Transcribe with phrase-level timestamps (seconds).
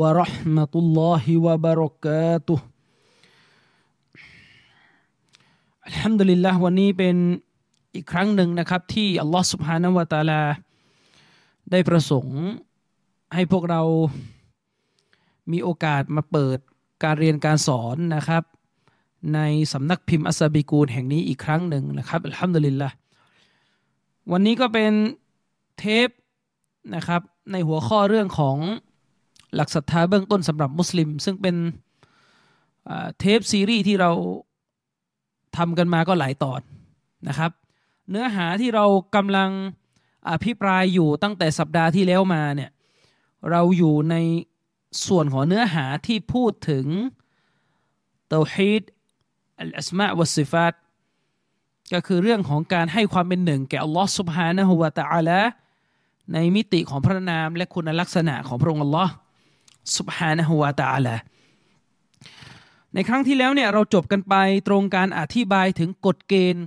[0.00, 2.54] วะราะห์มะตุลลอฮิวะบารอกาตุ
[5.86, 7.16] อัลฮัมดุลิลละวันนี้เป็น
[7.94, 10.40] อีกครั้งหนึ่งนะครับ ที่อัลลอฮ์ سبحانه และ تعالى
[11.70, 12.40] ได้ประสงค์
[13.34, 13.82] ให้พวกเรา
[15.52, 16.58] มีโอกาสมาเปิด
[17.04, 18.42] การเรียนการสอนนะครับ
[19.34, 19.40] ใน
[19.72, 22.90] สำนักพิมพ์อัสบิกูลแห่งนี้อีกครั้งหนึ่งนะครับอัลฮัมดุลิลละ
[24.32, 24.92] วันนี้ก็เป็น
[25.78, 26.08] เทป
[26.94, 28.56] นะครับ ในหัวข้อเรื่องของ
[29.55, 31.55] หลักศรัทธาเบื้องต้นสำหรับมุสลิม ซึ่งเป็น
[33.19, 34.11] เทปซีรีส์ที่เรา
[35.57, 36.61] ทำกันมาก็หลายตอน
[37.27, 37.51] นะครับ
[38.09, 39.49] เนื้อหาที่เรากำลัง
[40.29, 42.71] อภิปรายอยู่ตั้งแต่สัปดาห์ที่แล้วมาเนี่ย
[43.51, 44.15] เราอยู่ใน
[45.07, 46.85] ส่วนของเนื้อหาที่พูดถึง
[48.29, 48.83] เตาฮีด
[49.59, 50.73] อัลอสมาวัสซิฟาต
[51.93, 55.41] ก็คือเรื่องของการให้ความเป็นหนึ่ง แก่อัลลอฮ์สุบฮานะฮุวาตะอาละ
[56.33, 59.13] ในมิติของพระนามและคุณลักษณะของพระองค์อัลลอฮ์
[59.97, 61.17] สุบฮานะฮุวาตาละ
[62.93, 64.35] ในครั้งที่แล้วเนี่ยเราจบกันไป
[64.67, 66.65] ตรงการอธิบายถึงกฎเกณฑ์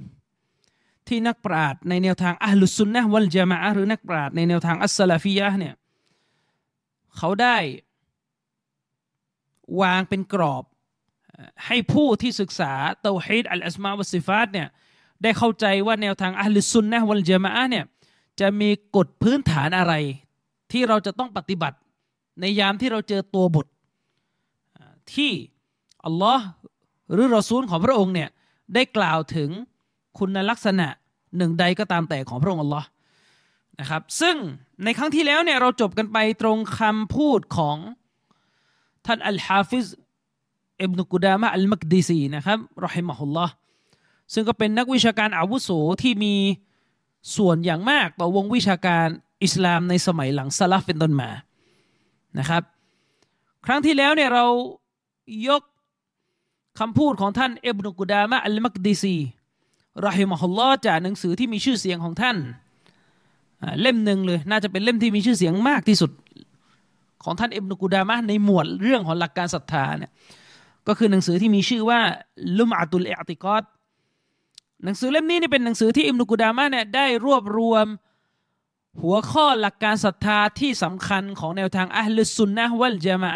[1.09, 5.75] ที่นักปราชญ์ในแนวทางอัลลุซุนนะวัลจามะหรือนักปราชญ์ในแนวทางอัสลาฟียะเนี่ย
[7.17, 7.57] เขาได้
[9.81, 10.65] วางเป็นกรอบ
[11.67, 14.69] ให้ผู้ที่ศึกษาเตาฮีดอัลอัสมาวัสิฟาตเนี่ย
[15.23, 17.85] ได้เข้าใจว่าแนวทางอัลลุซุนนะวัลจามะเนี่ย
[18.41, 19.95] จะมีกฎพื้นฐานอะไร
[20.73, 21.77] ที่เราจะต้องปฏิบัติ
[22.41, 23.67] ในยามที่เราเจอตัวบท
[25.15, 25.33] ที่
[26.05, 26.45] อัลลอฮ์
[27.13, 28.29] หรือรอซูลของพระองค์เนี่ย
[28.75, 29.51] ได้กล่าวถึง
[30.19, 30.89] คุณลักษณะ
[31.37, 32.87] หนึ่งใดก็ตามแต่ของพระองค์อัลลอฮ์
[33.81, 34.37] นะครับซึ่ง
[34.85, 37.77] ในครั้งที่แล้วเนี่ยเราจบกันไปตรงคำพูดของ
[39.07, 39.87] ท่านอัลฮาฟิซ
[40.83, 43.53] อิบนุกุดามะอัลมักดีซีนะครับرحمه الله
[44.33, 45.71] ซึ่งก็เป็นนักวิชาการอาวุโส
[46.03, 46.35] ที่มี
[47.37, 49.07] ส่วนอย่างมากต่อวงวิชาการ
[49.45, 51.31] อิสลามในสมัยหลังซาลฟเป็นต้นมา
[52.39, 52.63] นะครับ
[53.67, 54.45] ครั้งที่แล้วเนี่ยเรา
[55.49, 55.63] ยก
[56.81, 59.17] คำพูดของท่านอิบนุกุดามะอัลมักดิซี
[60.07, 62.37] รอฮิมะฮุลลอฮ์จากหนังสือที่มีชื่อเสียงของท่าน
[63.81, 66.11] เล่มหนึ่งเลย น่าจะเป็นเล่มที่มีชื่อเสียงมากที่สุด
[67.25, 70.11] ของท่านอิบนุกุดามะในหมวดเรื่องของหลักการศรัทธาเนี่ย
[70.89, 72.01] ก็คือหนังสือที่มีชื่อว่า
[72.59, 73.65] ลุมอัตุลเอติกอด
[74.85, 77.87] หนังสือเล่มนี้นี่เป็นหนังสือที่อิบนุกุดามะเนี่ยได้รวบรวม
[79.03, 83.33] หัวข้อหลักการศรัทธาที่สำคัญของแนวทางอัลลุสุนนะวัลจามะ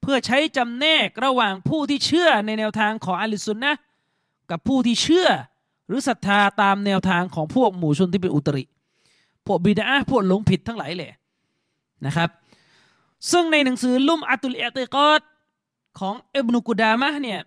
[0.00, 3.72] เพื่อใช้จำแนกระหว่างผู้ที่เชื่อในแนวทางของอัลลุสุนนะ
[4.50, 5.28] กับผู้ที่เชื่อ
[5.86, 8.64] หรือศรัทธาตามแนวทางของพวกหมู่ชนที่เป็นอุตริ
[9.46, 11.10] พวกบิดาพวกหลงผิดทั้งหลายเลย
[12.06, 12.28] นะครับ
[13.30, 15.20] ซึ่งในหนังสือลุ่มอัตุลเอติกอด
[15.98, 17.40] ของอิบนุกุดามะเนี่ย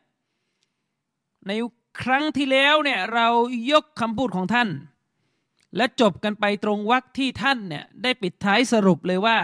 [1.48, 1.52] ใน
[2.02, 3.28] ครั้งที่แล้วเนี่ยเรา
[3.72, 4.68] ยกคำพูดของท่าน
[5.76, 9.38] และจบกันไปตรงวรรคที่ท่านเนี่ยได้ปิดท้ายสรุปเลยว่า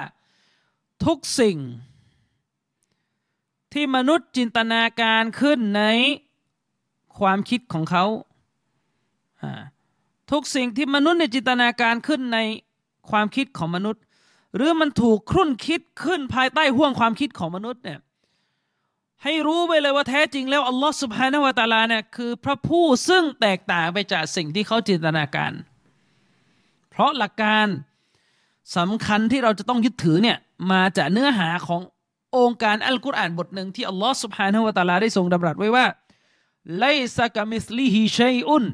[1.05, 1.57] ทุกสิ่ง
[3.73, 5.83] ที่มนุษย์จินตนาการขึ้นใน
[7.19, 8.05] ความคิดของเขา
[10.31, 12.39] ทุกสิ่งที่มนุษย์ในจินตนาการขึ้นใน
[13.09, 14.01] ความคิดของมนุษย์
[14.55, 17.99] หรือมันถูกครุ่นคิดขึ้นภายใต้ห่วงความคิดของมนุษย์เนี่ย
[19.23, 25.51] ให้รู้ไปเลยว่าแท้จริงแล้วอัลลอฮฺสุบฮานาวะตาลาเนี่ยคือพระผู้ซึ่งแตกต่างไปจากสิ่งที่เขาจินตนาการ
[26.98, 27.66] ราะหลักการ
[28.76, 30.38] สำคัญที่เราจะต้องยึดถือเนี่ย
[30.72, 31.82] มาจากเนื้อหาของ
[32.36, 35.86] องค์การอัลกุรอานบทหนึ่งที่อัลลอฮ์สุบฮานาละตาลาได้ทรงดำรัสไว้ว่า
[36.78, 38.64] ไลซากามิสลิฮิชัยอุน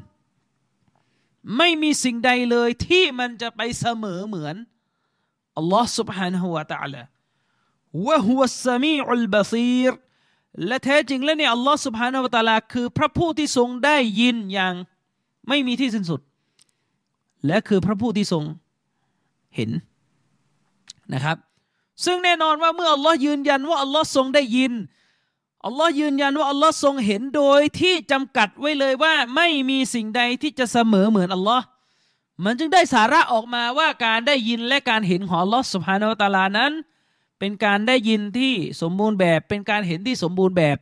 [1.57, 4.55] ไม่มีสิ่งใดเลยที่มันจะไปเสมอเหมือน
[5.57, 7.03] อัลลอฮ์ سبحانه และ تعالى
[8.07, 9.91] วะฮุวสมีอุลบาซีร
[10.67, 14.73] และแท้จริงแล้วเนี่ยอัลลอฮ์ سبحانه และ تعالى คือพระผู้ที่ทรงได้ยินอย่าง
[15.47, 16.21] ไม่มีที่สิ้นสุด
[17.46, 18.44] และคือพระผู้ที่ทรง
[19.56, 19.70] เห็น
[21.12, 21.36] นะครับ
[22.04, 24.72] ซึ่งแน่นอนว่าเมื่ออัลลอฮ์ยืนยันว่าอัลลอฮ์ทรงได้ยิน
[25.66, 31.64] อัลลอฮ์ยืนยันว่าอัลลอฮ์ทรงเห็นโดยที่จำกัดไว้เลยว่าไม่มีสิ่งใดที่จะเสมอเหมือนอัลลอฮ์
[32.44, 36.72] มันจึงได้สาระออกมาว่าการได้ยินและการเห็นของอัลลอฮ์สุภาโนตาลานั้น
[37.38, 40.76] เป็นการได้ยินที่สมบูรณ์แบบ เป็นการเห็นที่สมบูรณ์แบบ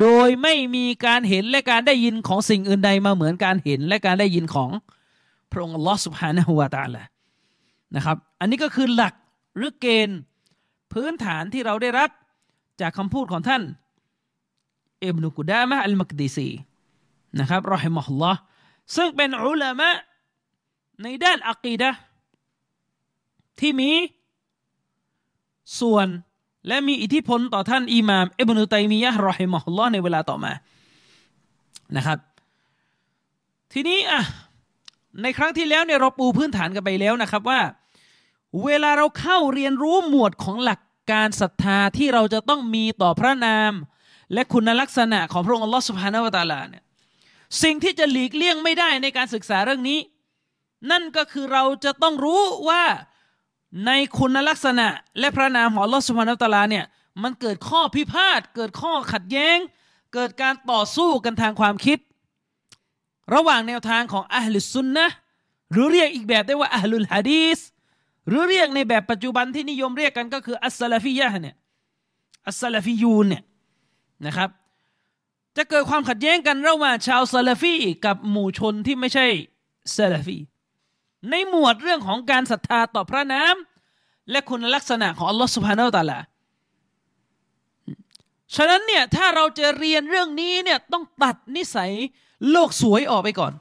[0.00, 4.70] โดยไม่มีการเห็นและการได้ยินของสิ่งอื่นใดมาเหมือนการเห็นและการได้ยินของ
[5.52, 7.02] พระองค์อัลลอฮ์สุบฮานะฮุวาตาละ
[7.96, 9.14] นะครับ อันนี้ก็คือหลัก
[9.56, 10.18] หรือเกณฑ์
[10.92, 12.10] พื้นฐานที่เราได้รับ
[12.80, 13.62] จากคำพูดของท่าน
[15.04, 16.48] อิบนุกุดามะอัลมักดีซี
[17.40, 18.40] นะครับรอฮิมะฮุลอฮ์
[18.96, 19.90] ซึ่งเป็นอุลามะ
[21.02, 21.90] ในด้านอักีดะ
[23.60, 23.90] ที่มี
[25.80, 26.08] ส่วน
[26.66, 30.52] และมีอิทธิพลต่อท่านอิหม่ามอิบนุตัยมียะรอฮิมะฮุลอฮ์ในเวลาต่อมา
[31.96, 32.18] นะครับ
[33.72, 34.22] ทีนี้อะ
[35.22, 37.60] ในครั้งที่แล้วเนี่ยเราปูพื้นฐานกันไปแล้วนะครับว่า
[38.64, 40.80] เวลาเราเข้าเรียนรู้หมวดของหลัก
[41.12, 43.72] การศรัทธาที่เราจะต้องมีต่อพระนาม
[44.32, 46.82] และคุณลักษณะของพระองค์อัลลอฮฺสุบฮานาวะตาลาเนี่ย
[47.62, 49.98] สิ่งที่จะหลีกเลี่ยงไม่ได้ในการศึกษาเรื่องนี้
[50.90, 52.84] นั่นก็คือเราจะต้องรู้ว่า
[53.86, 56.84] ในคุณลักษณะ และพระนามของอัลลอฮฺسبحانه وتعالىเนี่ย
[57.22, 59.58] มันเกิดข้อพิพาทเกิดข้อขัดแย้ง
[60.14, 61.98] เกิดการต่อสู้กันทางความคิด
[63.34, 65.06] ระหว่างแนวทางของأهل السنة
[65.72, 67.58] หรือเรียกอีกแบบได้ว่าأهل الحديث
[68.28, 71.56] หรือเรียกในแบบปัจจุบันที่นิยมเรียกกันก็คือالسلفيةเนี่ย
[72.46, 73.42] السلفيونเนี่ย
[74.26, 74.50] นะครับ
[75.56, 77.74] จะเกิดความขัดแย้งกันระหว่างชาวซาลฟี
[78.06, 79.26] กับหมู่ชนที่ไม่ใช่
[79.96, 80.38] ซาลฟี
[81.30, 83.54] ในหมวดเรื่องของการศรัทธาต่อพระนาม
[84.30, 86.18] และคุณลักษณะของอัลลอฮฺสุบฮานาอัลตะลา
[88.56, 91.92] ฉะนั้นเนี่ยถ้าเราจะเรียนเรื่องนี้เนี่ยต้องตัดนิสัย
[92.50, 93.52] โลกสวยออกไปก่อน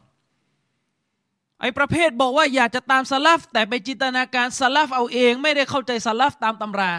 [1.62, 6.92] ไอ้ประเภทบอกว่าอยากจะตามสลับแต่ไปจินตนาการสลับเอาเอง ไม่ได้เข้าใจสลับตามตำรา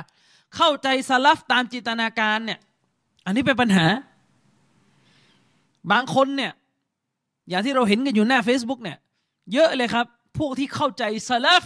[0.56, 2.58] เข้าใจสลับตามจินตนาการเนี่ย
[3.24, 3.86] อันนี้เป็นปัญหา
[5.92, 6.52] บางคนเนี่ย
[7.48, 8.98] อย่างที่เราเห็นกันอยู่หน้า Facebook เนี่ย
[9.52, 10.06] เยอะเลยครับ
[10.38, 11.62] พวกที่เข้าใจสลับ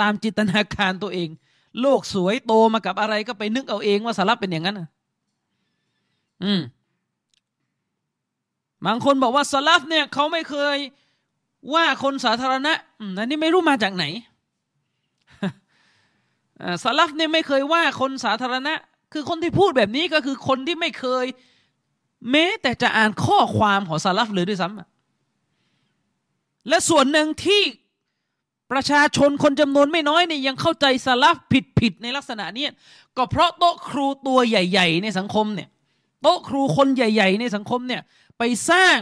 [0.00, 1.28] ตามจินตนาการตัวเอง
[1.80, 4.80] โลกสวยโตมากับอะไรก็ไปนึกเอาเองว่าสลับเป็นอย่างนั้น
[6.44, 6.60] อืม
[8.86, 10.76] บางคนบอกว่าสลับเนี่ยเขาไม่เคย
[11.74, 12.72] ว่าคนสาธารณะ
[13.18, 14.04] อันนี้ไม่รู้มาจากไหน
[16.84, 18.74] สลับเนี่ยไม่เคยว่าคนสาธารณะ
[19.12, 21.26] คือคนที่พูดแบบนี้ก็คือคนที่ไม่เคย
[22.30, 27.62] แม้แต่จะอ่านข้อความของสลับเลยด้วยซ้ำและส่วนหนึ่งที่
[28.72, 32.66] ประชาชนคนจำนวนไม่น้อยเนี่ยยังเข้าใจสลับผิดผิดในลักษณะนี้
[33.16, 35.68] ก็เพราะโต๊ะครูตัวใหญ่ ๆ ในสังคมเนี่ย
[36.22, 38.02] โต๊ะครูคนใหญ่ ๆ ในสังคมเนี่ย
[38.38, 38.98] ไปสร้าง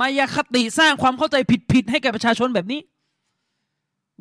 [0.00, 1.36] มายาคติสร้างความเข้าใจ
[1.72, 2.80] ผิดๆให้แก่ประชาชนแบบนี้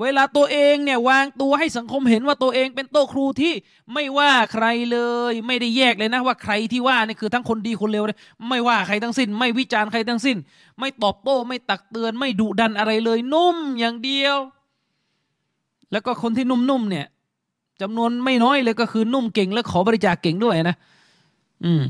[0.01, 3.53] เวลาตัวเองเนี่ยวางตัวให้สังคมเห็นว่าตัวเองเป็นโต๊ะครูที่
[3.93, 4.99] ไม่ว่าใครเล
[5.31, 8.17] ย ไม่ได้แยกเลยนะว่าใครที่ว่านี่คือทั้งคนดีคนเลวเลย
[8.47, 10.37] ไม่ว่าใครทั้งสิ้น ไม่วิจารณ์ใครทั้งสิ้น
[10.79, 14.37] ไม่ตอบโต้ไม่ตักเตือน ไม่ดุดันอะไรเลยนุ่มอย่างเดียว
[15.91, 17.05] แล้วก็คนที่นุ่มๆเนี่ย
[17.81, 20.75] จำนวนไม่น้อยเลยก็คือนุ่มเก่งและขอบริจาคเก่งด้วยนะ
[21.65, 21.81] อืม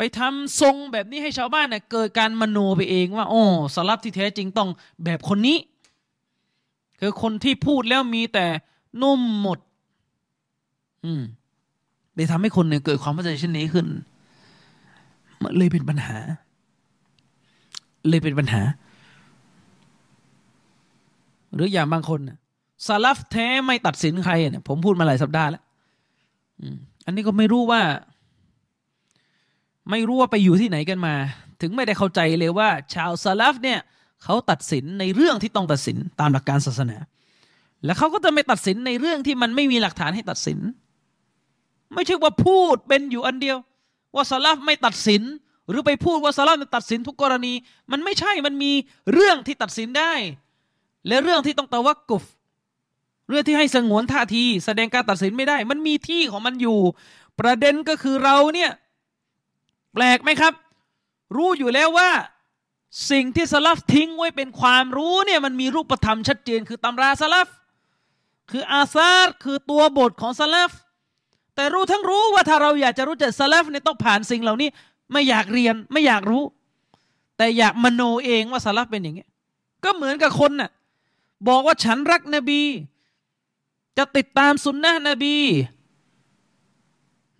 [0.00, 3.42] ไปทำทรงแบบนี้ให้ชาวบ้านเนี่ยเกิดการมโนไปเองว่าโอ้
[3.74, 4.68] สลับที่แท้จริงต้อง
[5.04, 5.58] แบบคนนี้
[7.00, 8.46] คือคนที่พูดแล้วมีแต่
[9.02, 9.58] นุ่มหมด
[11.04, 11.22] อืม
[12.14, 13.86] เลยทำให้คนเนี่ยเกิดความเข้าใจเช่นนี้ขึ้น
[15.42, 16.16] มันเลยเป็นปัญหา
[18.08, 18.62] เลยเป็นปัญหา
[21.54, 22.20] หรืออย่างบางคน
[22.86, 25.62] สลับแท้ไม่ตัดสินใครเนี่ยผมพูดมาหลายสัปดาห์แล้ว
[27.04, 27.80] อันนี้ก็ไม่รู้ว่า
[29.90, 31.14] ไม่รู้ว่าไปอยู่ที่ไหนกันมา
[31.60, 33.78] ถึงไม่ได้เข้าใจเลยว่า ชาวซาลฟเนี่ย
[34.24, 36.98] เขาตัดสินในเรื่องที่ต้องตัดสินตามหลักการศาสนา
[37.84, 40.58] และเขาก็จะไม่ตัดสินในเรื่องที่มันไม่มีหลักฐานให้ตัดสิน
[41.94, 43.58] ไม่ใช่ว่าพูดเป็นอยู่อันเดียว
[44.14, 45.22] ว่าซาลฟไม่ตัดสิน
[45.68, 47.52] หรือไปพูดว่าซาลฟตัดสินทุกกรณี
[47.92, 48.72] มันไม่ใช่มันมี
[49.12, 50.12] เรื่องที่ตัดสินได้
[51.08, 52.24] และเรื่องที่ต้องตะวักกุฟ
[53.28, 56.78] เรื่องที่ให้สงวนท่าที แสดงการตัดสินไม่ได้ มันมีที่ของมันอยู่
[57.40, 58.70] ประเด็นก็คือเราเนี่ย
[59.98, 60.52] ปลกไหมครับ
[61.36, 62.10] รู้อยู่แล้วว่า
[63.10, 67.48] สิ่งที่สลับทิ้งไว้เป็นความรู้เนี่ยมันมีรูปธรรมชัดเจน คือตำราสลับ
[68.50, 70.70] คืออาซาร์คือตัวบทของสลับ
[71.54, 74.68] แต่รู้ทั้งรู้ว่าถ้าเราอยากจะรู้จักสลับเนี่ยต้องผ่านสิ่งเหล่านี้
[75.12, 76.42] ไม่อยากเรียนไม่อยากรู้
[77.36, 79.26] แต่อยากมโนเองว่าสลับเป็นอย่างนี้
[79.84, 80.70] ก็เหมือนกับคนน่ะ
[81.48, 82.60] บอกว่าฉันรักนบี
[83.98, 85.36] จะติดตามสุนนะนบี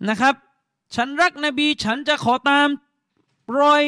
[0.09, 0.35] นะครับ
[0.95, 2.67] ฉันรักนบี ฉันจะขอตาม
[3.59, 3.83] รอย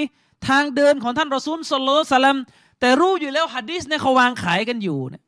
[0.47, 2.37] ทางเดินของท่านรอซูลصلى الله عليه وسلم
[2.79, 5.23] แต่รู้อยู่แล้วฮัดดิสเนี่ยเขาวางขายกันอยู่เนี่ย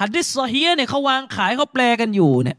[0.00, 2.58] ฮัดดิสซอฮีเนี่ยเขาวางขายเขาแปลกันอยู่เนี่ย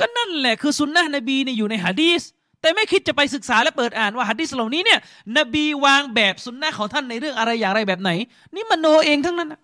[0.00, 2.22] ก็นั่นแหละคือสุนนะนบีเนี่ยอยู่ในฮัดดิส
[2.60, 5.00] แต่ไม่คิดจะไปศึกษาและเปิดอ่านว่าฮัดดิสเหล่านี้เนี่ย
[5.38, 8.10] นบีวางแบบสุนนะของท่านในเรื่องอะไรอย่างไรแบบไหน
[8.54, 9.60] นี่มโนเองทั้งนั้นนะ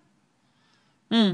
[1.13, 1.29] อืม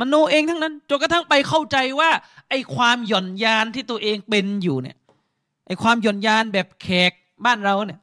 [0.00, 2.10] มโนเองทั้งนั้นจนกระทั่งไปเข้าใจว่า
[2.48, 4.96] ไอ้ความหย่อนยานที่ตัวเองเป็นอยู่เนี่ย
[5.66, 7.12] ไอความหย่อนยานแบบแขก
[7.44, 8.00] บ้านเราเนี่ย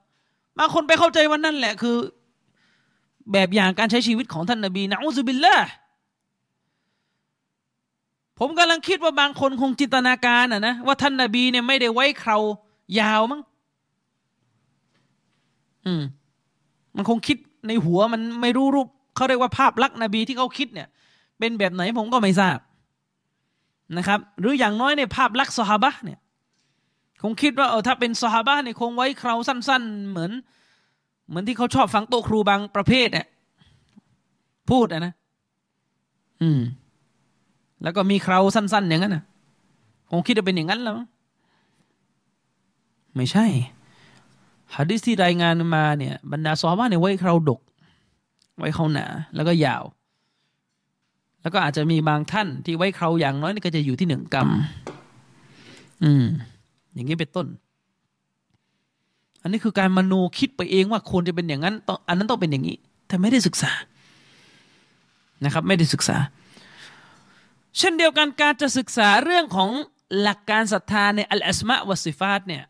[0.58, 1.98] บางคนไปเข้าใจว่านั่นแหละคือ
[3.32, 5.56] แบบอย่างการใช้ชีวิตของท่านนบีนะอุบิลละ
[8.40, 12.38] ผมกำลังคิดว่าบางคนคงจินตนาการอะนะว่าท่านนบีเนี่ยไม่ได้ไว้เครา
[13.00, 13.42] ยาวมั้ง
[15.86, 16.04] อืม
[16.96, 17.38] มันคงคิด
[17.68, 20.88] ในหัวมันไม่รู้รูปเขาเรียกว่าภาพลักษณ์นบีที่เขาคิดเนี่ย
[21.40, 22.58] เป็นแบบไหนผมก็ไม่ทราบ
[23.98, 26.20] นะครับ หรืออย่างน้อยในภาพลักษณ์สฮาบะเนี่ย
[27.22, 30.32] คงคิดว่าเออถ้าเป็นสฮาบะเนี่ยคงไว้เคราสั้น ๆ เหมือน
[31.28, 33.28] เหมือนที่เขาชอบฟังโตครูบางประเภทเนี่ย
[34.70, 35.14] พูดนะ
[36.42, 36.60] อืม
[37.84, 39.24] แล้วก็มีเคราสั้น ๆ อย่างนั้นนะ
[40.10, 40.96] คงคิดว่าเป็นอย่างนั้นแล้ว
[43.16, 43.46] ไม่ใช่
[44.76, 47.62] ฮะดิษที่รายงานมาเนี่ย บรรดาซอบ้าเนี่ยไว้เคราดก
[48.60, 49.84] ไว้เขาหนา แล้วก็ยาว
[51.42, 54.50] แล้วก็อาจจะมีบางท่านที่ไว้เคราอย่างน้อยนี่ก็จะอยู่ที่หนึ่งกรัม
[56.04, 56.26] อืม
[56.94, 57.48] อย่างนี้เป็นต้น
[59.42, 63.72] อันนี้คือการมโนคิดไปเองว่าควรจะเป็นอย่างนั้นต้องอันนั้นต้องเป็นอย่างนี้ แต่ไม่ได้ศึกษา
[65.46, 66.18] นะครับ ไม่ได้ศึกษา
[67.78, 69.70] เช่นเดียวกันการจะศึกษาเรื่องของ
[70.22, 72.64] หลักการศรัทธาในอัลอัสมะวสิฟาตเนี่ย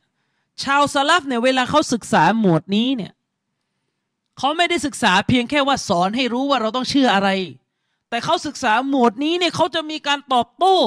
[0.63, 3.11] ชาวซาลฟเนี่ยเวลาเขาศึกษาหมวดนี้เนี่ย
[4.37, 7.29] เขาไม่ได้ศึกษาเพียงแค่ว่าสอนให้รู้ว่าเราต้องเชื่ออะไร
[8.09, 10.77] แต่เขาศึกษาหมวดนี้เนี่ยเขาจะมีการตอบโต้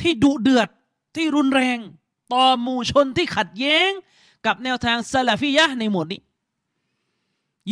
[0.00, 0.68] ที่ดุเดือด
[1.16, 1.78] ที่รุนแรง
[2.32, 3.90] ต่อหมู่ชนที่ขัดแย้ง
[4.46, 6.20] กับแนวทางซาลาฟิยะในหมวดนี้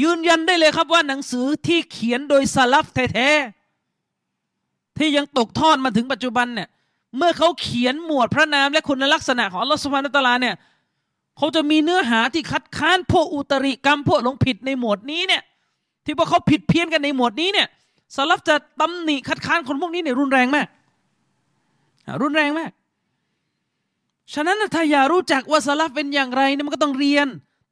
[0.01, 6.69] ยืนยันได้เลยครับว่าหนังสือที่เขียนโดยซาลฟแท้ๆที่ยังตกทอดมาถึงปัจจุบันเนี่ย
[7.17, 10.55] เมื่อเขาเขียนหมวดพระนามและคุณลักษณะของอัลลอฮฺสุบฮานตะลาเนี่ย
[11.37, 15.43] เขาจะมีเนื้อหาที่คัดค้านพวกอุตริกรรมพวกหลงผิดในหมวดนี้เนี่ย
[16.05, 17.69] ที่พวกเขาผิดเพี้ยนกันในหมวดนี้เนี่ย
[18.17, 20.67] สลับจะตำหนิคัดค้านคนพวกนี้เนี่ยรุนแรงมาก
[22.23, 22.71] รุนแรงมาก
[24.33, 27.27] ฉะนั้นถ้าอยากรู้จักว่าสลับเป็นอย่างไรเนี่ยมันก็ต้องเรียน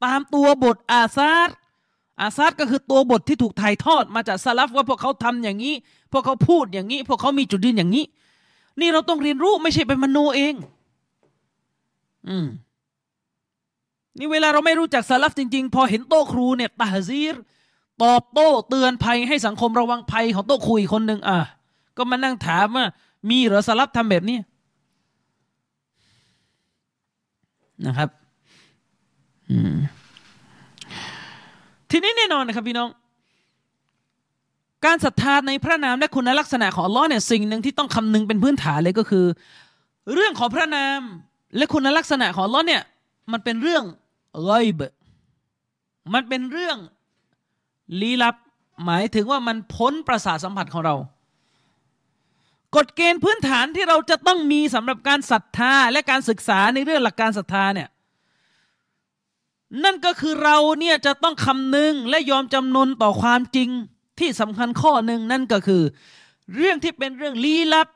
[0.05, 1.49] ตามตัวบทอาซาด
[2.21, 5.75] อาซาดก็คือตัวบทที่ถูกถ่ายทอดมาจากสลับว่าพวกเขาทำอย่างนี้
[6.11, 8.05] พวกเขาพูดอย่างนี้ พวกเขามีจุดยืนอย่างนี้
[8.79, 10.53] นี่เราต้องเรียนรู้ไม่ใช่ไปมโนเอง
[12.27, 12.45] อืม
[14.17, 17.35] นี่เวลาเราไม่รู้จักสลับจริง ๆ พอเห็นโต๊ะครูเนี่ยตาซีร
[18.03, 21.39] ตอบโต้เตือนภัยให้สังคมระวังภัยของโต๊ะคุยคนหนึ่งอะ
[21.97, 22.85] ก็มานั่งถามว่า
[23.29, 24.37] มีหรือสลับทำแบบนี้
[27.87, 28.09] นะครับ
[31.91, 32.89] ทีนี้แน่นอนนะครับพี่น้อง
[34.85, 39.25] การศรัทธาในพระนามและคุณลักษณะของอัลลอฮ์เนี่ยสิ่งหนึ่งที่ต้องคำนึงเป็นพื้นฐานเลยก็คือ
[40.13, 40.99] เรื่องของพระนาม
[41.57, 42.81] และคุณลักษณะของอัลลอฮ์เนี่ย
[43.31, 43.83] มันเป็นเรื่อง
[44.45, 44.81] ไกบ
[46.13, 46.77] มันเป็นเรื่อง
[48.01, 48.35] ลี้ลับ
[48.85, 50.95] หมายถึงว่ามันพ้นประสาทสัมผัสของเรา
[52.75, 57.89] กฎเกณฑ์พื้นฐานที่เราจะต้องมีสำหรับการศรัทธาและการศึกษาในเรื่องหลักการศรัทธาเนี่ย
[59.83, 63.69] นั่นก็คือเราเนี่ยจะต้องคำนึงและยอมจำนนต่อความจริง
[64.19, 65.83] ที่สำคัญข้อหนึ่งนั่นก็คือ
[66.55, 67.87] เรื่องที่เป็นเรื่องลี้ลับ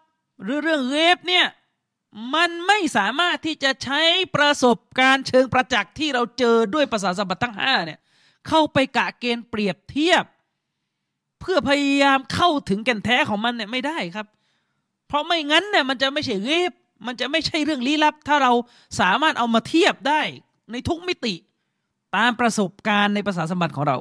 [0.44, 1.46] หรือเรื่องเวฟเนี่ย
[2.36, 4.02] มันไม่สามารถที่จะใช้
[4.36, 8.00] ประสบการณ์เชิงประจักษ์ที่เราเจอด้วยภาษาสัมผัสทั้งห้าเนี่ย
[8.48, 10.24] เข้าไปกะเกณฑ์เปรียบเทียบ
[11.42, 14.28] เพื่อพยายามเข้าถึงแก่นแท้ของมันเนี่ยไม่ได้ครับ
[15.08, 16.74] เพราะไม่งั้นเนี่ยมันจะไม่ใช่เรีบ
[17.06, 18.52] มันจะไม่ใช่เรื่องลี้ลับ ถ้าเรา
[19.00, 20.22] สามารถเอามาเทียบได้
[20.72, 21.34] ในทุกมิติ
[22.16, 23.98] ตามประสบการณ์ในภาษาสมบัติของเรา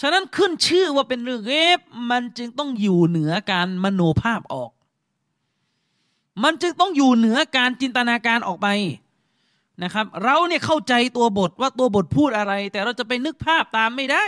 [0.00, 4.70] ฉะนั้นขึ้นชื่อว่าเป็นเรื่องเรบมันจึงต้องอยู่เหนือการมโนภาพออก
[6.44, 8.68] มันจึงต้องอยู่เหนือการจินตนาการออกไป
[9.82, 14.24] นะครับ เราเนี่ยเข้าใจตัวบทว่าตัวบทพูดอะไร แต่เราจะไปนึกภาพตามไม่ได้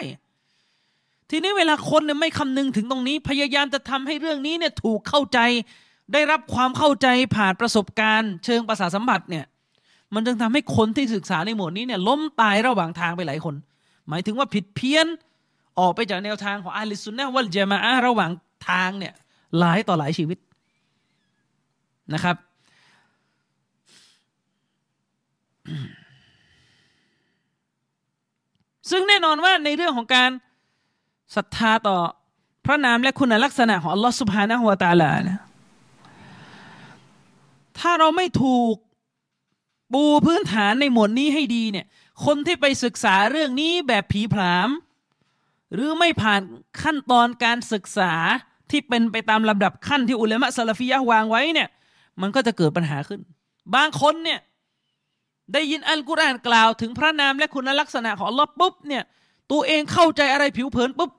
[1.31, 5.39] ทีนี้เวลาคนเนี่ยไม่คำนึงถึงตรงนี้ พยายามจะทำให้เรื่องนี้เนี่ยถูกเข้าใจ
[6.13, 7.07] ได้รับความเข้าใจ
[7.37, 9.45] ผ่านประสบการณ์ เชิงประสาสัมผัสเนี่ย
[10.15, 13.55] มันจึงทำให้คนที่ศึกษาในหมวดนี้เนี่ยล้มตายระหว่างทางไปหลายคน
[14.09, 15.07] หมายถึงว่าผิดเพี้ยน
[15.79, 18.31] ออกไปจากแนวทางของอาลิสุนนะวัลเจมาอะระหว่าง
[18.69, 19.15] ทางเนี่ย
[19.59, 20.39] หลายต่อหลายชีวิต
[22.15, 22.37] นะครับ
[28.91, 30.31] ซึ่งแน่นอนว่าในเรื่องของการ
[31.37, 31.97] ศรัทธาต่อ
[32.67, 35.37] พระนามและคุณลักษณะของอัลลอฮฺสุบฮานะฮุวาตาลานะ
[37.79, 38.75] ถ้าเราไม่ถูก
[39.93, 41.87] ปูพื้นฐานในหมวดนี้ให้ดีเนี่ย
[42.25, 44.69] คนที่ไปศึกษาเรื่องนี้แบบผีผาม
[45.75, 46.41] หรือไม่ผ่าน
[46.83, 48.13] ขั้นตอนการศึกษา
[48.71, 51.69] ที่เป็นไปตามลำดับขั้นที่อุลามะซาลฟียะวางไว้เนี่ย
[52.21, 53.21] มันก็จะเกิดปัญหาขึ้น
[53.75, 54.41] บางคนเนี่ย
[55.53, 59.05] ได้ยินอัลกุรอานกล่าวถึงพระนามและคุณลักษณะของอัลลอฮ์ปุ๊บเนี่ย
[59.53, 61.11] ตัวเองเข้าใจอะไรผิวเผินปุ๊บ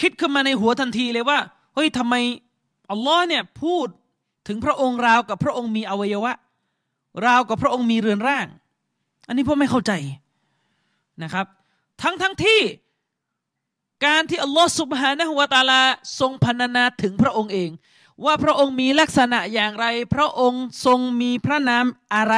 [0.00, 1.38] คิดขึ้นมาในหัวทันทีเลยว่า
[1.74, 2.14] เฮ้ยทำไม
[2.90, 3.86] อัลลอฮ์เนี่ยพูด
[4.48, 6.32] ถึงพระองค์ราวกับพระองค์มีอวัยวะ
[7.26, 8.46] ราวกับพระองค์มีเรือนร่าง
[9.26, 9.92] อันนี้พ่อไม่เข้าใจ
[11.22, 11.46] นะครับ
[12.02, 12.60] ทั้งทั้งที่
[14.06, 15.82] การที่อัลลอฮ์สุบฮานะฮุวาตาลา
[16.20, 17.70] ทรงพรรณนาถึงพระองค์เอง
[18.24, 22.36] ว่าพระองค์มีลักษณะอย่างไร พระองค์ทรงมีพระนามอะไร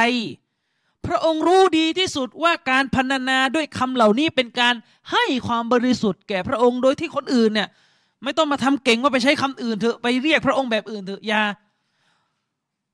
[1.07, 4.75] พระองค์รู้ดีที่สุดว่าการพรรณนาด้วยคำเหล่านี้เป็นการ
[5.11, 7.67] ให้ความบริสุทธิ์แก่พระองค์โดยที่คนอื่นเนี่ย
[8.23, 11.43] ไม่ต้องมาทำเก่งว่าไปใช้คำอื่นเถอะไปเรียกพระองค์แบบอื่นเถอะอย่า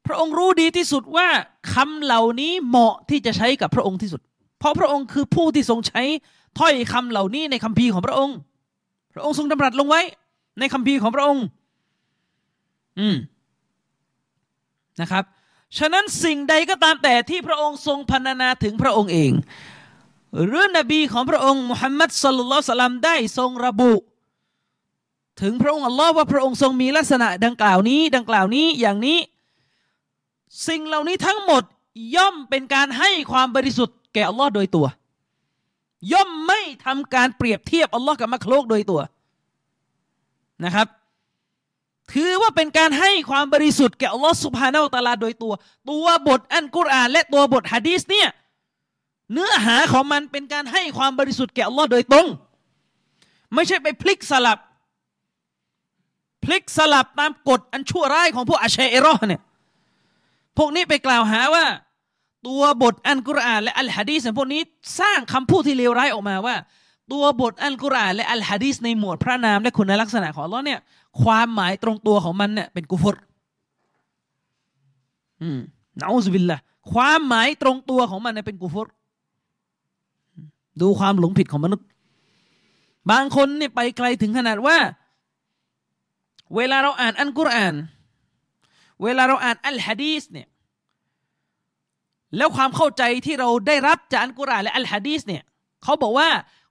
[0.08, 1.28] พระองค์รู้ดีที่สุดว่า
[1.74, 4.22] คำเหล่านี้เหมาะที่จะใช้กับพระองค์ที่สุด
[4.60, 6.02] เพราะพระองค์คือผู้ที่ทรงใช้
[6.60, 8.36] ถ้อยคำเหล่านี้ในคัมภีร์ของพระองค์
[9.14, 10.02] พระองค์ทรงดำรัสลงไว้
[10.60, 11.44] ในคัมภีร์ของพระองค์
[13.00, 13.16] อืม
[15.02, 15.24] นะครับ
[15.78, 19.32] ฉะนั้นสิ่งใดก็ตามแต่ที่พระองค์ทรงพรรณนาถึงพระองค์เอง
[20.46, 23.94] หรือนบีของพระองค์มุฮัมมัดสุลลัลสลัมได้ทรงระบุ
[25.42, 29.20] ถึงพระองค์อัลลอฮ์ว่าพระองค์ทรงมีลักษณะดังกล่าวนี้ ดังกล่าวนี้อย่างนี้
[30.68, 31.64] สิ่งเหล่านี้ทั้งหมด
[32.16, 34.88] ย่อมเป็นการให้ความบริสุทธิ์แก่อัลลอฮ์โดยตัว
[36.14, 39.02] ย่อมไม่ทำการเปรียบเทียบอัลลอฮ์กับมักโลกโดยตัว
[40.66, 40.88] นะครับ
[42.14, 45.54] ถือว่าเป็นการให้ความบริสุทธิ์แก่อัลลอฮ์สุบฮานาอัลตาลาโดยตัว
[45.90, 48.30] ตัวบทอันกุรอาน และตัวบทฮะดีสเนี่ย
[49.34, 52.28] เนื้อหาของมันเป็นการให้ความบริสุทธิ์แก่อัลลอฮ์โดยตรง
[53.54, 54.60] ไม่ใช่ไปพลิกสลับ
[56.46, 59.42] พลิกสลับตามกฎอันชั่วร้ายของพวกอาชัยเอรอเนี่ย
[60.58, 61.66] พวกนี้ไปกล่าวหาว่า
[62.48, 64.62] ตัวบทอันกุรอาน และอัลฮะดีสพวกนี้
[65.00, 66.56] สร้างคำพูดที่เลวร้ายออกมาว่า
[67.14, 70.80] ตัวบทอันกุรอาน และอัลฮะดีสในหมวดพระนามและคุณลักษณะของอัลลอฮ์เนี่ย
[71.24, 73.16] ความหมายตรงตัวของมันเนี่ยเป็นกุฟร
[75.42, 75.60] อืม
[76.00, 76.58] นาอุบิลละ
[76.94, 78.88] ความหมายตรงตัวของมันเนี่ยเป็นกุฟร
[80.82, 81.86] ดูความหลงผิดของมนุษย์
[83.12, 84.78] บางคนเนี่ยไปไกลถึงขนาดว่า
[86.56, 87.76] เวลาเราอ่านอัลกุรอาน
[89.04, 90.48] เวลาเราอ่านอัลฮะดีสเนี่ย
[92.38, 95.44] แล้วความเข้าใจที่เราได้รับจากอัลกุรอานและอัลฮะดีสเนี่ย
[95.84, 96.30] เขาบอกว่า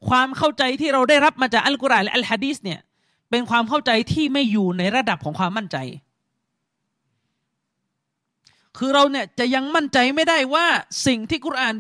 [0.09, 2.80] ความเข้าใจที่เราได้รับมาจากอัลกุรอานและอัลฮะดีสเนี่ย
[3.30, 5.76] เป็นความเข้าใจที่ไม่อยู่ในระดับของความมั่นใจ
[8.76, 10.66] คือเราเนี่ยจะยังมั่นใจไม่ได้ว่า
[11.06, 11.75] สิ่งที่กุรอาน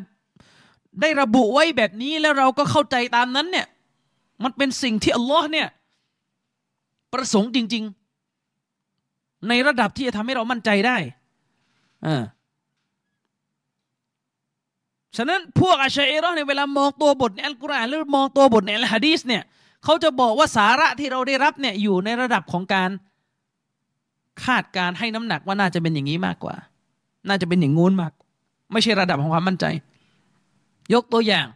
[1.00, 3.66] ได้ระบุไว้แบบนี้แล้วเราก็เข้าใจตามนั้นเนี่ย
[4.42, 5.68] มันเป็นสิ่งที่อัลลอฮ์เนี่ย
[7.12, 7.84] ประสงค์จริง
[8.66, 10.96] ๆ ในระดับที่จะทำให้เรามั่นใจได้
[12.06, 12.22] อ่า
[15.16, 19.42] ฉะนั้นพวกอาชัยเอรอในเวลามองตัวบทในอัลกุรอานหรือมองตัวบทในอัลฮะดีสเนี่ย
[19.84, 22.90] เขาจะบอกว่าสาระที่เราได้รับเนี่ยอยู่ในระดับของการ
[24.44, 26.54] คาดการให้น้ำหนักว่าน่าจะเป็นอย่างนี้มากกว่า
[27.28, 28.12] น่าจะเป็นอย่างงู้นมาก
[28.72, 29.64] ไม่ใช่ระดับของความมั่นใจ
[30.94, 31.46] ยกตัวอย่าง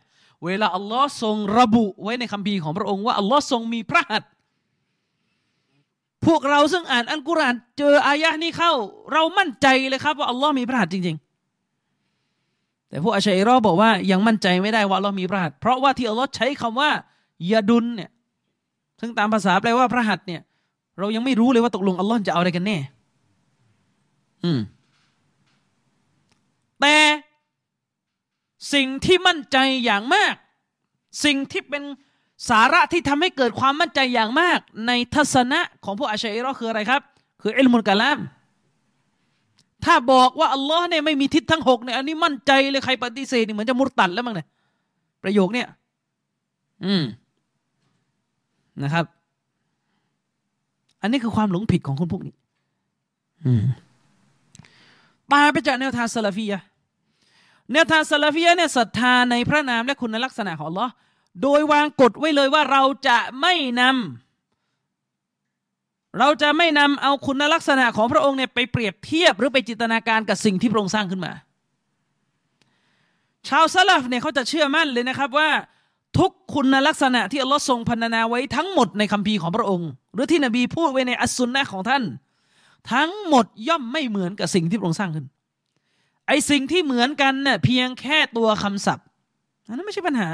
[0.44, 4.30] เวลาอัลลอฮ์ทรงระบุไว้ในคัมภีร์ของพระองค์ว่าอัลลอฮ์ทรงมีพระหัตถ์
[6.26, 8.72] พวกเราซึ่งอ่านอัลกุรอานเจออายะนี้เข้า
[9.12, 11.16] เรามั่นใจเลยครับว่าอัลลอฮ์มีพระหัตถ์จริง
[12.02, 16.90] ๆแต่พวกอาชัยรอบอกว่ายังมั่นใจไม่ได้ว่าอัลลอฮ์มีพระหัตถ์เพราะว่าที่อัลลอฮ์ใช้คำว่า
[17.50, 18.10] ยาดุลเนี่ย
[19.00, 20.40] ซึ่งตามภาษาแปลว่าพระหัตถ์เนี่ย
[20.98, 22.78] เรายังไม่รู้เลยว่าตกลงอัลลอฮ์จะเอาอะไรกันแน่
[24.44, 24.60] อืม
[26.80, 26.96] แต่
[28.74, 30.34] สิ่งที่มั่นใจอย่างมาก
[31.24, 31.82] สิ่งที่เป็น
[32.50, 37.02] สาระที่ทำให้เกิดความมั่นใจอย่างมาก ในทัศนะของพวกอาชัยรอคืออะไรครับ
[37.42, 38.18] คืออิลมุลกะลาม
[39.84, 44.48] ถ้าบอกว่าอัลลอฮ์เนี่ยไม่มีทิศทั้งหกเนี่ยอันนี้มั่นใจเลยใครปฏิเสธนี่เหมือนจะมุรตัดแล้วมั้งเนี่ย
[45.22, 45.68] ประโยคเนี่ย
[46.84, 47.02] อืม
[48.82, 49.04] นะครับ
[51.00, 52.34] อันนี้คือความหลงผิดของคนพวกนี้
[55.32, 56.54] ตาไปจากแนวทางซาลาฟีย
[57.72, 60.92] แนวทางซาลาฟียเนี่ยศรัทธาในพระนามและคุณลักษณะของอัลลอฮ์
[61.42, 71.32] โดยวางกฎไว้เลยว่าเราจะไม่นำเราจะไม่นำเอาคุณลักษณะของพระองค์เนี่ยไปเปรียบเทียบหรือไปจินตนาการกับสิ่งที่พระองค์สร้างขึ้นมา
[73.48, 75.48] ชาวซาลาฟเนี่ยเขาจะเชื่อมั่นเลยนะครับว่า
[76.18, 82.02] ทุกคุณลักษณะที่อัลลอฮ์ทรงพรรณนาไว้ทั้งหมดในคัมภีร์ของพระองค์ หรือที่นบีพูดไว้ในอัสซุนนะของท่าน
[82.92, 85.26] ทั้งหมดย่อมไม่เหมือนกับสิ่งที่พระองค์สร้างขึ้น
[86.26, 89.06] ไอสิ่งที่เหมือนกันเนี่ยเพียงแค่ตัวคำศัพท์
[89.66, 90.28] อันนั้นไม่ใช่ปัญหา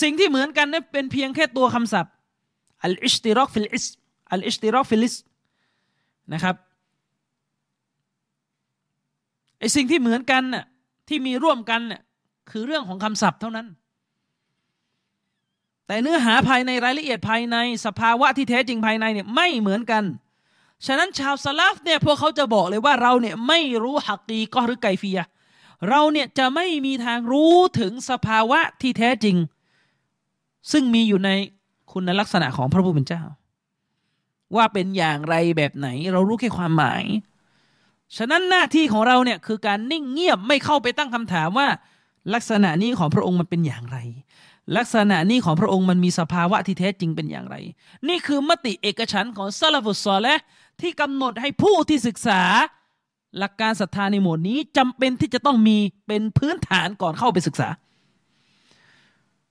[0.00, 2.12] สิ่งที่เหมือนกันเนี่ยเป็นเพียงแค่ตัวคำศัพท์
[2.82, 3.84] الاشتراك في الاسم
[4.32, 5.14] الاشتراك في الاسم
[6.32, 6.56] นะครับ
[9.58, 10.64] ไอสิ่งที่เหมือนกันน่ะ
[11.08, 12.00] ที่มีร่วมกันน่ะ
[12.50, 13.66] คือเรื่องของคำศัพท์เท่านั้น
[15.86, 20.04] แต่เนื้อหาภายในรายละเอียดภายในสภาวะที่แท้จริงภายในเนี่ยไม่เหมือนกัน
[20.86, 25.20] ฉะนั้นชาวสลัฟเนี่ยพวกเขาจะบอกเลยว่าเราเนี่ยไม่รู้หักกีก็หรือไกฟีย
[25.88, 29.36] เราเนี่ยจะไม่มีทางรู้ถึงสภาวะที่แท้จริง
[30.72, 31.30] ซึ่งมีอยู่ใน
[31.92, 33.22] คุณลักษณะของพระผู้เป็นเจ้า
[34.56, 37.04] ว่าเป็นอย่างไรแบบไหน เรารู้แค่ความหมาย
[38.16, 41.68] ฉะนั้นหน้าที่ของเราเนี่ยคือการนิ่งเงียบไม่เข้าไปตั้งคำถามว่า
[42.34, 43.98] ลักษณะนี้ของพระองค์มันเป็นอย่างไร
[44.76, 47.56] ลักษณะนี้ของพระองค์มันมีสภาวะที่แท้จริงเป็นอย่างไร
[48.08, 50.34] นี่คือมติเอกฉันของซาลฟุซอลและ
[50.80, 52.42] ที่กำหนดให้ผู้ที่ศึกษา
[53.38, 57.68] หลักการศรัทธาในหมวดนี้จำเป็นที่จะต้องมีเป็นพื้นฐานก่อนเข้าไปศึกษา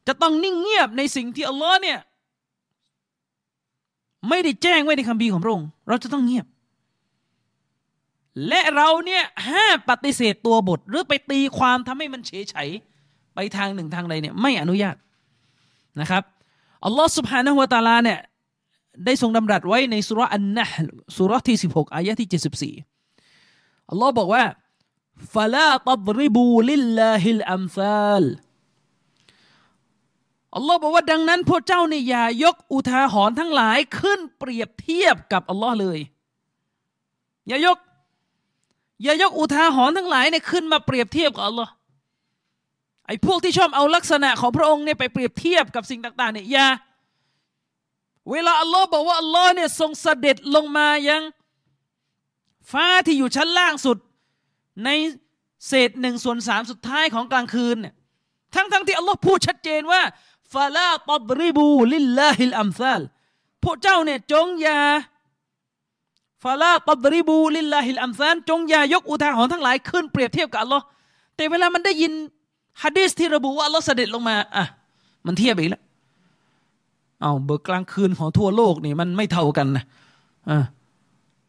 [0.08, 2.00] จะต้องนิ่งเงียบในสิ่งที่อัลลอฮ์เนี่ย
[4.30, 6.46] ไม่ได้แจ้งไว้ในคัมภีร์ของพระองค์ เราจะต้องเงียบ
[8.48, 12.70] และเราเนี่ยห้าปฏิเสธตัวบท หรือไปตีความทำให้มันเฉยเฉย
[13.36, 14.96] ไปทางหนึ่งทางใดเนี่ยไม่อนุญาต
[16.00, 16.24] นะครับ
[16.86, 18.20] อัลลอฮ์สุบฮานะฮุวาตาลาเนี่ย
[19.06, 20.76] ได้ทรงดำรัสไว้ในสุรอันนะฮ์
[21.18, 22.74] สุรที่สิบหกอายะที่เจ็ดสิบสี่
[23.90, 24.44] อัลลอฮ์บอกว่า
[25.34, 27.60] فلا ตัดริบูลิลลาฮิลอั
[30.56, 36.00] อัลลอฮ์บอกว่าดังนั้นพวกเจ้าเนี่ยอย่ายกอุทาหรณ์ทั้งหลายขึ้นเปรียบเทียบกับอัลลอฮ์เลย
[37.48, 37.78] อย่ายก
[39.04, 41.72] อย่ายกอุทาหรณ์ทั้งหลายเนี่ยขึ้นมาเปรียบเทียบกับอัลลอฮ์
[43.08, 46.68] ไอ้พวกที่ชอบเอาลักษณะของพระองค์เนี่ยไปเปรียบเทียบกับสิ่งต่างๆเนี่ยอย่า
[48.32, 51.22] เวลาอัลลอฮ์บอกว่าอัลลอฮ์เนี่ยทรงเสด็จลงมายัง
[52.72, 53.98] ฟ้าที่อยู่ชั้นล่างสุด
[54.86, 54.90] ใน
[55.68, 57.94] เศษหนึ่งส่วนสามสุดท้ายของกลางคืนเนี่ย
[58.56, 60.02] ทั้งๆทที่อัลลอฮ์พูดชัดเจนว่า
[60.54, 63.02] ฟาลาตบริบูลิลลาฮิลอัมซาล
[63.64, 64.80] พวกเจ้าเนี่ยจงอย่า
[66.44, 70.84] فلا تضربوا لله الأمثالจงอย่ายกอุทาหรณ์ทั้งหลายขึ้นเปรียบเทียบกับอัลลอฮ์
[71.36, 72.14] แต่เวลามันได้ยิน
[72.84, 74.66] ฮะดีษที่ระบุว่าอัลลอฮ์เสด็จลงมาอะ
[75.26, 75.82] มันเทียบอีกแล้ว
[77.22, 79.84] เอาเบิกกลางคืนของทั่วโลกนี่มันไม่เท่ากันนะ
[80.50, 80.64] อ่า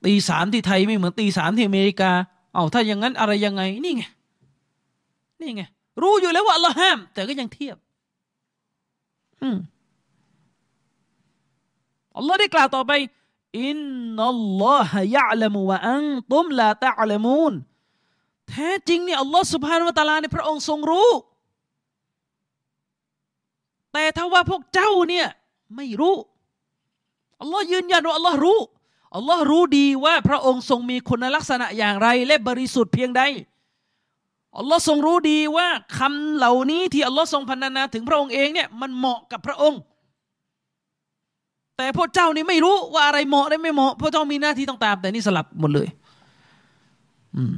[0.05, 2.11] ตีสามที่ไทยไม่เหมือนตีสามที่อเมริกา
[2.55, 4.05] เอาถ้าอย่างนั้นอะไรยังไง นี่ไง
[5.41, 5.63] นี่ไง
[6.03, 7.77] รู้อยู่แล้วว่าอัลลอฮ์ห้าม แต่ก็ยังเทียบ
[9.43, 9.57] อืม
[12.17, 12.93] อัลลอฮ์ได้กล่าวต่อไป
[13.61, 13.79] อิน
[14.17, 17.53] นัลลอฮะยะลมุวะอันตุมลาตะลมูน
[18.49, 21.09] แท้จริงเนี่ยอัลลอฮ์สุบฮานวะตาลาในพระองค์ทรงรู้
[23.93, 25.27] แต่ถ้าว่าพวกเจ้าเนี่ย
[25.77, 26.17] ไม่รู้
[27.41, 28.61] อัลลอฮ์ยืนยันว่าอัลลอฮ์รู้
[29.17, 33.23] อัลลอฮ์รู้ดีว่าพระองค์ทรงมีคุณลักษณะอย่างไร และบริสุทธิ์เพียงใด
[34.59, 39.81] อัลลอฮ์ทรงรู้ดีว่าคำเหล่านี้ที่อัลลอฮ์ทรงพันนาถึงพระองค์เองเนี่ยมันเหมาะกับพระองค์
[41.83, 45.89] แต่พวกเจ้านี่ไม่รู้ว่าอะไรเหมาะและไม่เหมาะพวกเจ้ามีหน้าที่ต้องตาม แต่นี่สลับหมดเลย
[47.37, 47.55] อืม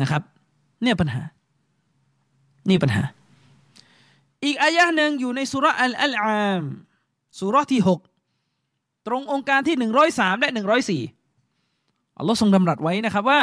[0.00, 0.22] นะครับ
[0.82, 1.22] เนี่ยปัญหา
[2.68, 3.02] นี่ปัญหา
[4.44, 6.62] อีกอายะหนึ่งอยู่ในสุรอัลอัลอาม
[7.38, 8.00] สุรที่หก
[9.06, 11.02] ตรงองค์การที่หนึ่งร้อยสามและหนึ่งร้อยสี่
[12.18, 13.40] อัลลอฮ์ทรงดำรัสไว้นะครับว่า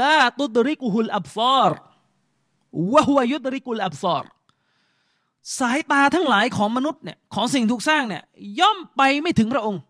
[0.00, 1.78] ลาตุดริกุฮุลอับซาร์
[2.92, 4.30] วะฮุวยุดริกุลอับซาร์
[5.58, 8.22] สายตาทั้งหลายของมนุษย์เนี่ยของสิ่งถูกสร้างเนี่ย
[8.60, 9.80] ย่อมไปไม่ถึงพระองค์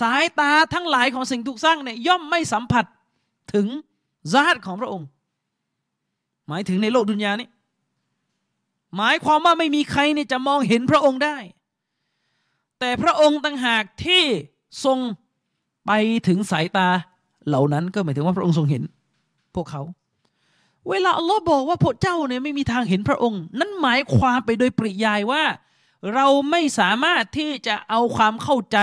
[0.00, 2.84] สายตาทั้งหลายของสิ่งถูกสร้างเนี่ยย่อมไม่สัมผัส
[3.54, 3.66] ถึง
[4.32, 5.06] ซาตของพระองค์
[6.48, 7.48] หมายถึงในโลกดุนยานี้
[8.96, 11.36] หมายความว่าไม่มีใครเนี่ยจะมองเห็นพระองค์ได้
[12.80, 14.22] แต่พระองค์ต่างหากที่
[14.84, 14.98] ทรง
[15.86, 15.92] ไป
[16.28, 16.88] ถึงสายตา
[17.48, 18.82] เหล่านั้นก็หมายถึงว่าพระองค์ทรงเห็น
[19.54, 19.82] พวกเขา
[20.90, 25.44] เวลาอัลลอฮ์บอกว่าพวกเจ้าเนี่ยไม่มีทางเห็นพระองค์ นั้นหมายความไปโดยปริยายว่า
[26.14, 28.78] เราไม่สามารถที่จะเอาความเข้าใจ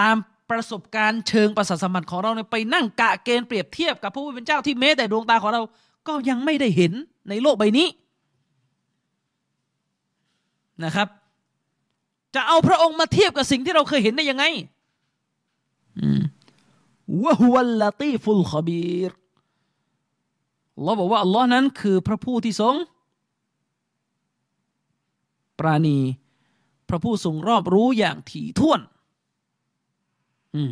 [0.00, 0.16] ตาม
[0.50, 5.62] ประสบการณ์เชิงประสาทสัมผัสของเราเนี่ยไปนั่งกะเกณฑ์เปรียบเทียบกับพระผู้เป็นเจ้าที่แม้แต่ดวงตาของเรา
[6.06, 6.92] ก็ยังไม่ได้เห็น
[7.28, 7.88] ในโลกใบนี้
[10.84, 11.08] นะครับ
[12.34, 14.44] จะเอาพระองค์มาเทียบกับสิ่งที่เราเคยเห็นได้ยังไง
[17.22, 19.12] วะฮุวัลลตีฟุลขบีร
[20.83, 22.75] เราบอกว่าอัลลอฮ์นั้นคือพระผู้ที่ทรง
[25.59, 25.97] ปราณี
[26.89, 28.81] พระผู้ทรงรอบรู้อย่างถี่ถ้วน
[30.55, 30.71] อืม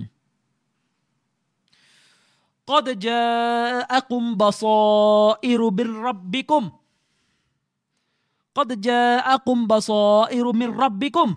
[2.71, 6.63] قد جاءكم بصائر من ربكم
[8.57, 11.29] قد جاءكم بصائر من ربكم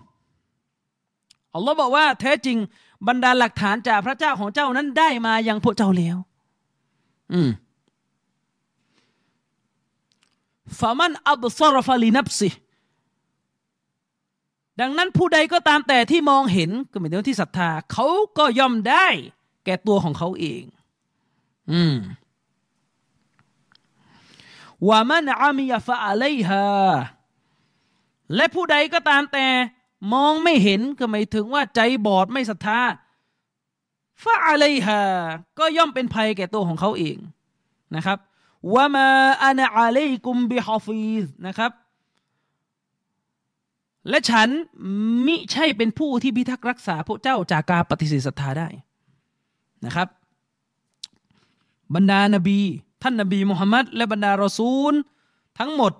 [1.55, 2.57] อัลลอฮ์บอกว่าแท้จริง
[3.07, 6.17] บรรดาหลักฐานจากพระเจ้าของเจ้านั้นได้มาอย่างพวกเจ้าแล้ว
[7.33, 7.49] อืม
[10.80, 12.48] ฟามันอับซารฟาลีนับสิ
[14.80, 18.06] ดังนั้นผู้ใดก็ตามแต่ที่มองเห็นก็หมายถึงที่ศรัทธา เขา
[18.38, 19.06] ก็ย่อมได้
[19.64, 20.62] แก่ตัวของเขาเอง
[21.72, 21.96] อืม
[24.88, 26.66] ว่ามันอามียฟะอะไลฮา
[28.34, 29.46] และผู้ใดก็ตามแต่
[30.12, 32.80] มองไม่เห็นก็หมายถึงว่าใจบอดไม่ศรัทธา
[34.22, 35.02] ฟะอะไลฮา
[35.58, 37.16] ก็ย่อมเป็นภัยแก่ตัวของเขาเอง
[37.96, 38.18] นะครับ
[38.72, 39.06] ว่ามา
[39.42, 41.72] อานาอะลัยกุมบิฮาฟีซนะครับ
[44.08, 44.48] และฉัน
[45.26, 48.68] มิใช่เป็นผู้ที่พิทักษ์รักษาพวกเจ้าจากการปฏิเสธศรัทธาได้
[49.84, 50.08] นะครับ
[51.94, 52.58] บรรดานบี
[53.02, 54.92] ท่านนบีมุฮัมมัดและบรรดารอซูล
[55.58, 55.92] ทั้งหมด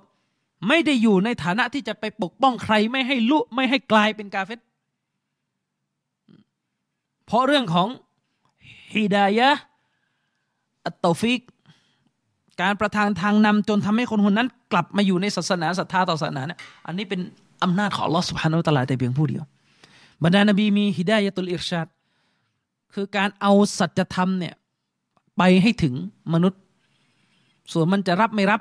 [0.69, 4.61] ไม่ได้อยู่ในฐานะที่จะไปปกป้องใครไม่ให้ลุไม่ให้กลายเป็นกาเฟต
[7.27, 7.89] เพราะเรื่องของ
[8.95, 9.51] ฮิดายะ
[10.85, 11.41] อัตตฟิก
[12.63, 17.21] การประทานทางนำจนทำให้คนคนนั้น กลับมาอยู่ในศาสนาศรัทธาต่อศาสนาเนี่ยอันนี้เป็น
[17.63, 19.45] อำนาจของลอสุภานุตลาแต่เพียงผู้เดียว
[20.23, 21.87] บรรดานบีมีฮิดายะตุลอิรชาด
[22.95, 24.55] คือการเอาสัจธรรมเนี่ย
[25.37, 25.95] ไปให้ถึง
[26.35, 26.61] มนุษย์
[27.73, 28.61] ส่วนมันจะรับไม่รับ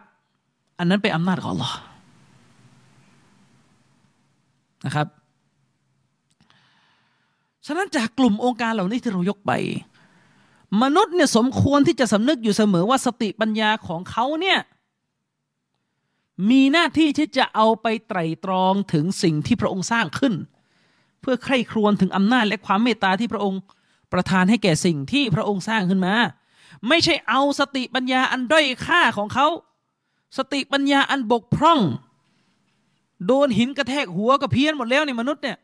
[0.80, 1.74] อันนั้นเป็นอำนาจของ Allah
[4.86, 5.08] นะครับ
[7.66, 9.52] ฉะนั้นจากกลุ่มองค์การเหล่านี้ที่เรายกไป
[10.82, 14.60] มนุษย์เนี่ยสมควรที่จะสำนึกอยู่เสมอว่าสติปัญญาของเขาเนี่ย
[16.50, 20.34] มีหน้าที่ที่จะเอาไปไตรตรองถึงสิ่งที่พระองค์สร้างขึ้น
[21.22, 23.60] เพื่อใคร่ครวญถึงอำนาจและความเมตตาที่พระองค์
[24.14, 26.14] ประทานให้แก่สิ่งที่พระองค์สร้างขึ้นมา
[26.88, 29.48] ไม่ใช่เอาสติปัญญาอันด้อยค่าของเขา
[30.38, 31.80] สติปัญญาอันบกพร่อง
[33.28, 35.58] โดนหินกระแทกหัวก็เพี้ยนหมดแล้วในมนุษย์เนี่ย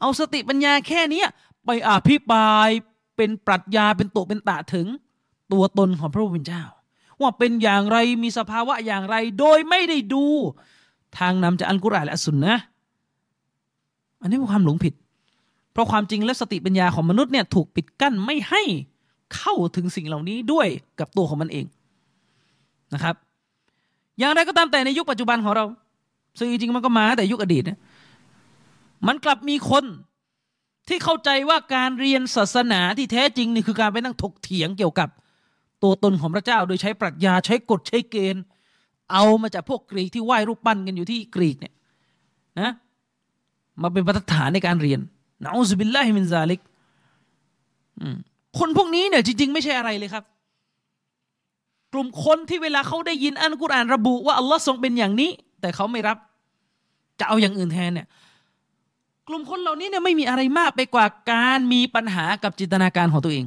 [0.00, 1.24] เอาสติปัญญาแค่นี้
[1.66, 2.68] ไปอภิปราย
[3.16, 4.86] เป็นปรัชญาเป็นตัวเป็นตะถึง
[5.52, 6.62] ตัวตนของพระผู้เป็นเจ้า
[7.20, 10.24] ว่าเป็นอย่างไรมีสภาวะอย่างไร โดยไม่ได้ดู
[11.18, 12.54] ทางนำจากอัลกุรอานและสุนนะ
[14.20, 14.94] อันนี้เป็นความหลงผิด
[15.72, 18.62] เพราะความจริงและสติปัญญาของมนุษย์เนี่ยถูกปิดกั้นไม่ให้
[19.36, 20.66] เข้าถึงสิ่งเหล่านี้ด้วย
[21.00, 21.66] กับตัวของมันเอง
[22.94, 23.14] นะครับ
[24.18, 25.64] อย่างไรก็ตามแต่ในยุคปัจจุบันของเรา
[26.38, 27.78] ซึ่งจริงๆมันก็มาแต่ยุคอดีตนะ
[29.06, 29.84] มันกลับมีคน
[30.88, 35.08] ที่เข้าใจว่าการเรียนศาสนาที่แท้จริงนี่คือการไปนั่งถกเถียงเกี่ยวกับ
[35.82, 38.42] ตัวตนของพระเจ้าโดยใช้ปรัชญาใช้กฎใช้เกณฑ์
[39.12, 41.74] เอามาจากพวกกรีกที่ไหว้รูปปั้นกันอยู่ที่กรีกเนี่ย
[42.60, 42.70] นะ
[43.82, 45.00] มาเป็นปรฐานในการเรียน
[45.42, 46.60] นะอุบิลลาฮิมินซาลิก
[48.58, 50.24] คนพวกนี้เนี่ยจริง ๆ ไม่ใช่อะไรเลยครับ
[51.92, 56.18] กลุ่มคนที่เวลาเขาได้ยินอันกุรอานระบุว่าอัลลอฮ์ทรงเป็นอย่างนี้ แต่เขาไม่รับ
[57.20, 58.06] จะเอาอย่างอื่นแทนเนี่ย
[59.28, 63.44] กลุ่มคนเหล่านี้เนี่ยไม่มีอะไรมากไปกว่าการมีปัญหากับจินตนาการของตัวเอง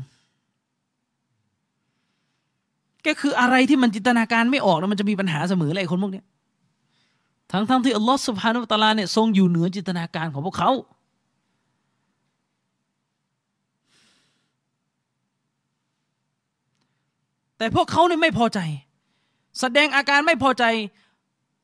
[3.05, 6.23] ก็คืออะไรที่มันจินตนาการไม่ออกแล้วมันจะมีปัญหาเสมอเลยคนพวกนี้
[7.51, 10.71] ทั้งทั้งที่อัลลอฮฺสุบฮานุตะลาเนี่ยทรงอยู่เหนือจินตนาการของพวกเขา
[17.57, 18.59] แต่พวกเขาเนี่ยไม่พอใจ
[19.59, 20.63] แสดงอาการไม่พอใจ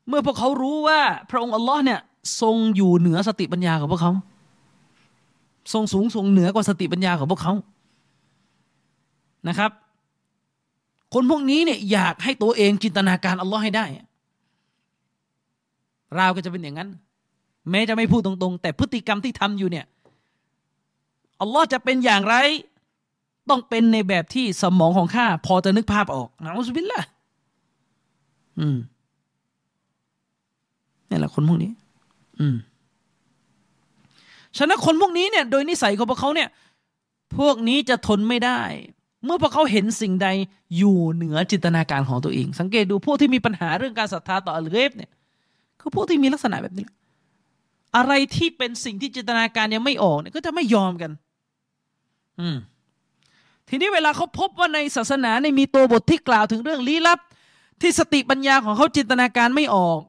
[0.10, 2.00] เมื่อพวกเขารู้ว่าพระองค์อัลลอฮ์เนี่ย
[2.42, 4.14] ทรงอยู่เหนือสติปัญญาของพวกเขา
[5.74, 7.54] ทรงสูงทรงเหนือกว่าสติปัญญาของพวกเขา
[9.48, 9.72] นะครับ
[11.14, 13.86] คนพวกนี้เนี่ยอยากให้ตัวเองจินตนาการอัลลอฮ์ให้ได้
[16.16, 16.90] เราก็จะเป็นอย่างนั้น
[17.70, 19.86] แม้จะไม่พูดตรงๆ แต่พฤติกรรมที่ทำอยู่เนี่ย
[21.42, 22.36] อัลลอฮ์จะเป็นอย่างไร
[23.50, 27.02] ต้องเป็นในแบบที่สมองของข้าพอจะนึกภาพออกนะอุสบิลละ
[28.60, 28.78] อืม
[31.10, 31.72] นี่แหละคนพวกนี้
[32.40, 32.56] อืม
[34.58, 36.50] ฉะนั้นคนพวกนี้เนี่ยโดยนิสัยของพวกเขาเนี่ย
[37.38, 38.62] พวกนี้จะทนไม่ได้
[39.26, 40.28] เมื่อพวกเขาเห็นสิ่งใด
[40.78, 45.12] อยู่เหนือจินตนาการของตัวเอง สังเกตดูพวกที่มีปัญหาเรื่องการศรัทธาต่ออัลเกฟเนี่ย
[45.80, 46.88] คือพวกที่มีลักษณะแบบนี้
[47.96, 51.12] อะไรที่เป็นสิ่งที่จินตนาการยังไม่ออกเนี่ยก็จะไม่ยอมกัน
[52.40, 52.58] อืม
[53.70, 57.20] ทีนี้เวลาเขาพบว่าในศาสนาในมีตัวบทที่กล่าวถึงเรื่องลี้ลับ
[57.82, 60.00] ที่สติปัญญาของเขาจินตนาการไม่ออก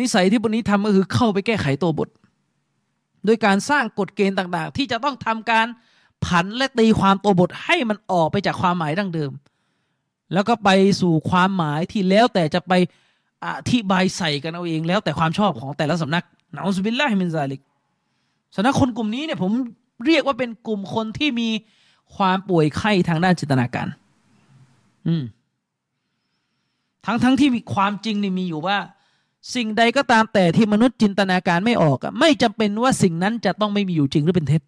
[0.00, 2.08] นิสัยที่บนนี้ทำก็คือเข้าไปแก้ไขตัวบท
[3.24, 5.66] โดยการสร้างกฎเกณฑ์ต่างๆ ที่จะต้องทำการ
[6.24, 9.32] ผันและตีความตัวบทให้มันออกไปจากความหมายดั้งเดิม
[10.32, 12.72] แล้วก็ไปสู่ความหมายที่แล้วแต่จะไป
[13.44, 17.60] อธิบายใส่กันเอาเองแล้วแต่ความชอบของแต่ละสำนักนะอุสบิลลาฮิมินซาลิก
[18.56, 19.50] สำนักคนกลุ่มนี้เนี่ยผม
[20.06, 21.48] เรียกว่าเป็นกลุ่มคนที่มี
[22.16, 23.88] ความป่วยไข้ทางด้านจินตนาการ
[25.06, 25.22] อืม
[27.06, 28.76] ทั้งทั้งที่มีความจริงนี่มีอยู่ว่า
[29.54, 34.62] สิ่งใดก็ตามแต่ที่มนุษย์จินตนาการไม่ออกไม่จำเป็นว่าสิ่งนั้นจะต้องไม่มีอยู่จริงหรือเป็นเท็จ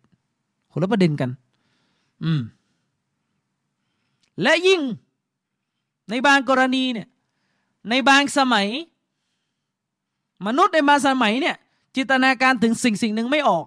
[0.73, 1.31] คนละประเด็นกัน
[2.25, 2.41] อืม
[4.43, 4.81] และยิ่ง
[6.11, 7.09] ในบางกรณีเนี่ย
[7.91, 8.67] ในบางสมัย
[10.47, 11.57] มนุษย์ในบางสมัยเนี่ย
[11.97, 13.67] จินตนาการถึงสิ่งสิ่งหนึ่งไม่ออก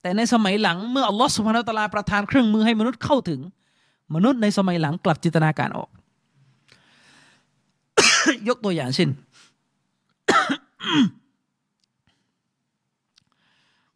[0.00, 3.40] แต่ในสมัยหลังเมื่ออัลลอฮฺสุบฮานาตลาประทานเครื่องมือให้มนุษย์เข้าถึง
[4.14, 5.88] มนุษย์ในสมัยหลังกลับจินตนาการออก
[8.48, 9.08] ยกตัวอย่างเช่น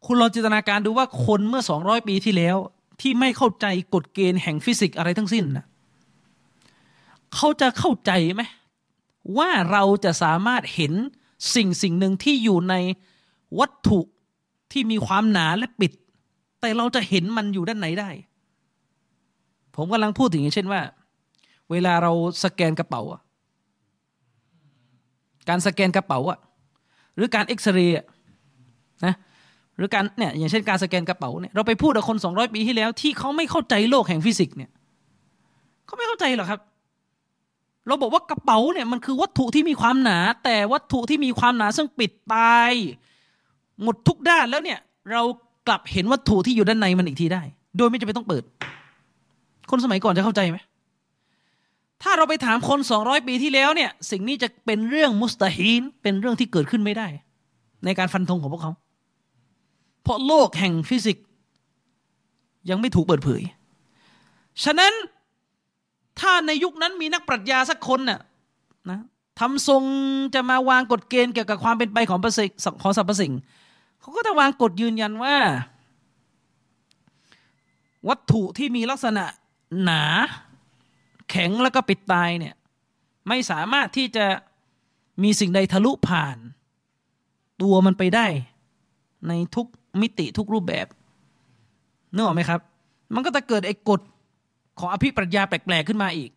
[0.06, 2.56] คุณลองจินตนาการดูว่าคนเมื่อสองร้อยปีที่แล้ว
[3.00, 5.64] ที่ไม่เข้าใจกฎเกณฑ์แห่งฟิสิกส์อะไรทั้งสิ้นนะ
[7.34, 8.42] เขาจะเข้าใจไหม
[9.38, 10.92] ว่าเราจะสามารถเห็น
[11.54, 12.74] สิ่งสิ่งหนึ่งที่อยู่ใน
[13.58, 14.00] วัตถุ
[14.72, 15.92] ที่มีความหนาและปิด
[16.60, 18.10] แต่เราจะเห็นมันอยู่ด้านไหนได้
[19.74, 20.80] ผมกำลังพูดถึงอย่างเช่นว่า
[21.70, 22.12] เวลาเรา
[22.44, 23.02] สแกนกระเป๋า
[25.48, 26.38] การสแกนกระเป๋าอะ
[27.18, 27.96] หรือการเอ็กซเรย์
[29.04, 29.14] นะ
[29.76, 34.70] หรือการเนี่ยอย่างเช่นการสแกนกระเป๋าเนี่ยเราไปพูดกับคน 200 ปีที่แล้ว ที่เขาไม่เข้าใจโลกแห่งฟิสิกส์เนี่ย
[35.86, 36.60] เขาไม่เข้าใจหรอกครับ
[37.86, 42.72] เราบอกว่ากระเป๋าเนี่ยมันคือวัตถุที่มีความหนา แต่วัตถุที่มีความหนาซึ่งปิดตาย
[43.82, 44.78] หมดทุกด้านแล้วเนี่ย
[45.12, 45.22] เรา
[45.66, 47.42] กลับเห็นวัตถุที่อยู่ด้านในมันอีกทีได้
[47.76, 48.42] โดยไม่จำเป็นต้องเปิด
[49.70, 50.58] คนสมัยก่อนจะเข้าใจไหม
[52.02, 57.08] ถ้าเราไปถามคนสองร้อยปีที่แล้วเนี่ย สิ่งนี้จะเป็นเรื่องมุสตาฮีนเป็นเรื่องที่เกิดขึ้นไม่ได้
[57.84, 58.72] ในการฟันธงของพวกเขา
[60.02, 61.26] เพราะโลกแห่งฟิสิกส์
[62.70, 63.42] ยังไม่ถูกเปิดเผย
[64.64, 64.92] ฉะนั้น
[66.20, 68.20] ถ้าในยุคนั้นมีนักปรัชญาสักคนน่ะ
[68.90, 69.00] นะ
[69.40, 69.82] ทำทรง
[70.34, 72.46] จะมาวางกฎเกณฑ์เกี่ยวกับความเป็นไปของประสิ
[72.82, 73.32] ของสรรพสิ่ง
[74.00, 75.36] เขาก็จะวางกฎยืนยันว่า
[78.08, 79.24] วัตถุที่มีลักษณะ
[79.84, 80.02] หนา
[81.30, 82.54] แข็งแล้วก็ปิดตายเนี่ย
[83.28, 84.26] ไม่สามารถที่จะ
[85.22, 86.36] มีสิ่งใดทะลุผ่าน
[87.62, 88.26] ตัวมันไปได้
[89.28, 89.66] ในทุก
[90.00, 90.86] มิติทุกรูปแบบ
[92.14, 92.60] นึกออกไหมครับ
[93.14, 94.00] มันก็จะเกิดไอ้กฎ
[94.78, 96.30] ของอภิปรัชญาแปลกๆขึ้นมาอีก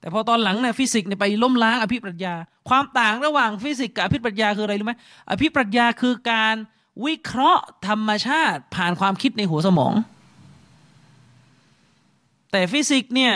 [0.00, 2.34] แต่พอตอนหลังเนี่ยฟิสิกส์เนี่ยไปล้มล้างอภิปรัชญา
[2.68, 4.94] ความต่างระหว่างฟิสิกส์กับอภิปรัชญาคืออะไรรู้ไหม
[5.30, 6.54] อภิปรัชญาคือการ
[7.04, 9.94] วิเคราะห์ธรรมชาติผ่านความคิดในหัวสมอง
[12.50, 13.34] แต่ฟิสิกส์เนี่ย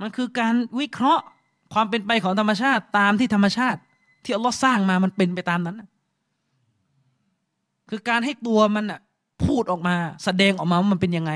[0.00, 1.24] มันคือการวิเคราะห์
[1.72, 3.80] ความเป็นไปของธรรมชาติตามที่ธรรมชาติ
[4.24, 5.82] ที่อัลลอฮ์สร้างมามันเป็นไปตามนั้น
[7.90, 9.00] คือการให้ตัวมันอะ
[9.44, 11.32] พูดออกมา แสดงออกมาว่ามันเป็นยังไง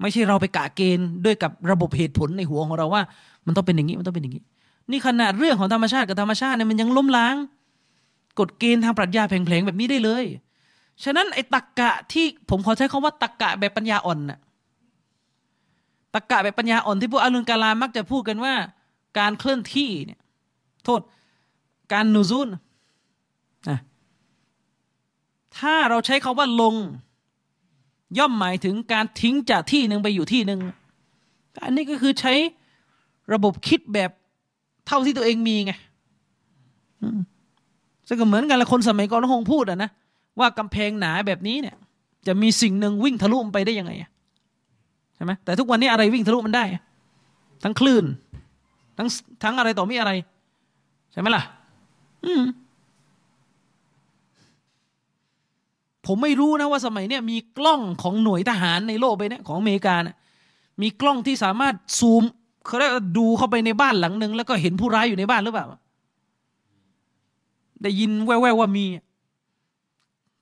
[0.00, 3.02] ไม่ใช่เราไปกะเกณฑ์ด้วยกับระบบเหตุผลในหัวของเราว่า
[3.46, 4.42] มันต้องเป็นอย่างนี้มันต้องเป็นอย่างนี้
[4.90, 7.34] นี่ขนาดเรื่องของธรรมชาติกับธรรมชาติเนี่ยมันยังล้มล้าง
[8.38, 10.24] กฎเกณฑ์ทางปรัชญาแผลงๆแบบนี้ได้เลย
[11.04, 14.38] ฉะนั้นไอ้ตักกะที่ผมขอใช้คาว่าตักกะแบบปัญญาอ่อนน่ะ
[16.14, 18.54] ตักะแบบปัญญาอ่อนที่พวกอาลุนกาลามักจะพูดกันว่า
[19.18, 20.20] การเคลื่อนที่เนี่ย
[20.84, 21.00] โทษ
[21.92, 22.48] การนูซุน
[23.68, 23.78] นะ
[25.58, 26.74] ถ้าเราใช้คาว่าลง
[28.18, 30.60] ย่อมหมายถึงการทิ้งจากที่หนึ่งไปอยู่ที่หนึ่ง
[31.64, 32.32] อันนี้ก็คือใช้
[33.32, 34.10] ระบบคิดแบบ
[34.86, 35.72] เท่าที่ตัวเองมีไง
[38.08, 39.90] ซึ่งก็เหมือนกันละคนสมัยก่อนคงพูดอะนะ
[40.38, 41.76] ว่ากำแพงหนาแบบนี้เนี่ย
[42.26, 46.64] จะมีสิ่งหนึ่งวิ่งทะลุไปได้ยังไงใช่ไหมแต่ทุกวันนี้อะไรวิ่งทะลุมันได้
[47.62, 48.04] ทั้งคลื่น
[48.96, 49.08] ทั้ง
[49.42, 50.12] ทั้งอะไรต่อมีอะไร
[51.12, 51.42] ใช่ไหมล่ะ
[52.24, 52.42] อืม
[56.06, 60.16] ผมไม่รู้นะว่าสมัยเนี้ยมีกล้องของหน่วยทหารในโลกไปเนี่ยของอเมริกานะ
[60.82, 62.22] มีกล้องที่สามารถซูม
[62.66, 65.66] เขาเรียกดูเข้าไปในบ้านหลังหนึ่งแล้วก็เห็นผู้ร้ายอยู่ในบ้านหรือเปล่า
[67.82, 68.84] ได้ยินแว่วๆว่ามี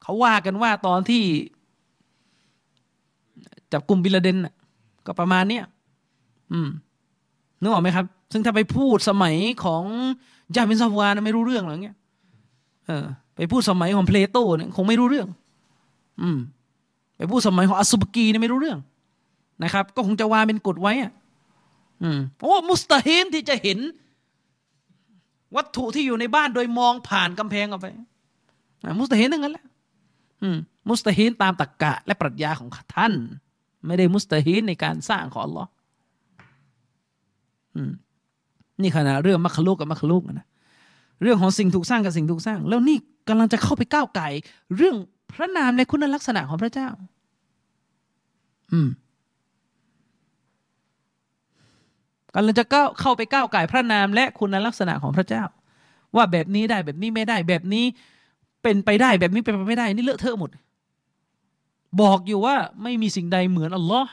[0.02, 1.22] เขาว่ากันว่าตอนที่
[3.72, 4.38] จับกลุ่มบิลเดน
[5.06, 5.64] ก็ประมาณเนี้ย
[6.52, 6.68] อืม
[7.60, 9.82] นึกออกไหมครับ ซึ่งถ้าไปพูดสมัยของ
[10.56, 11.96] ยามินซาวานไม่รู้เรื่องหรอกเงี้ย
[12.86, 13.04] เออ
[13.36, 15.28] ไปพูดสมัยของเพลโตเนี่ยคงไม่รู้เรื่อง
[16.22, 16.38] อืม
[17.16, 18.78] ไปพูดสมัยของอัสุบกีเนี่ยไม่รู้เรื่อง
[19.64, 21.12] นะครับ ก็คงจะวางเป็นกฎไว้อะ
[22.02, 23.78] อืมโอ้มุสตาฮินที่จะเห็น
[25.56, 27.86] วัตถุที่อยู่ในบ้านโดยมองผ่านกำแพงออกไป
[28.98, 29.66] มุสตาฮินนั่นแหละ
[30.42, 30.56] อืม
[30.88, 33.12] มุสตาฮินตามตรรกกะและปรัชญาของท่าน
[33.86, 35.70] ไม่ได้มุสตาฮินในการสร้างของอัลลอฮ์
[38.82, 40.46] นี่ขณะเรื่องมัคลุกกับมัคลุกนะ
[41.22, 44.28] เรื่องของสิ่งถูกสร้างกับสิ่งถูกสร้าง แล้วนี่กำลังจะเข้าไปก้าวไก่
[44.76, 44.96] เรื่อง
[45.32, 46.88] พระนามในคุณลักษณะของพระเจ้า
[48.72, 48.88] อืม
[52.34, 55.44] กำลังจะก้าเข้าไปก้าวไก่พระนามและคุณลักษณะของพระเจ้า
[56.16, 57.84] ว่าแบบนี้ได้แบบนี้ไม่ได้ แบบนี้
[58.62, 60.50] เป็นไปได้แบบนี้เป็นไปไม่ได้ นี่เลอะเทอะหมด
[62.00, 64.10] บอกอยู่ว่าไม่มีสิ่งใดเหมือนอัลลอฮ์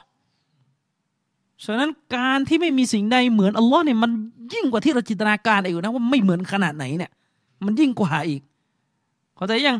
[1.66, 4.12] ฉะนั้นการที่ไม่มีสิ่งใดเหมือนอัลลอฮ์เนี่ยมัน
[4.54, 7.12] ยิ่งกว่าที่เราจินตนาการอีกนะว่าไม่เหมือนขนาดไหนเนี่ย
[7.66, 8.42] มันยิ่งกว่าอีก
[9.36, 9.78] เข้าใจยัง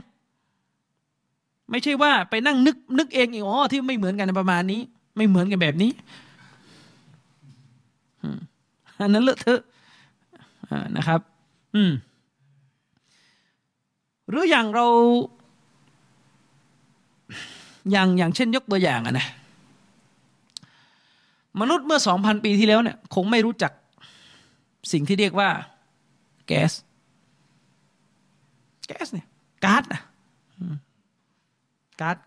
[1.70, 4.82] ไม่ใช่ว่าไปนั่งนึกนึกเองอ๋อที่ไม่เหมือนกันประมาณนี้
[5.18, 5.92] ไม่เหมือนกันแบบนี้
[9.00, 9.62] อันนั้นเลอะเทอะ
[10.98, 11.20] นะครับ
[11.76, 11.92] อืม
[14.30, 14.88] หรืออย่างเรา
[17.92, 19.28] อย่างอย่างเช่นยกตัวอย่างอะนะ
[21.62, 23.72] มนุษย์เมื่อสองพันปีที่แล้วเนี่ยคงไม่รู้จัก
[24.92, 25.50] สิ่งที่เรียกว่า
[26.48, 26.72] แก๊ส
[28.88, 29.28] แก๊สเนี่ย
[29.64, 30.02] ก๊าซนะ
[32.02, 32.18] ก๊าซ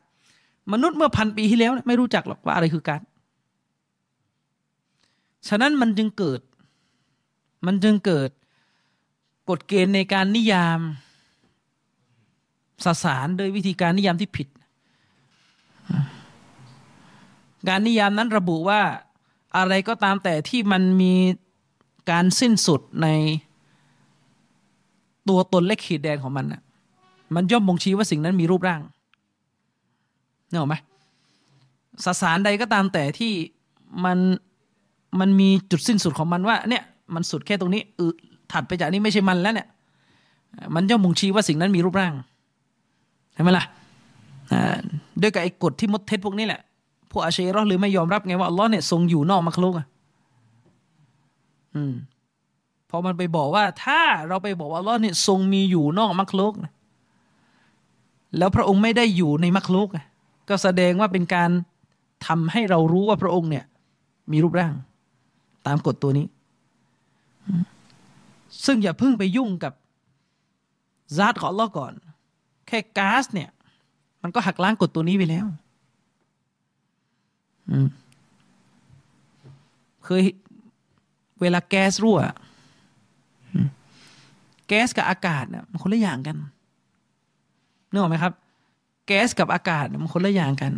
[0.73, 3.03] มนุษย์เมื่อพันปีที่แล้วไม่รู้จักหรอกว่าอะไรคือก๊าซ
[5.49, 6.41] ฉะนั้นมันจึงเกิด
[7.67, 8.31] มันจึงเกิด
[9.51, 10.81] กฎเกณฑ์ในการนิยาม
[12.85, 14.49] สสารโดยวิธีการนิยามที่ผิด
[17.69, 18.81] การนิยามนั้นระบุว่า
[19.57, 21.15] อะไรก็ตามแต่ที่มันมี
[22.11, 23.09] การสิ้นสุดใน
[25.29, 26.63] ตัวตนและขีดแดนของมันน่ะ
[27.35, 28.81] มันย่อมบ่งชี้ว่าสิ่งนั้นมีรูปร่าง
[30.49, 30.77] เนี่ยหรอไหม
[32.05, 33.33] สสารใดก็ตามแต่ที่
[34.05, 34.19] มัน
[35.21, 36.83] มันมีจุดสิ้นสุดของมันว่า เนี่ย
[37.15, 38.01] มันสุดแค่ตรงนี้อ
[38.53, 39.69] ถัดไปจากนี้ไม่ใช่มันแล้วเนี่ย
[40.75, 42.13] มันย่อมมุงชี้ว่าสิ่งนั้นมีรูปร่าง
[43.35, 43.65] ใช่ไหมล่ะ
[45.21, 46.61] ด้วยกับไอ้กฎที่มดเท็จพวกนี้แหละ
[47.11, 49.87] พวกอาเชรอหรือไม่ยอมรับไงว่าอัลลอฮ์เนี่ยทรงอยู่นอกมักลุกอะ
[51.75, 51.95] อืม
[52.91, 56.55] พอมันไปบอกว่า ถ้าเราไปบอกว่าอัลลอฮ์เนี่ยทรงมีอยู่นอกมักลุก
[58.39, 59.89] แล้วพระองค์ไม่ได้อยู่ในมักลุก
[60.49, 61.51] ก็แสดงว่าเป็นการ
[62.27, 63.65] ทำให้เรารู้ว่าพระองค์เนี่ย
[64.33, 64.75] มีรูปร่าง
[65.67, 66.27] ตามกฎตัวนี้
[68.65, 69.73] ซึ่งอย่าเพิ่งไปยุ่งกับ
[71.17, 71.93] ซาตของอัลลอฮ์ก่อน
[72.67, 73.51] แค่ก๊าซเนี่ย
[74.23, 75.47] มันก็หักล้างกฎตัวนี้ไปแล้ว
[80.05, 80.23] เคย
[81.41, 82.19] เวลาแก๊สรั่ว
[84.69, 86.37] แก๊สกับอากาศเนี่ยมันคนละอย่างกัน
[87.91, 88.33] นึกออกไหมครับ
[89.07, 90.73] แก๊สกับอากาศมันคนละอย่างกัน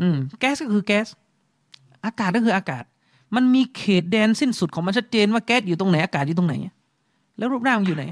[0.00, 1.06] อืม แก๊สก็คือแก๊ส
[2.06, 2.84] อากาศก็คืออากาศ
[3.34, 6.54] มันมีเขตแดนสิ้นสุดของมันชัดเจนว่าแก๊สอยู่ตรงไหน อากาศอยู่ตรงไหน
[7.38, 8.04] แล้วรูปร่างอยู่ไหน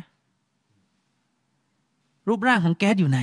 [2.28, 3.20] รูปร่างของแก๊สอยู่ไหน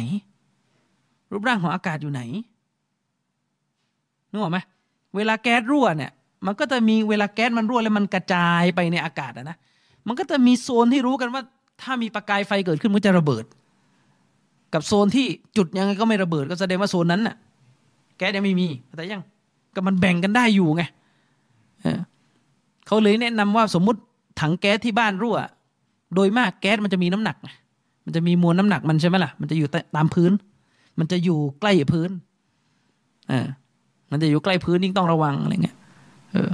[1.31, 2.21] รูปร่างของอากาศอยู่ไหน
[4.31, 4.57] นึกออกไหม
[5.15, 6.11] เวลาแก๊สรั่วเนี่ย
[6.45, 9.57] มันก็จะมีเวลาแก๊สมันรั่วแล้วมันกระจายไปในอากาศนะ
[10.07, 11.41] มันก็จะมีโซนที่รู้กันว่า
[11.81, 13.45] ถ้ามีประกายไฟเกิดขึ้นมันจะระเบิด
[14.73, 17.35] กับโซนที่จุดยังไงก็ไม่ระเบิด ก็แสดงว่าโซนนั้นน่ะ
[18.17, 19.23] แก๊สยังไม่มีแต่ยัง
[19.75, 20.83] ก็มันแบ่งกันได้อยู่ไง
[22.87, 23.99] เขาเลยแนะนำว่าสมมุติ
[24.41, 25.37] ถังแก๊สที่บ้านรั่ว
[26.15, 27.37] โดยมากแก๊สมันจะมีน้ำหนัก
[28.05, 30.31] มันจะมีมวลน้ำหนักมันใช่ไหมล่ะ มันจะอยู่ตามพื้น
[30.99, 32.09] มันจะอยู่ใกล้พื้น
[33.31, 33.47] อ่า
[34.11, 35.77] มันจะอยู่ใกล้พื้นยิ่งต้องระวังอะไรเงี้ย
[36.31, 36.49] เออ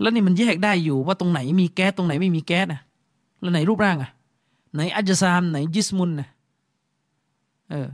[0.00, 2.80] แล้วนี่มันแยกได้อยู่ว่าตรงไหนมีแก๊สตรงไหนไม่มีแก๊สอะ
[3.40, 4.10] แล้วไหนรูปร่างอะ
[4.74, 6.28] ไหนอัจซาม ไหนจิสมุนอะ
[7.70, 7.88] เออ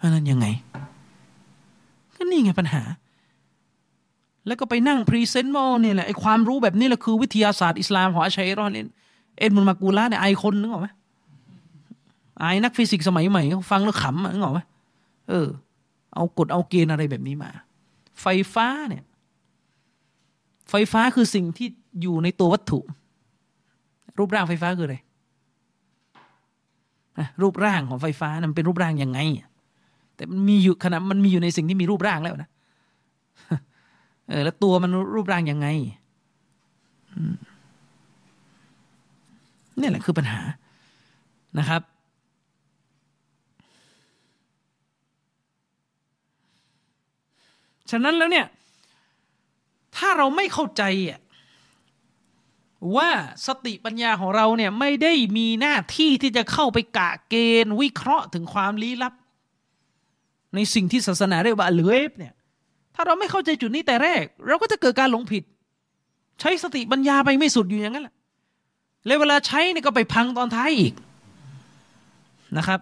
[0.00, 0.46] อันนั้นยังไง
[2.16, 2.82] ก็นี่ไงปัญหา
[4.46, 8.72] แล้วก็ไปนั่งพรีเซนต์ว่าเนี่ยแหละไอความรู้แบบนี้แหละคือวิทยาศาสตร์อิสลามของอาชัยรอน
[9.38, 10.88] เอ็นมุนมากูล่าเนี่ยไอคนนึกออกไหม
[12.38, 14.60] ไอนักฟิสิกส์สมัยใหม่เขาฟังแล้วขำนึกออกไหม
[15.28, 15.46] เออ
[16.14, 17.50] เอากฎเอาเกณฑ์อะไรแบบนี้มา
[18.22, 19.04] ไฟฟ้าเนี่ย
[20.70, 21.68] ไฟฟ้าคือสิ่งที่
[22.02, 22.80] อยู่ในตัววัตถุ
[24.18, 24.96] รูปร่างไฟฟ้าคืออะไร
[27.40, 29.18] รูปร่างของไฟฟ้ามันเป็นรูปร่างยังไง
[30.16, 32.48] แต่มันมีอยู่ขณะมันมีอยู่ในสิ่งที่มีรูปร่างแล้วนะ
[34.28, 35.66] เออแล้วตัวมันรูปร่างยังไง
[39.80, 40.40] นี่แหละคือปัญหา
[41.58, 41.82] นะครับ
[47.92, 48.46] ฉะนั้นแล้วเนี่ย
[49.96, 51.20] ถ้าเราไม่เข้าใจอะ
[52.96, 53.10] ว่า
[53.46, 57.34] สติปัญญาของเราเนี่ยไม่ได้มีหน้าที่ที่จะเข้าไปกะเก
[57.64, 59.14] ณฑ์วิเคราะห์ถึงความลี้ลับ
[60.54, 62.34] ในสิ่งที่ศาสนาเรียกว่าเหลือเนี่ย
[62.94, 65.42] ถ้าเราไม่เข้าใจจุดนี้แต่แรก เราก็จะเกิดการหลงผิด
[66.40, 68.14] ใช้สติปัญญาไปไม่สุดอยู่อย่างนั้นแหละ
[69.06, 70.94] เลยเวลาใช้เนี่ยก็ไปพังตอนท้ายอีก
[72.56, 72.80] นะครับ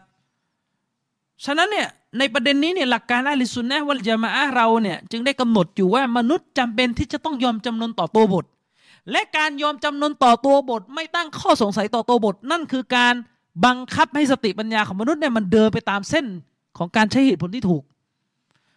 [1.44, 1.88] ฉะนั้นเนี่ย
[2.18, 8.44] ในประเด็นนี้เนี่ยหลักการอัลิสุนนะวัลจามะเราเนี่ยจึงได้กำหนดอยู่ว่ามนุษย์จำเป็นที่จะต้องยอมจำนนต่อตัวบท
[9.10, 13.14] และการยอมจำนนต่อตัวบท ไม่ตั้งข้อสงสัยต่อตัวบท นั่นคือการ
[13.64, 16.26] บังคับให้สติปัญญาของมนุษย์เนี่ยมันเดินไปตามเส้น
[16.78, 17.82] ของการใช้เหตุผลที่ถูก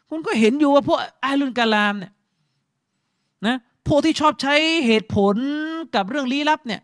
[0.10, 2.12] คุณก็เห็นอยู่ว่าพวกอาลุนกาลามเนี่ย
[3.48, 3.58] นะ
[3.88, 4.56] พวกที่ชอบใช้
[4.88, 5.36] เหตุผล
[5.96, 6.82] กับเรื่องลี้ลับเนี่ย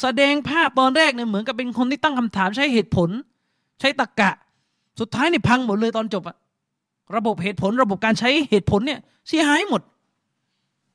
[0.00, 3.10] แสดงภาพตอนแรกเนี่ยเหมือนกับเป็นคนที่ตั้งคำถามใช้เหตุผล
[3.80, 4.30] ใช้ตรรกกะ
[5.00, 6.36] สุดท้ายนี่พังหมดเลยตอนจบอะ
[7.16, 9.82] ระบบเหตุผล ระบบการใช้เหตุผลเนี่ยเสียหายหมด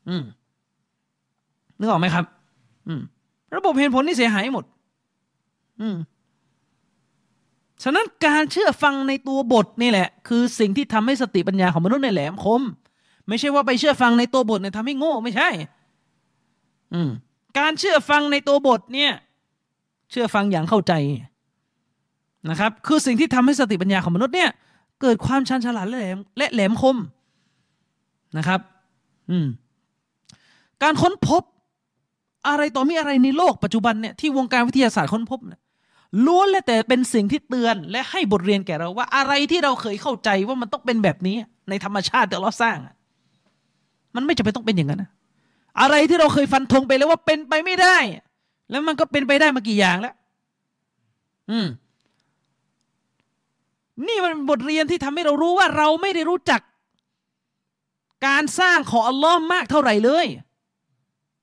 [0.10, 0.24] อืม
[1.80, 2.26] นึกออกไหมครับ
[2.88, 3.02] อืม
[3.56, 4.66] ระบบเหตุผลนี่เสียหายหมด
[5.82, 5.96] อืม
[7.84, 12.62] ฉะนั้นการเชื่อฟังในตัวบทนี่แหละ คือสิ่งที่ทำให้สติปัญญาของมนุษย์ในแหลมคม
[13.28, 15.50] ไม่ใช่ว่าไปเชื่อฟังในตัวบทเนี่ยทำให้โง่ไม่ใช่
[16.94, 17.10] อืม
[17.60, 19.12] การเชื่อฟังในตัวบทเนี่ย
[20.12, 20.94] เชื่อฟังอย่างเข้าใจ
[22.50, 24.50] นะครับคือสิ่งที่ทำให้สติปัญญาของมนุษย์เนี่ย
[25.02, 26.98] เกิดความชันฉลาดและแหลมและแหลมคม
[28.38, 28.60] นะครับ
[29.30, 29.48] อืม
[30.84, 31.44] การค้นพบ
[32.48, 35.62] อะไรต่อมีอะไรในโลกปัจจุบันเนี่ยที่วงการวิทยาศาสตร์ค้นพบเนี่ย
[36.26, 41.36] ล้วนและแต่เป็นสิ่งที่เตือนและให้บทเรียนแก่เราว่าอะไรที่เราเคยเข้าใจว่ามันต้องเป็นแบบนี้
[41.70, 42.78] ในธรรมชาติที่เราสร้าง
[44.16, 45.10] มันไม่จำเป็นต้องเป็นอย่างนั้นนะ
[45.82, 47.98] อะไรที่เราเคยฟันธงไปแล้วว่าเป็นไปไม่ได้
[48.72, 50.16] แล้วมันก็เป็นไปได้มากี่อย่างแล้ว
[51.50, 51.66] อืม
[54.08, 56.62] นี่มันบทเรียนที่ทำให้เรารู้ว่าเราไม่ได้รู้จัก
[58.28, 60.28] การสร้างของอัลลอฮ์มากเท่าไหร่เลย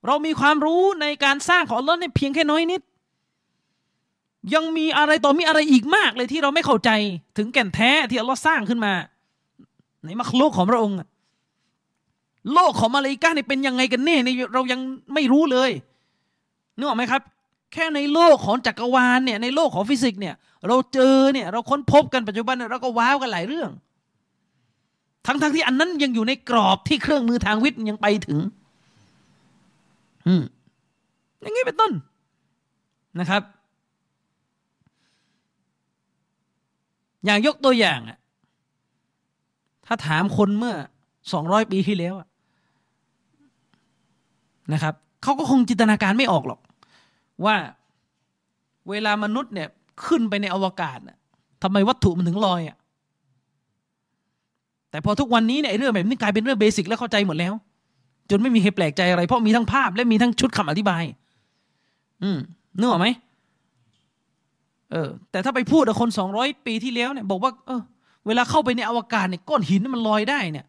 [0.06, 2.82] เรามีความรู้ในการสร้างของอัลลอฮ์เนี่ยเพียงแค่น้อยนิด
[4.54, 6.90] ยังมีอะไรต่อมีอะไรอีกมากเลยที่เราไม่เข้าใจ
[7.36, 8.92] ถึงแก่นแท้ที่อัลลอฮ์สร้างขึ้นมา
[10.04, 10.96] ในมัคโลกของพระองค์
[12.52, 14.80] โลกของมาเลกาเนี่ยเป็นยังไงกันแน่เนี่ยเรายัง
[15.14, 15.70] ไม่รู้เลย
[16.76, 17.22] นึกออกไหมครับ
[17.72, 20.34] แค่ในโลกของจักรวาลเนี่ยในโลกของฟิสิกส์เนี่ย
[20.68, 23.70] เราเจอเนี่ยเราค้นพบกันปัจจุบันเนี่ยเราก็ว้าวกันหลายเรื่อง
[25.26, 28.38] ทั้งๆทที่อันนั้นยังอยู่ในกรอบที่เครื่องมือทางวิทย์ยังไปถึง
[30.26, 30.42] อืม
[31.40, 31.92] อย่างนี้เป็นต้น
[33.20, 33.42] นะครับ
[37.24, 38.18] อย่างยกตัวอย่างอะ
[39.86, 40.74] ถ้าถามคนเมื่อ
[41.32, 42.14] สองร้อยปีที่แล้ว
[44.72, 46.60] นะครับเขาก็คงจินตนาการไม่ออกหรอก
[47.44, 47.56] ว่า
[48.90, 49.68] เวลามนุษย์เนี่ย
[50.04, 51.18] ขึ้นไปในอวกาศน่ะ
[51.62, 52.76] ทำไมวัตถุมันถึงลอยอะ
[54.90, 57.52] แต่พอทุกวันนี้เนี่ยเรื่องแบบนี้กลายเป็นเรื่องเบสิกแล้วเข้าใจหมดแล้ว
[58.30, 61.02] จนไม่มีใครแปลกใจอะไร เพราะมีทั้งภาพและมีทั้งชุดคำอธิบาย
[62.22, 62.38] อืม
[62.78, 63.06] นึกออกไหม
[64.92, 67.80] เออ แต่ถ้าไปพูดกับคนสองร้อยปีที่แล้วเนี่ย บอกว่า เออ
[68.26, 70.66] เวลาเข้าไปในอวกาศเนี่ยก้อนหินมันลอยได้เนี่ย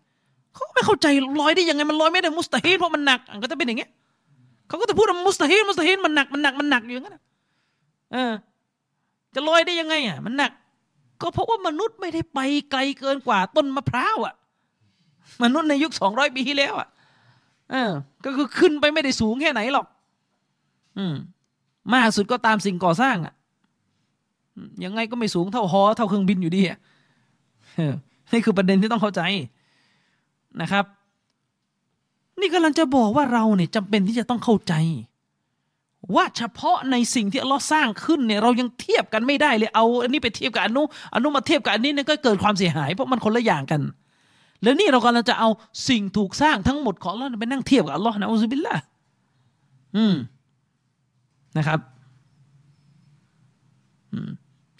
[0.54, 1.08] เขาไม่เข้าใจ
[1.42, 3.90] ลอยได้ยังไงมันลอยไม่ได้มุสตาฮิลเพราะมันหนักก็จะเป็นอย่างเงี้ย
[4.68, 7.18] เขาก็จะพูดว่ามุสตาฮิลมุสตาฮิลมันหนักมันหนักมันหนักอยู่างนั้น
[8.14, 8.34] เออ
[9.34, 10.52] จะลอยได้ยังไงอะมันหนัก
[11.22, 12.40] ก็เพราะว่ามนุษย์ไม่ได้ไป
[12.72, 14.36] ไกลเกินกว่าต้นมะพร้าวอะ
[15.44, 16.88] มนุษย์ในยุคสองร้อยปีที่แล้วอะ
[17.72, 17.92] เออ
[18.26, 19.88] ก็คือขึ้นไปไม่ได้สูงแค่ไหนหรอก
[20.98, 21.16] อืม
[21.94, 23.34] มากสุดก็ตามสิ่งก่อสร้างอะ
[24.84, 26.80] ยังไงก็ไม่สูงเท่าฮอเท่าเครื่องบินอยู่ดีอะ
[28.32, 29.22] นี่คือประเด็นที่ต้องเข้าใจ
[30.62, 30.86] นะครับ
[32.40, 34.74] นี่กำลังจะบอกว่าเราเนี่ยจำเป็นที่จะต้องเข้าใจ
[36.16, 40.82] ว่าเฉพาะในสิ่งที่อัลลอฮ์สร้างขึ้นเนี่ยเรายังเทียบกันไม่ได้เลยเอา อันนี้ไปเทียบกับอนุ
[41.16, 43.82] อนุมาเทียบกับอันนี้เนี่ยก็เกิดความเสียหายเพราะมันคนละอย่างกัน
[44.64, 45.50] แล้วนี่เรากำลังจะเอา
[45.90, 48.76] สิ่งถูกสร้างทั้งหมดของอัลลอฮ์ไปนั่งเทียบกับอัลลอฮ์نعوذ بالله
[49.98, 50.16] อืม
[51.58, 51.80] นะครับ
[54.12, 54.30] อืม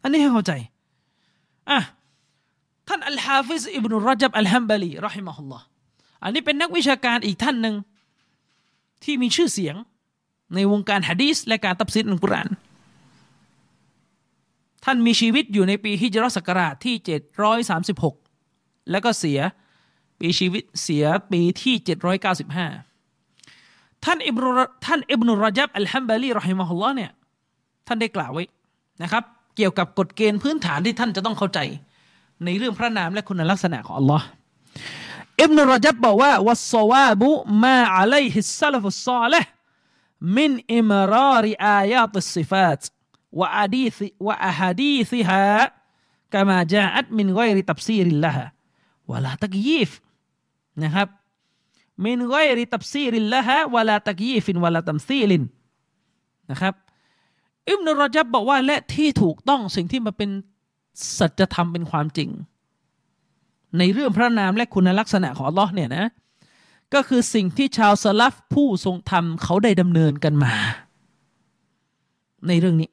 [0.04, 0.52] อันนี้ให้เข้าใจ
[1.70, 1.80] อะ
[2.88, 5.66] ท่านอัลฮาฟิซอิบนุรจับอัลฮัมบาลีรอฮิมะฮุลลอฮ์
[6.24, 7.76] อันนี้เป็นนักวิชาการอีกท่านหนึ่ง
[9.04, 9.76] ที่มีชื่อเสียง
[10.56, 12.50] ในวงการฮะดีสและการตับซิดอัลกุรอาน
[14.86, 18.16] ท่านมีชีวิตอยู่ในปีฮิจรัสกราชที่เจ็ดร้อยสามสิบหก
[18.92, 19.40] แล้วก็เสีย
[20.20, 22.68] ปีชีวิตเสียปีที่เจ็ดร้อยเก้าสิบห้า
[24.06, 24.50] ท่านอิบนุ
[24.86, 27.12] ท่านอิบนุรจับอัลฮัมบาลีรอฮิมะฮุลลอเนี่ย
[27.88, 28.44] ท่านได้กล่าวไว้
[29.04, 29.24] นะครับ
[29.58, 31.60] เกี่ยวกับกฎเกณฑ์พื้นฐานที่ท่านจะต้องเข้าใจ
[32.46, 34.37] ในเรื่องพระนามและคุณลักษณะของ Allah อิ
[35.42, 47.60] อิบนุรจับบอกว่าوالصواب ما عليه السلف الصالح من إمرار آيات الصفات وأحاديـ وأحاديثها كما جاءت من غير
[47.60, 49.90] تفسير لها ولا تكييف
[50.84, 51.08] นะครับ
[52.06, 55.44] من غير تفسير لها ولا تكييف ولا تمثيل
[56.52, 56.74] นะครับ
[57.70, 60.30] อิบนุรจับบอกว่าและที่ถูกต้องสิ่งที่มันเป็น
[61.18, 62.30] สัจธรรมเป็นความจริง
[63.78, 66.06] ในเรื่องพระนามและคุณลักษณะของอัลลอฮ์เนี่ยนะ
[66.94, 70.54] ก็คือสิ่งที่ชาวสลับผู้ทรงธรรมเขาได้ดำเนินกันมา
[72.48, 72.90] ในเรื่องนี้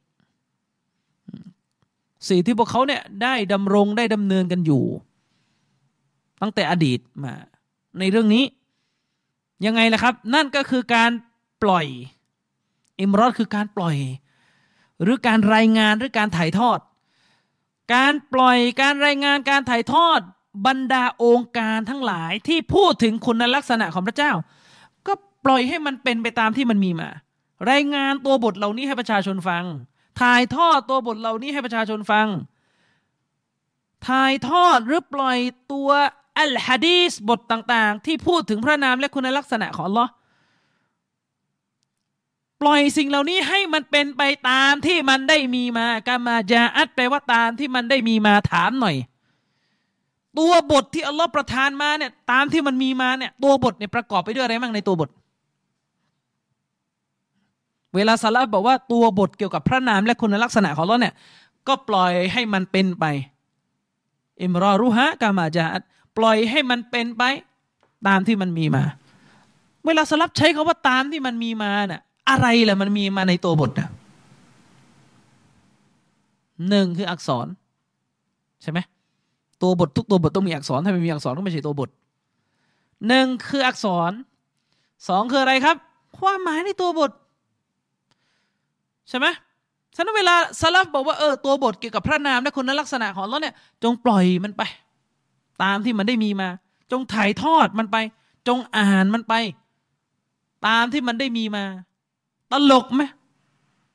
[2.28, 4.84] สิ่งที่พวกเขาเนี่ยได้ดำรงได้ดำเนินกันอยู่
[6.42, 7.34] ตั้งแต่อดีตมา
[7.98, 8.44] ในเรื่องนี้
[9.66, 11.10] ยังไงล่ะครับ นั่นก็คือการ
[11.62, 11.86] ปล่อย
[13.00, 13.96] อิมรอดคือการปล่อย
[15.02, 16.78] หรือการรายงานหรือการถ่ายทอด
[17.94, 20.20] การปล่อยการรายงานการถ่ายทอด
[20.66, 24.32] บรรดาองค์การทั้งหลายที่พูดถึงคุณลักษณะของพระเจ้า
[25.06, 25.12] ก็
[25.44, 27.08] ปล่อยให้มันเป็นไปตามที่มันมีมา
[27.70, 29.64] รายงานตัวบทเหล่านี้ให้ประชาชนฟัง
[30.20, 32.28] ถ่ายทอดตัวบทเหล่านี้ให้ประชาชนฟัง
[34.08, 35.38] ถ่ายทอดหรือปล่อย
[35.72, 35.90] ตัว
[36.38, 40.08] อัลฮะดีสบทต่าง ๆ ที่พูดถึงพระนามและคุณลักษณะของ Allah
[42.62, 48.96] ปล่อยสิ่งเหล่านี้ให้มันเป็นไปตามที่มันได้มีมากามาจาอัดแปลว่าตามที่มันได้มีมาถามหน่อย
[50.38, 55.10] ตัวบทที่อัลลอฮ์ประทานมาเนี่ยตามที่มันมีมาเนี่ยตัวบทเนี่ยประกอบไปด้วยอะไรบ้างในตัวบท
[57.94, 61.14] เวลาซาลาบอกว่าตัวบทเกี่ยวกับพระนามและคุณลักษณะของเราเนี่ย
[61.68, 63.04] ก็ปล่อยให้มันเป็นไป
[64.42, 65.82] อิมรอรุฮะกามาจาด
[66.16, 67.22] ปล่อยให้มันเป็นไป
[68.06, 68.84] ตามที่มันมีมา
[69.86, 73.88] เวลาสลับใช้คาว่าตามที่มันมีมาเนี่ยอะไรแหละมันมีมาในตัวบทนะ
[76.68, 77.46] หนึ่งคืออักษร
[78.62, 78.78] ใช่ไหม
[79.64, 81.88] ตัวบททุกตัวบทต้องมีอักษร ถ้าไม่มีอักษรก็ไม่ใช่ตัวบท
[83.08, 84.12] หนึ่งคืออักษร
[85.08, 85.76] สองคืออะไรครับ
[86.18, 87.10] ความหมายในตัวบท
[89.08, 89.26] ใช่ไหม
[89.96, 94.62] ฉะนั้นเวลาสลับบอกว่าเออตัวบทเกี่ยวกับพระนามและคุณลักษณะของเราเนี่ย จงปล่อยมันไป
[95.62, 96.48] ตามที่มันได้มีมา
[96.92, 97.96] จงถ่ายทอดมันไป
[98.48, 99.34] จงอ่านมันไป
[100.66, 101.64] ตามที่มันได้มีมา
[102.52, 103.02] ตลกไหม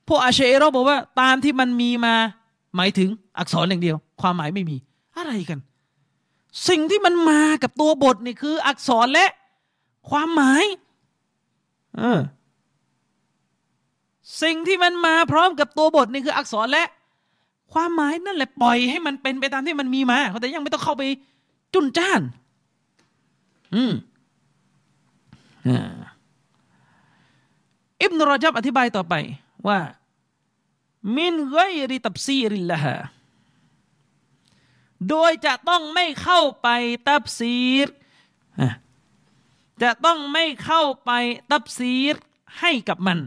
[0.08, 2.14] พวกอาเชโรบอกว่า ตามที่มันมีมา
[2.76, 4.78] หมายถึงอักษรอย่างเดียว ความหมายไม่มี
[5.20, 5.60] อะไรกัน
[6.70, 9.28] สิ่งที่มันมากับตัวบทนี่คือ อักษรและ
[10.10, 10.64] ความหมาย
[11.98, 12.20] เออ
[14.44, 16.86] สิ่งที่มันมาพร้อมกับตัวบทนี่คือ อักษรและ
[17.74, 21.04] ความหมายนั่นแหละปล่อยให้มันเป็นไปตามที่มันมีมาแต่ยังไม่ต้องเข้าไป
[21.74, 22.22] จุนจ้าน
[23.76, 23.94] อืม
[28.02, 29.14] อิบนุรจับอธิบายต่อไป
[29.68, 29.80] ว่า
[31.16, 31.58] มินไก
[31.92, 32.96] ริตับซีริลละฮะ
[35.10, 36.68] โดยจะต้องไม่เข้าไป
[37.08, 37.88] ตับซีร
[39.84, 41.12] จะต้องไม่เข้าไป
[41.52, 42.16] ตับซีร
[42.60, 43.20] ให้กับมัน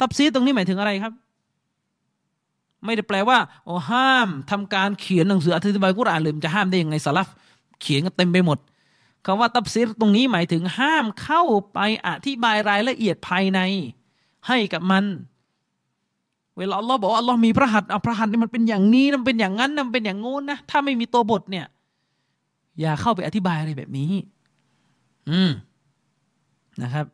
[0.00, 1.12] ตับซีรตรงนี้หมายถึงอะไรครับ
[2.84, 7.28] ไม่ได้แปลว่าโอ้ห้ามทำการเขียนหนังสืออธิบายกุรอานเลยจะห้ามได้ยังไงสลับ
[7.80, 8.58] เขียนกันเต็มไปหมด
[9.24, 13.60] คำว่าตับซีรตรงนี้หมายถึงห้ามเข้าไปอธิบายรายละเอียดภายใน
[14.48, 15.04] ให้กับมัน
[16.58, 21.66] เวลาอัลลอฮ์บอกว่าอัลลอฮ์มีพระหัตถ์พระหัตถ์นี่มันเป็นอย่างนี้มันเป็นอย่างนั้นมันเป็นอย่างงู้นนะถ้าไม่มีตัวบทเนี่ย
[22.80, 24.12] อย่าเข้าไปอธิบายอะไรแบบนี้
[25.30, 25.50] อืม
[26.82, 27.06] นะครับ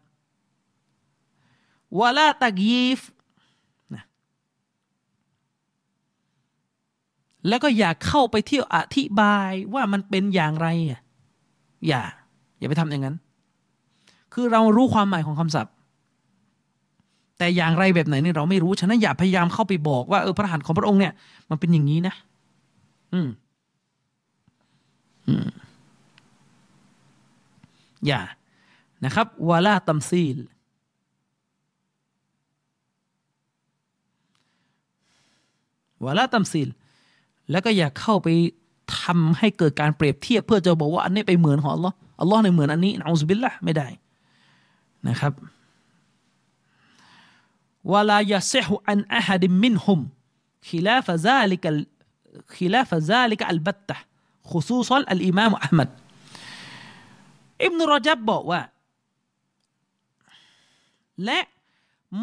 [1.98, 3.00] วลาตะกีฟ
[3.94, 4.04] นะ
[7.48, 11.00] แล้วก็อย่าเข้าไปเที่ยวอธิบายว่ามันเป็นอย่างไรอะ
[11.88, 12.02] อย่า
[12.58, 13.16] อย่าไปทำอย่างนั้น
[14.34, 15.74] คือเรารู้ความหมายของคำศัพท์
[17.40, 21.12] แต่อย่างไรแบบไหนนี่เราไม่รู้ ฉะนั้นอย่าพยายามเข้าไปบอกว่าเออพระหัตถ์ของพระองค์เนี่ย
[21.50, 22.14] มันเป็นอย่างนี้นะ
[23.12, 23.28] อืม
[25.28, 25.48] อืม
[28.06, 28.20] อย่า
[29.04, 30.36] นะครับวาลาตัมซีล
[36.04, 36.68] วาลาตัมซีล
[37.50, 38.28] แล้วก็อย่าเข้าไป
[39.00, 43.86] ทำให้เกิดการเปรียบเทียบ เพื่อจะบอกว่าอันนี้ไปเหมือนของอัลลอฮ์อัลลอฮ์ในเหมือนอันนี้นะอุสบิลละไม่ได้
[45.08, 45.32] นะครับ
[47.92, 50.00] วลายาเซฮุอันอาฮัดิมินฮุม
[50.68, 51.70] ขิลาฟะซาลิกะ
[52.56, 53.96] ขิลาฟะซาลิกะอัลบัตตะ
[54.50, 55.88] ขุซูซอนอัลอิมามอัลมัด
[57.64, 58.60] อิบนุรอจับบอกว่า
[61.24, 61.40] และ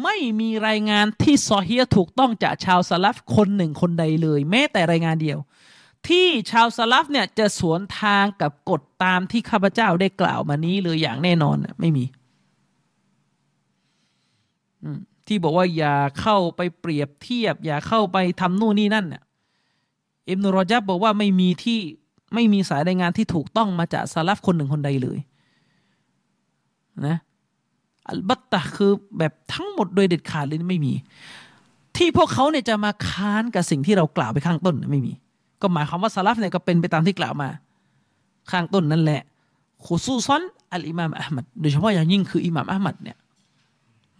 [0.02, 5.38] ไม่มีรายงานที่ซอเฮียถูกต้องจากชาวสลับคนหนึ่งคนใดเลย แม้แต่รายงานเดียว
[6.08, 12.04] ที่ชาวสลับเนี่ยจะสวนทางกับกฎตามที่ข้าพเจ้าได้กล่าวมานี้เลยอย่างแน่นอนไม่มี
[14.82, 14.98] อืม
[15.28, 19.22] ที่บอกว่าอย่าเข้าไปเปรียบเทียบ อย่าเข้าไปทำนู่นนี่นั่นเนี่ย
[20.28, 21.80] อิบนุรจับบอกว่าไม่มีที่
[22.34, 25.18] ไม่มีสายรายงานที่ถูกต้องมาจากสลับคนหนึ่งคนใดเลย
[27.06, 27.16] นะ
[28.08, 30.92] อัลบัตตะคือแบบทั้งหมดโดยเด็ดขาดเลยไม่มี
[31.96, 35.12] ที่พวกเขาเนี่ยจะมาค้านกับสิ่งที่เรากล่าวไปข้างต้นไม่มี
[35.62, 37.48] ก็หมายความว่าสลับเนี่ยก็เป็นไปตามที่กล่าวมา
[38.50, 39.22] ข้างต้นนั่นแหละ
[39.84, 43.16] ขุซูซอนอัลอิมามอัลมัดโดยเฉพาะอย่างยิ่งคืออิหมามอัลมัดเนี่ย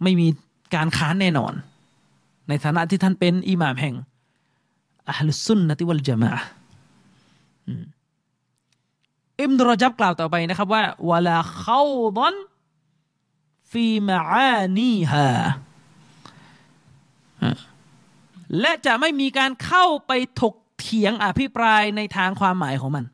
[0.03, 0.27] ไม่มี
[0.75, 1.53] การค้านแน่นอน
[2.47, 3.95] ในฐานะที่ท่านเป็นอิหม่ามแห่ง
[5.09, 6.31] อัลซุนนะติวัลจามะ
[9.41, 11.81] อิมดุรจับกล่าวต่อไปนะครับว่าวลาเข้า
[12.17, 12.35] ดอน
[13.71, 15.27] ฟีมาอานีฮา
[18.59, 20.11] และจะไม่มีการเข้าไป
[20.41, 23.05] ถกเถียงอภิปรายในทางความหมายของมัน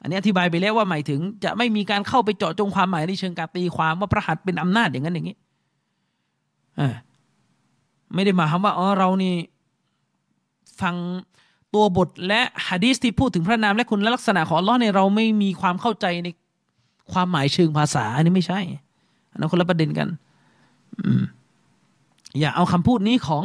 [0.00, 5.36] อันนี้อธิบายไปแล้วว่าหมายถึง จะไม่มีการเข้าไปเจาะจงความหมายในเชิงการตีความว่าพระหัตเป็นอำนาจอย่างนั้นอย่างนี้
[8.14, 9.34] ไม่ได้หมายความว่าอ๋อเรานี่
[10.80, 10.94] ฟัง
[11.74, 16.28] ตัวบทและฮะดีสที่พูดถึงพระนามและคุณลักษณะของลอเนี่ยเราไม่มีความเข้าใจใน
[17.12, 18.60] ความหมายเชิงภาษา อันนี้ไม่ใช่
[19.30, 20.08] อันนั้นคนละประเด็นกัน
[22.38, 23.42] อย่าเอาคำพูดนี้ของ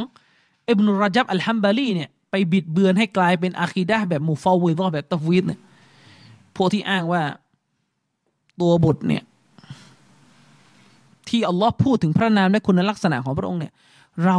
[0.68, 5.60] อิบนุรจับอัลฮัมบาลีเนี่ยไปบิดเบือนให้กลายเป็นอะคีดะแบบมูฟาวิดแบบตัฟวิดเนี่ย
[6.56, 7.22] พวกที่อ้างว่า
[8.60, 9.22] ตัวบทเนี่ย
[11.30, 13.72] ที่อัลลอฮ์พูดถึงพระนามและคุณลักษณะของพระองค์เนี่ย
[14.24, 14.38] เรา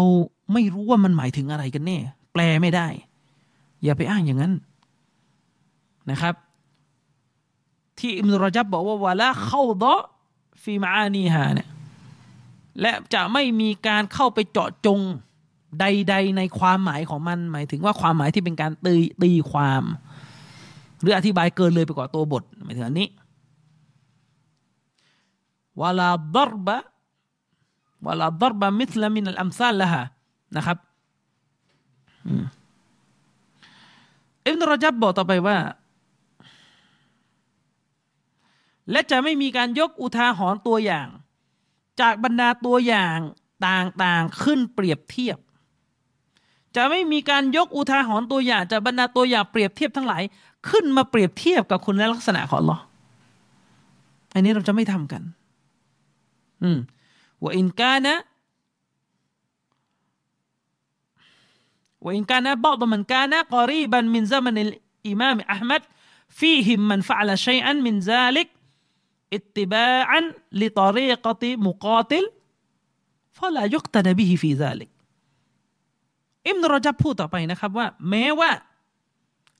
[0.53, 1.97] ไม่รู้ว่ามันหมายถึงอะไรกันแน่
[2.33, 2.87] แปลไม่ได้
[3.83, 4.53] อย่าไปอ้างอย่างนั้น
[6.11, 6.35] นะครับ
[7.99, 10.01] ที่อิมรุรจับบอกว่าวะละเข้าดะ
[10.63, 11.69] ฟีมาอานีฮาเนี่ย
[12.81, 14.99] และจะไม่มีการเข้าไปเจาะจง
[15.79, 19.83] ใด ๆ ในความหมายของมัน หมายถึงว่าความหมายที่เป็นการตีตีความ
[21.01, 23.07] หรืออธิบายเกินเลยไปกว่าตัวบทหมายถึงอันนี้
[25.80, 26.78] วลาดรบะ
[28.05, 30.03] วลาดรบะมิสลามินอัลอัมซาลละฮะ
[30.55, 30.78] นะครับ
[34.45, 35.57] อิบนุรจับบอกต่อไปว่า
[38.91, 41.07] และจะไม่มีการยกอุทาหรณ์ตัวอย่าง
[42.01, 43.17] จากบรรดาตัวอย่าง
[43.65, 45.38] ต่างๆขึ้นเปรียบเทียบ
[46.76, 50.24] จะไม่มีการยกอุทาหรณ์ตัวอย่างจะบรรดาตัวอย่างเปรียบเทียบทั้งหลาย
[50.69, 52.78] ขึ้นมาเปรียบเทียบกับคุณลักษณะของลอ
[54.34, 55.40] อันนี้เราจะไม่ทำกันอืมว่ากาน
[56.70, 56.78] ะ
[57.42, 58.14] ว่าอินกานะ
[62.64, 64.57] บอกตัวมันกานะกอรีบันมินซามัน
[65.09, 65.82] อิมามอัลมัด
[66.40, 68.49] فيهم من فعل شيئا من ذلك
[69.34, 70.24] อิตติบาอัน
[70.61, 72.24] ลิตอรีกติมุกาติล
[73.36, 74.90] ฟะลายุกตนบิฮิฟีซาลิก
[76.49, 78.51] อิมนุรจับพูดต่อไปนะครับว่า แม้ว่า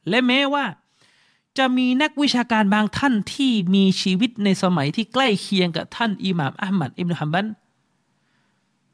[0.09, 0.65] และแม้ว่า
[1.58, 7.46] จะมีนักวิชาการบางท่านที่มีชีวิตในสมัยที่ใกล้เคียงกับท่านอิหม่ามอัลมัดอิบนุฮัมบัน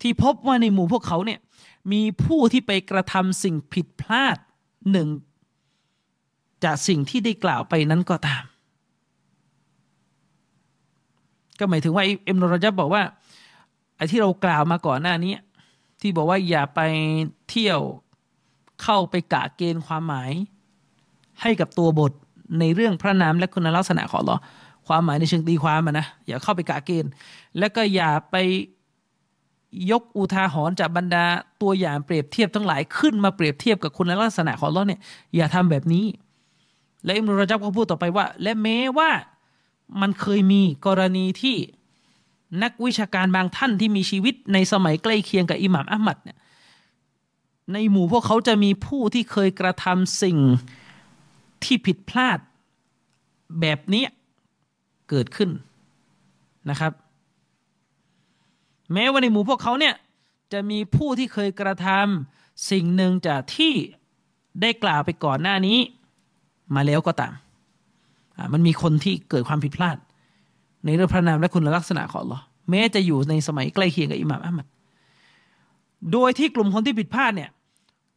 [0.01, 1.39] ที่พบว่าในหมู่พวกเขาเนี่ย
[1.91, 4.37] มีผู้ที่ไปกระทำสิ่งผิดพลาด
[4.91, 5.07] หนึ่ง
[6.63, 8.43] จากสิ่งที่ได้กล่าวไปนั้นก็ตาม
[11.59, 13.03] ก็หมายถึงว่าเอ็มนรจับบอกว่า
[13.95, 15.35] ไอ้ที่เรากล่าวมาก่อนหน้านี้
[16.01, 16.79] ที่บอกว่าอย่าไป
[17.49, 17.79] เที่ยว
[18.83, 20.31] เข้าไปกะเกณฑ์ความหมาย
[21.41, 22.13] ให้กับตัวบท
[22.59, 24.35] ในเรื่องพระนามและคุณลักษณะของเรา
[24.87, 27.11] ความหมายในเชิงตีความนะอย่าเข้าไปกะเกณฑ์
[27.57, 28.35] และก็อย่าไป
[29.91, 31.25] ยกอุทาหรณ์จากบรรดา
[31.61, 34.99] ตัวอย่างเปรียบเทียบทั้งหลายขึ้นมาเปรียบเทียบกับคุณลักษณะของเราเนี่ย
[35.35, 36.05] อย่าทำแบบนี้
[37.05, 39.09] และอิมรุรจับก็พูดต่อไปว่า และแม้ว่า
[40.01, 41.55] มันเคยมีกรณีที่
[42.63, 46.37] นักวิชาการบางท่านที่มีชีวิตในสมัยใกล้เคียงกับอิหม่ามอัลมัดเนี่ย
[47.73, 50.37] ในหมู่พวกเขาจะมีผู้ที่เคยกระทำสิ่ง
[51.63, 52.39] ที่ผิดพลาด
[53.61, 54.05] แบบนี้
[55.09, 55.49] เกิดขึ้น
[56.69, 56.91] นะครับ
[58.93, 59.95] แม้ว่าในหมู่พวกเขาเนี่ย
[60.53, 63.73] จะมีผู้ที่เคยกระทำสิ่งหนึ่งจากที่
[64.61, 65.77] ได้กล่าวไปก่อนหน้านี้
[66.75, 67.33] มาแล้วก็ตาม
[68.53, 69.97] มันมีคนที่เกิดความผิดพลาด
[70.85, 72.39] ในเรื่องพระนามและคุณลักษณะของเรา
[72.69, 74.67] แม้จะอยู่ในสมัยใกล้เคียงกับอิหม่ามอัลมัด
[76.11, 77.51] โดยที่กลุ่มคนที่ผิดพลาดเนี่ย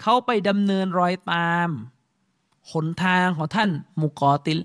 [0.03, 1.68] เขาไปดำเนินรอยตาม
[2.72, 3.70] หนทางของท่าน
[4.02, 4.60] มุกอติล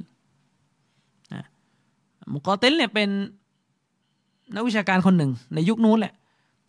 [2.33, 3.09] มุกอติลเนี่ยเป็น
[4.55, 6.13] นักวิชาการคนหนึ่งในยุคนู้นแหละ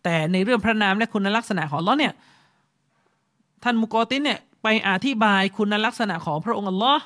[0.03, 2.13] แต่ในเรื่องพระนามและคุณลักษณะของอัลลอฮ์เนี่ย
[3.63, 7.03] ท่านมุกอตินเนี่ยไปอธิบายคุณลักษณะของพระองค์อัลลอฮ์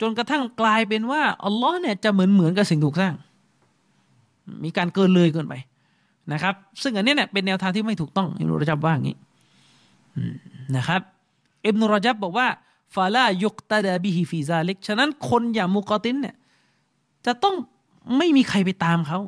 [0.00, 3.14] จนกระทั่งกลายเป็นว่าอัลลอฮ์เนี่ยจะเหมือนเหมือนกับสิ่งถูกสร้าง
[4.64, 5.54] มีการเกินเลยเกินไป
[6.32, 9.16] นะครับ ซึ่งอันนี้เนี่ยเป็นแนวทางที่ไม่ถูกต้องอิบนุรจับว่าอย่างนี้
[10.76, 11.00] นะครับ
[11.66, 12.48] อิบนุรจับบอกว่า
[12.94, 16.36] ฟาลายุกตาดาบิฮิฟิซาลิกฉะนั้นคนอย่างมุกอตินเนี่ย
[17.26, 17.56] จะต้อง
[18.16, 19.18] ไม่มีใครไปตามเขา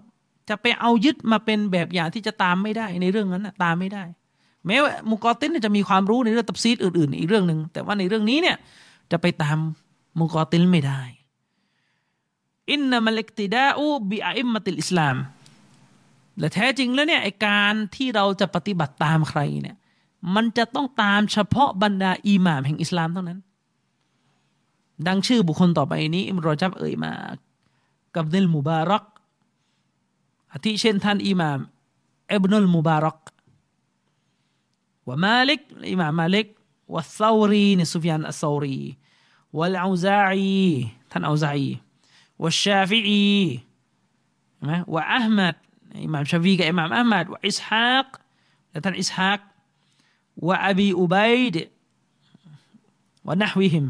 [0.48, 4.04] จะไปเอายึดมาเป็นแบบอย่างที่จะตามไม่ได้ในเรื่องนั้นนะตามไม่ได้
[4.66, 8.56] แม้ว่ามุกอตินจะมีความรู้ในเรื่องตับซีดอื่นๆ อีกเรื่องหนึ่งแต่ว่าในเรื่องนี้เนี่ย
[9.10, 9.58] จะไปตาม
[10.20, 11.00] มุกอตินไม่ได้
[12.70, 15.16] อินนามัลกติดาอูบิอาอิมมติลอิสลาม
[16.38, 19.76] และแท้จริงแล้วเนี่ยไอการที่เราจะปฏิบัติตามใครเนี่ย
[20.34, 23.38] มันจะต้องตามเฉพาะบรรดาอิหม่ามแห่งอิสลามเท่านั้น
[25.06, 27.12] ดังชื่อบุคคลต่อไปนี้อิบนุรอจับเอ่ยมา
[28.16, 29.04] كابن المبارك
[30.52, 31.58] อาทิเช่นท่านอิหม่าม
[32.32, 33.18] อิบนุลมุบารัก
[35.08, 35.60] ومالك
[35.90, 36.46] อิหม่ามมาลิก
[36.94, 38.78] วะซาวรีนซุฟยานอัสซาวรี
[39.58, 40.66] والأوزاعي
[41.10, 41.70] ท่านอูซาอี
[42.42, 45.56] والشافعي وأحمد
[46.04, 48.06] อิหม่ามชาฟีกับอิหม่ามอะห์มัดوإسحاق
[48.70, 49.38] และท่านอิสฮาก
[50.48, 51.56] วะอับีอุบัยด
[53.26, 53.86] วะนะฮวิหิม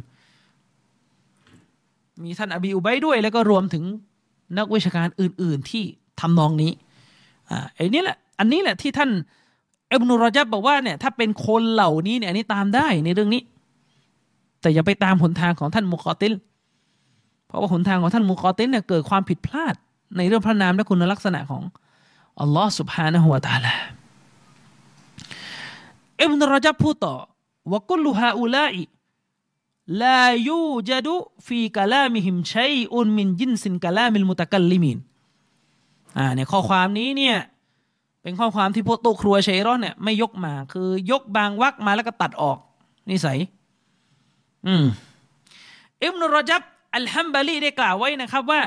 [2.23, 3.85] มีท่านอบีอุบัยด้วย แล้วก็รวมถึง
[4.59, 5.85] นักวิชาการอื่น ๆ ที่
[6.21, 6.73] ทำนองนี้
[7.51, 9.11] อ่าไอ้นี่แหละ อันนี้แหละที่ท่าน
[9.93, 13.43] อิบนุรอจับบอกว่าเนี่ยถ้าเป็นคนเหล่านี้เนี่ยอันนี้ตามได้ในเรื่องนี้
[14.61, 16.35] แต่อย่าไปตามหนทางของท่านมุกอติล
[17.47, 19.75] เพราะว่าหนทางของท่านมุกอติลเนี่ยเกิดความผิดพลาด
[20.17, 21.63] ในเรื่องพระนามและคุณลักษณะของ
[22.41, 23.75] อัลลอฮ์สุบฮานะฮุวาตาลา
[26.23, 27.15] อิบนรจับพูดต่อ
[27.71, 28.83] ว่ากุลุฮาอุลาอิ
[30.03, 30.61] ลายู
[30.91, 31.15] จัดุ
[31.47, 34.99] ฟีกะลามิหิมชัยอุนมินยินสินกะลามิลมุตะกัลลิมิน
[36.17, 37.37] อ่าเนี่ยข้อความนี้เนี่ย
[38.23, 42.59] เป็นข้อความที่พวกโตครัวเชยรอนเนี่ยไม่ยกมา คือยกบางวักมาแล้วก็ตัดออก
[43.11, 43.39] นิสัย
[44.67, 44.85] อืม
[46.03, 46.63] อิบนุรจับ
[46.95, 48.61] อัลฮัมบาลีได้กล่าวไว้นะครับว่า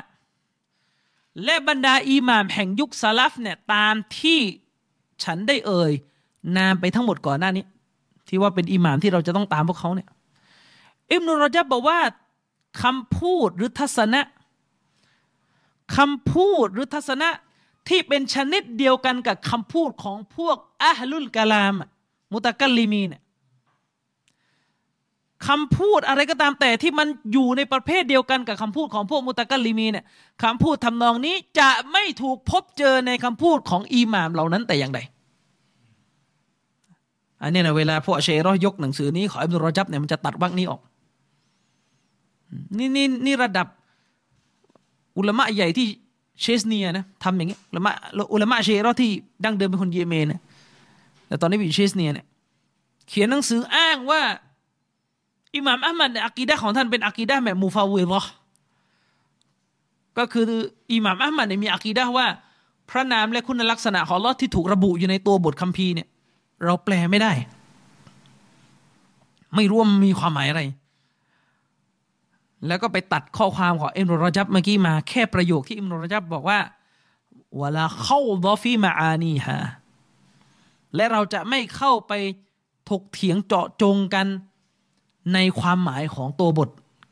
[1.44, 4.40] และบรรดาอิหม่ามแห่งยุคซาลฟเนี่ยตามที่
[5.24, 5.92] ฉันได้เอ่ย
[6.58, 7.66] นามไปทั้งหมดก่อนหน้านี้
[8.28, 10.10] ที่ว่าเป็นอิหมามที่เราจะต้องตามพวกเขาเนี่ย
[11.12, 12.00] อิบนุรจับบอกว่า
[12.84, 14.22] คำพูดหรือทัศนะ
[15.98, 17.30] คำพูดหรือทัศนะ
[17.90, 21.76] ที่เป็นชนิดเดียวกันกับคำพูดของพวกอัลลุลกะลาม
[22.32, 23.22] มุตะกัลลิมีเนี่ย
[25.48, 30.06] คำพูดอะไรก็ตามแต่ที่มันอยู่ในประเภทเดียวกันกับคำพูดของพวกมุตะกัลลิมีเนี่ย
[30.44, 35.00] คำพูดทำนองนี้จะไม่ถูกพบเจอในคำพูดของอิหม่ามเหล่านั้นแต่อย่างใด
[37.42, 40.82] อันนี้นะเวลาพวกเชรอยกหนังสือนี้ขออิบนุรจับเนี่ยมันจะตัดวรรคนี้ออก
[42.78, 43.68] นี่นี่นี่ระดับ
[45.18, 45.88] อุลามะใหญ่ที่
[46.42, 47.94] เชสเนียนะทำอย่างเงี้ยอุลามะ
[48.34, 49.10] อุลามะเชรอที่
[49.44, 50.40] ดั้งเดิมเป็นคนเยเมนนะ
[51.28, 52.26] แต่ตอนนี้อยู่เชสเนียเนี่ย
[53.08, 54.22] เขียนหนังสืออ้างว่า
[55.56, 58.22] อิหม่ามอัลมัดอักีดะของท่านเป็นอักีดะแบบมูฟาวิรอ
[60.18, 60.46] ก็คือ
[60.94, 62.28] อิหม่ามอัลมัดเนี่ยมีอักีดะว่า
[62.90, 66.08] พระนามและคุณลักษณะของลอที่ถูกระบุอยู่ในตัวบทคัมภีร์เนี่ย
[66.64, 67.32] เราแปลไม่ได้
[69.56, 70.62] ไม่รู้ว่ามีความหมายอะไร
[72.68, 76.60] แล้วก็ไปตัดข้อความของอิมรุรจับเมื่อกี้มาแค่ประโยคที่อิมรุรจับบอกว่า
[77.60, 79.60] วลาเข้าดอฟีมาอานีฮะ
[80.96, 82.14] และเราจะไม่เข้าไป
[82.90, 84.28] ถกเถียงเจาะจงกัน
[85.34, 86.70] ในความหมายของตัวบท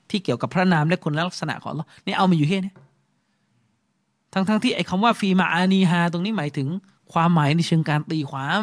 [0.09, 2.73] ที่เกี่ยวกับพระนามและคุณลักษณะของเรานี่เอามาอยู่แค่นี้
[4.33, 6.67] ทั้งๆทที่ไอ้คำว่าฟีมาอานีฮาตรงนี้หมายถึง
[7.13, 8.61] ความหมายในเชิงการตีความ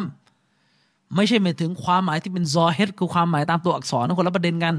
[1.15, 4.75] ไม่ใช่หมายถึงความหมายที่เป็นซอเฮดคือความหมายตามตัวอักษรนะคนละประเด็นกัน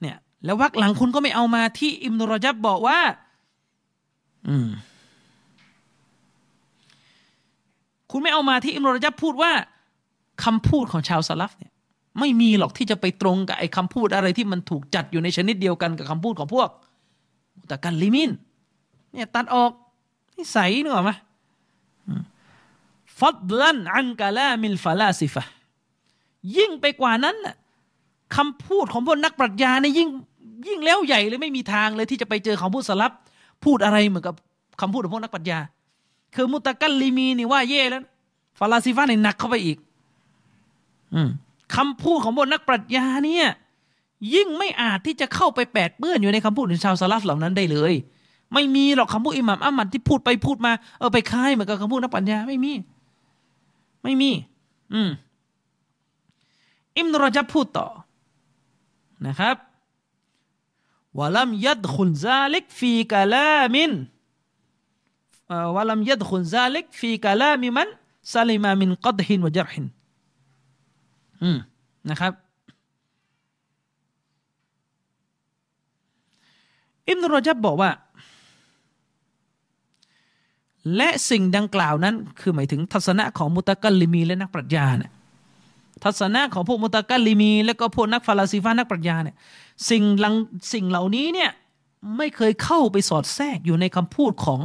[0.00, 2.98] เนี่ยแล้ววักหลังคุณก็ไม่เอามาที่อิมนุรจับบอกว่า
[4.48, 4.68] อืม
[8.10, 9.52] คุณไม่เอามาที่อิบนุรจับพูดว่า
[10.44, 11.72] คำพูดของชาวสลัฟเนี่ย
[12.18, 16.68] ไม่มีหรอกที่จะไปตรงกับไอ้คำพูดอะไรที่มันถูกจัดอยู่ในชนิดเดียวกันกับคำพูดของพวก
[17.58, 18.30] มุตะกันลิมิน
[19.12, 19.70] เนี่ยตัดออก
[20.36, 21.12] นิสัยนึกออกไหม
[23.18, 25.44] فضلا عن كلام الفلاسفة
[26.56, 27.56] ยิ่งไปกว่านั้นน่ะ
[28.36, 30.08] คำพูดของพวกนักปรัชญาเนี่ยยิ่ง
[30.66, 33.12] ยิ่งแล้วใหญ่เลยไม่มีทางเลยที่จะไปเจอคำพูดสลับ
[33.64, 34.34] พูดอะไรเหมือนกับ
[34.80, 35.58] คำพูดของพวกนักปรัชญา
[36.34, 38.02] คือมุตะกันลิมีนี่ว่าเย่แล้ว
[38.58, 39.78] ฟาลาซิฟะเนี่ยหนักเข้าไปอีก
[41.14, 41.28] อืม
[41.76, 43.46] คำพูดของบนนักปรัชญาเนี่ย
[44.34, 47.94] ยิ่งไม่อาจที่จะเข้าไปแปดเปื้อนอยู่ในคำพูดของชาวซาลฟเหล่านั้นได้เลย
[48.54, 52.72] ไม่มีหรอกคำพูดอิหม่ามอัมมัดที่พูดไปพูดมาเออไปคล้ายเหมือนกับคำพูดนักปรัชญาไม่มี
[54.02, 54.30] ไม่มี
[54.94, 55.10] อืม
[56.96, 57.86] อิบนุรจับพูดต่อ
[59.26, 59.56] นะครับ
[61.18, 67.88] ولم يدخل ذلك في كلام ولم يدخل ذلك في كلام من
[68.32, 69.84] سلم من قدح وجرح
[71.42, 71.58] อืม
[72.10, 72.32] นะครับ
[77.08, 77.90] อิบนุรจับบอกว่า
[80.96, 85.12] และสิ่งดังกล่าวนั้น คือหมายถึงทัศนะของมุตะกัลลิมีและนักปรัชญาเนี่ย
[86.04, 89.36] ทัศนะของพวกมุตะกัลลิมี และก็พวกนักฟาลาซีฟานักปรัชญาเนี่ย
[89.90, 90.34] สิ่งลัง
[90.72, 91.50] สิ่งเหล่านี้เนี่ย
[92.16, 94.60] ไม่เคยเข้าไปสอดแทรกอยู่ในคำพูดของ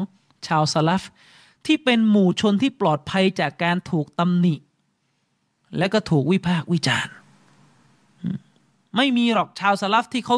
[0.47, 1.03] ชาวซาลฟ
[1.65, 4.55] ที่เป็นหมู่ชนที่ปลอดภัยจากการถูกตำหนิ
[5.77, 7.13] และก็ถูกวิพากษ์วิจารณ์
[8.97, 10.37] ไม่มีหรอกชาวสลับที่เขา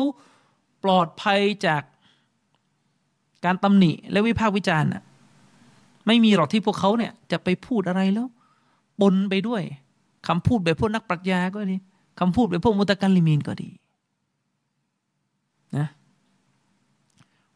[0.84, 1.84] ปลอดภัยจาก
[3.46, 4.90] การตำหนิและวิพากษ์วิจารณ์
[6.08, 8.28] ไม่มีหรอกที่พวกเขาเนี่ยจะไปพูดอะไรแล้ว
[9.02, 9.62] ปนไปด้วย
[10.28, 11.78] คำพูดแบบพวกนักปรัชญาก็ดี
[12.20, 13.70] คำพูดแบบพวกมุตะกันลิมีนก็ดี
[15.78, 15.88] นะ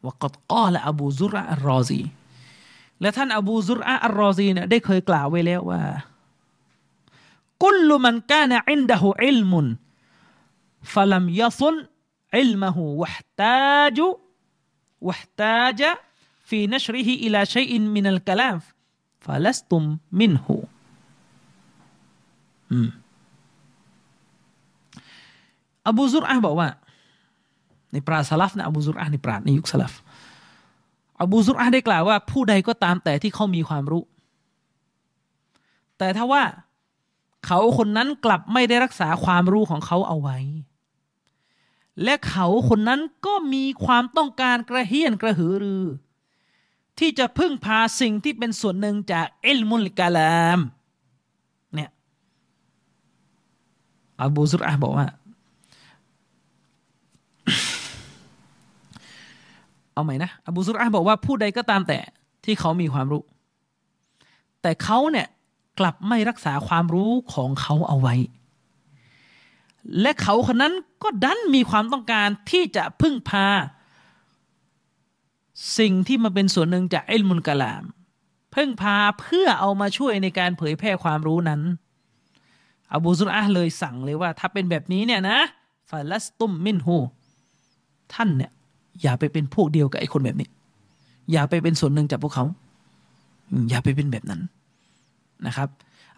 [0.04, 2.00] وقد قال أبو زرعة الرازي
[3.00, 5.82] และท่านอบูซุรอัลรอซีเนี่ยได้เคยกล่าวไว้แล้วว่า
[7.62, 9.66] كل من كان عنده علم
[10.92, 11.76] ฟะลัมยะซุล
[12.38, 14.06] อิลมะฮูวะฮตาจุ
[15.08, 15.80] วะฮตาจ
[16.50, 18.56] ฟีนัชริฮิอิลาชัยอินมินัลกะลาม
[19.24, 19.82] ฟาลสตุม
[20.20, 20.56] มินหู
[25.88, 26.68] อบูซุรอะบอกว่า
[27.92, 29.94] ในปราสลัฟนะอบูซุรอะในปราในยุคสลัฟ
[31.22, 34.02] อบูซุรอะได้กล่าวว่า ผู้ใดก็ตามแต่ที่เขามีความรู้
[35.98, 36.42] แต่ถ้าว่า
[37.46, 40.38] เขาคนนั้นกลับไม่ได้รักษาความรู้ของเขาเอาไว้
[42.04, 45.84] และเขาคนนั้นก็มีความต้องการกระเฮียนกระหือรือ
[47.00, 50.58] ที่จะพึ่งพาสิ่งที่เป็นส่วนหนึ่งจากเอลมุลกาลาม
[51.74, 51.90] เนี่ย
[54.20, 55.06] อบูซุรอะบอกว่า
[59.92, 61.98] เอาใหม่นะอบูซุรอะบอกว่าผู้ใดก็ตามแต่
[62.44, 63.22] ที่เขามีความรู้
[64.62, 65.26] แต่เขาเนี่ย
[65.78, 68.14] กลับไม่รักษาความรู้ของเขาเอาไว้
[70.00, 73.46] และเขาคนนั้นก็ดันมีความต้องการที่จะพึ่งพา
[75.78, 77.84] สิ่งที่มาเป็นส่วนหนึ่งจากอิลมุลกะลาม
[78.52, 81.60] เพึ่งพาเพื่อเอามาช่วยในการเผยแพร่ความรู้นั้น
[82.94, 85.38] อบูซุรอะเลยสั่งเลยว่า ถ้าเป็นแบบนี้เนี่ยนะ
[85.90, 86.96] ฟาลัสตุมมินฮู
[88.14, 88.50] ท่านเนี่ย
[89.02, 90.48] อย่าไปเป็นพวกเดียวกับไอ้คนแบบนี้
[91.32, 92.44] อย่าไปเป็นส่วนหนึ่งจากพวกเขา
[93.70, 94.40] อย่าไปเป็นแบบนั้น
[95.46, 95.68] นะครับ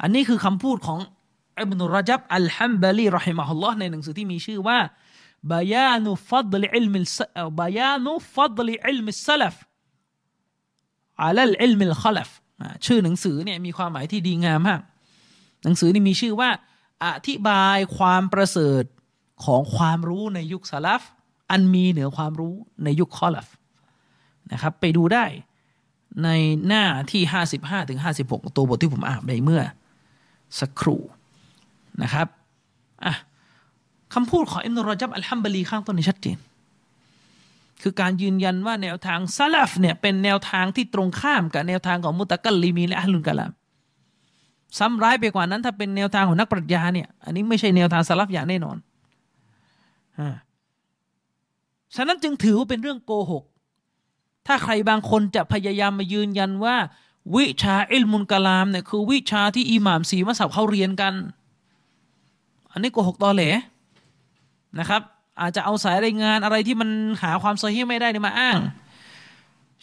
[0.03, 0.99] อันนี้คือคำพูดของ
[1.61, 4.79] อิบนุรจับอัลฮัมบาลีรอฮิมะฮุลลอฮ์ในหนังสือที่มีชื่อว่า
[5.51, 9.57] بيان فضل علم بيان فضل علم السلف
[11.23, 12.31] على علم الخلف
[12.87, 14.81] ชื่อหนังสือเนี่ยมีความหมายที่ดีงามมาก
[15.65, 16.51] หนังสือนี่มีชื่อว่า
[17.05, 18.85] อธิบายความประเสริฐ
[19.45, 21.03] ของความรู้ในยุคสลัฟ
[21.51, 23.49] อันมีเหนือความรู้ในยุคคอลัฟ
[24.53, 25.25] นะครับไปดูได้
[26.25, 26.29] ใน
[26.67, 29.63] หน้าที่ห้าสิบห้าถึงห้าสิบหกตัวบทที่ผมอ่านไปเมื่อ
[30.61, 31.01] สักครู่
[32.03, 32.27] นะครับ
[33.05, 33.15] อะ
[34.15, 36.39] คำพูดของอินนุรจับอัลฮัมบลีข้างต้นนี้ชัดเจน
[37.83, 43.53] คือการยืนยันว่าแนวทางซาลฟเนี่ยเป็นแนวทางที่ตรงข้ามกับแนวทางของมุตะกัลลีมีและอัลลุนกะลาม
[44.79, 48.77] ซ้ำร้ายไปกว่านั้นถ้าเป็นแนวทางของนักปรัชญาเนี่ยอันนี้ไม่ใช่แนวทางซาลฟอย่างแน่นอน
[51.95, 53.45] ฉะนั้นจึงถือว่าเป็นเรื่องโกหก
[54.47, 56.77] ถ้าใครบางคนจะพยายามมายืนยันว่า
[57.37, 61.15] วิชาอิลมุนกะลามเนี่ยคือวิชาที่อิหม่ามสีมัสยิดเขาเรียนกัน
[62.71, 63.43] อันนี้โกหกตอแหล
[64.79, 65.03] นะครับ
[65.41, 66.89] อาจจะเอาสายรายงานอะไรที่มัน
[67.23, 68.59] หาความซอฮีไม่ได้มาอ้าง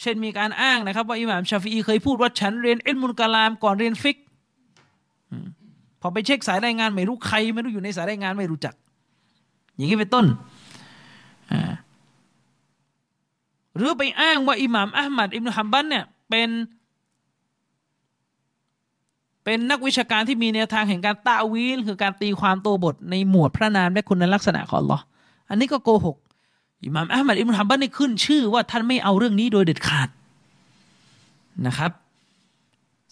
[0.02, 4.18] เช่นมีการอ้างนะครับ ว่าอิหม่ามชาฟีเคยพูดว่าฉันเรียนعلم الكلامก่อนเรียนฟิก
[6.02, 8.74] พอไปเช็คสายรายงานไม่รู้ใคร ไม่รู้อยู่ในสายรายงานไม่รู้จัก
[9.76, 10.26] อย่างนี้เป็นต้น
[13.76, 16.50] หรือไปอ้างว่าอิหม่ามอะห์มัดอิบนุฮัมบัลเนี่ยเป็น
[19.50, 25.00] เป็นนักวิชาการที่มีแนวทางแห่งการตะวีลคือการตีความตัวบทในหมวดพระนามและคุณลักษณะของลอ
[25.50, 26.18] อันนี้ก็โกหก
[26.84, 30.10] อิหม่ามอัลมัดอิบนุฮัมบันนี่ขึ้นชื่อว่าท่านไม่เอาเรื่องนี้โดยเด็ดขาด
[31.66, 31.92] นะครับ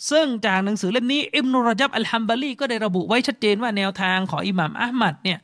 [0.09, 5.39] ซึ่งจากหนังสือเล่มนี้อิบนุรจับอัลฮัมบาลีก็ได้ระบุไว้ชัดเจนว่าแนวทางของอิหม่ามอัลมัดเนี่ย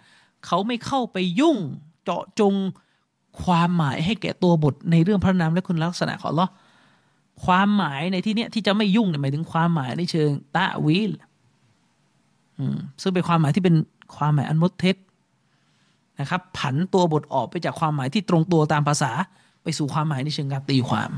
[0.46, 1.58] เขาไม่เข้าไปยุ่ง
[2.04, 2.54] เจาะจง
[3.44, 6.48] ความหมายให้แก่ตัวบทในเรื่องพระนามและคุณลักษณะของลอ
[7.46, 11.12] ความหมายในที่นี้ที่จะไม่ยุ่งเนี่ยหมายถึงความหมายในเชิงตะวีล
[13.02, 13.76] ซึ่งเป็นความหมายที่เป็น
[14.18, 14.96] ความหมายอันมดเท็จ
[16.20, 19.12] นะครับ ผันตัวบทออกไปจากความหมายที่ตรงตัวตามภาษา
[19.64, 21.12] ไปสู่ความหมายในเชิงการตีความ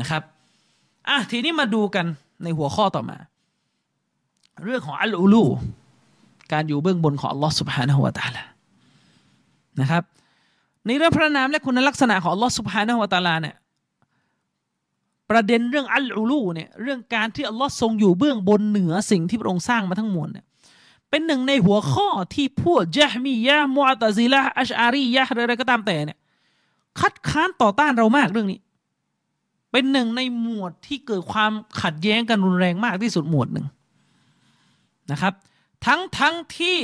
[0.00, 0.22] นะครับ
[1.08, 2.06] อะทีนี้มาดูกัน
[2.42, 3.18] ในหัวข้อต่อมา
[4.64, 5.44] เรื่องของอัลอูลู
[6.52, 8.44] การอยู่เบื้องบนของอัลลอฮ์สุบฮานะฮุวาตาลา
[9.80, 10.02] นะครับ
[10.86, 13.54] ในเรื่องพระนามและคุณลักษณะของอัลลอฮ์สุบฮานะฮุวาตาลาเนี่ย
[15.32, 20.44] ประเด็นเรื่องอัลอูลูเนี่ยเรื่องการที่อัลลอฮ์ทรงอยู่เบื้องบนเหนือสิ่งที่พระองค์สร้างมาทั้งมวลเนี่ย
[21.10, 26.18] เป็นหนึ่งในหัวข้อที่พวกยะมียะมอตซิละอัชอารียะอะไรก็ตามแต่เนี่ย
[27.00, 28.60] คัดค้านต่อต้านเรามากเรื่องนี้
[29.72, 31.52] เป็นหนึ่งในหมวดที่เกิดความ
[31.82, 33.66] ขัดแย้งกันรุนแรงมากที่สุดหมวดหนึ่ง
[35.10, 35.34] นะครับ
[35.86, 36.76] ทั้งทั้งที่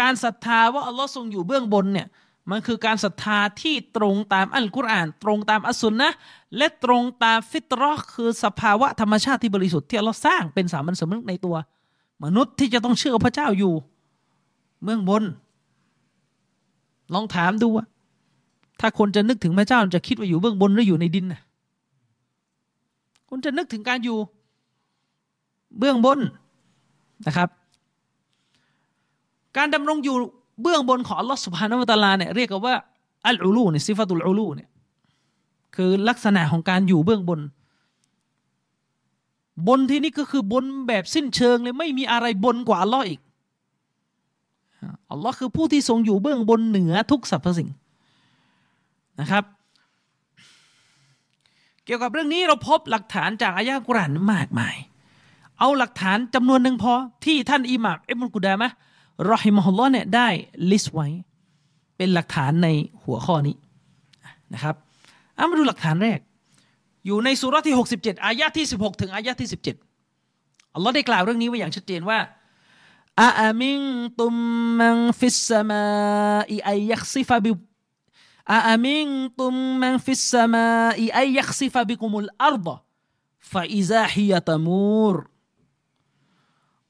[0.00, 2.06] การศรัทธาว่าอัลลอฮ์ทรงอยู่เบื้องบนเนี่ย
[2.50, 6.10] มันคือการศรัทธาที่ตรงตามอัลกุรอาน ตรงตามอัสุนนะ
[6.56, 11.56] และตรงตามฟิตรอคือสภาวะธรรมชาติที่บริสุทธิ์ที่เราสร้างเป็นสามัญสำนึกในตัว
[12.24, 13.74] มนุษย์ที่จะต้องเชื่อพระเจ้าอยู่
[14.84, 15.22] เบื้องบน
[17.14, 17.84] ลองถามดูว่า
[18.80, 21.40] ถ้าคนจะนึกถึงพระเจ้าจะคิดว่าอยู่เบื้องบนหรืออยู่ในดินนะ
[23.28, 24.18] คนจะนึกถึงการอยู่
[25.78, 26.18] เบื้องบน
[27.26, 27.48] นะครับ
[29.56, 30.16] การดำรงอยู่
[30.62, 32.74] เบื้องบนของอัลลอฮ์สุบฮานาวะตาลาเนี่ยเรียกว่า
[33.26, 34.68] อัลอูลูเนี่ยซิฟาตุลอูลูเนี่ย
[35.76, 37.40] คือลักษณะของการอยู่เบื้องบน
[39.68, 43.20] บนที่นี่ก็คือบนแบบสิ้นเชิงเลยไม่มีอะไรบนกว่าอัลลอฮ์อีก
[45.10, 47.68] อัลลอฮ์คือผู้ที่ทรงอยู่เบื้องบนเหนือทุกสรรพสิ่ง
[49.20, 49.44] นะครับ
[51.84, 54.76] เกี่ยวกับเรื่องนี้เราพบหลักฐานจากอายะกุรานมากมาย
[55.58, 56.92] เอาหลักฐานจำนวนหนึ่งพอ
[57.24, 58.68] ที่ท่านอิหม่ามอิบนุกุดามะ
[59.30, 60.28] รอฮิมฮุลลอเนี่ยได้
[60.70, 61.06] list ไว้
[61.96, 62.68] เป็นหลักฐานใน
[63.04, 63.56] หัวข้อนี้
[64.52, 64.74] นะครับ
[65.36, 66.20] เอามาดูหลักฐานแรก
[67.06, 72.18] อยู่ในสุรที่ 67 อายะที่ 16 ถึงอายะที่ 17 อัลลอฮ์ได้กล่าวเรื่องนี้ไว้อย่างชัดเจนว่า
[73.20, 83.82] أأمنتم من في السماء أن يخسف بـ أأمنتم من في السماء أن يخسف بكم الأرض فإذا
[83.82, 85.16] هي تمورูร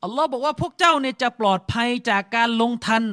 [0.03, 3.05] อัลลอฮ์บอกว่าพวกเจ้าเนี่ยจะปลอดภัยจากการลงทัน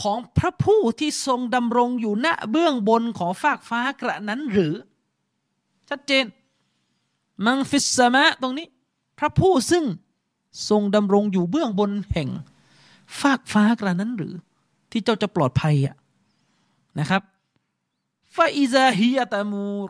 [0.00, 4.74] ของพระผู้ที่ทรงดำรงอยู่ณเบื้องบนของฟากฟ้ากระนั้นหรือ
[5.88, 6.24] ชัดเจน
[7.46, 8.66] มังฟิสมะตรงนี้
[9.18, 9.84] พระผู้ซึ่ง
[10.68, 12.28] ทรงดำรงอยู่เบื้องบนแห่ง
[13.20, 14.34] ฟากฟ้ากระนั้นหรือ
[14.90, 15.96] ที่เจ้าจะปลอดภัยอะ
[16.98, 17.22] นะครับ
[18.36, 19.88] ฟาอิซาฮิยะตามูร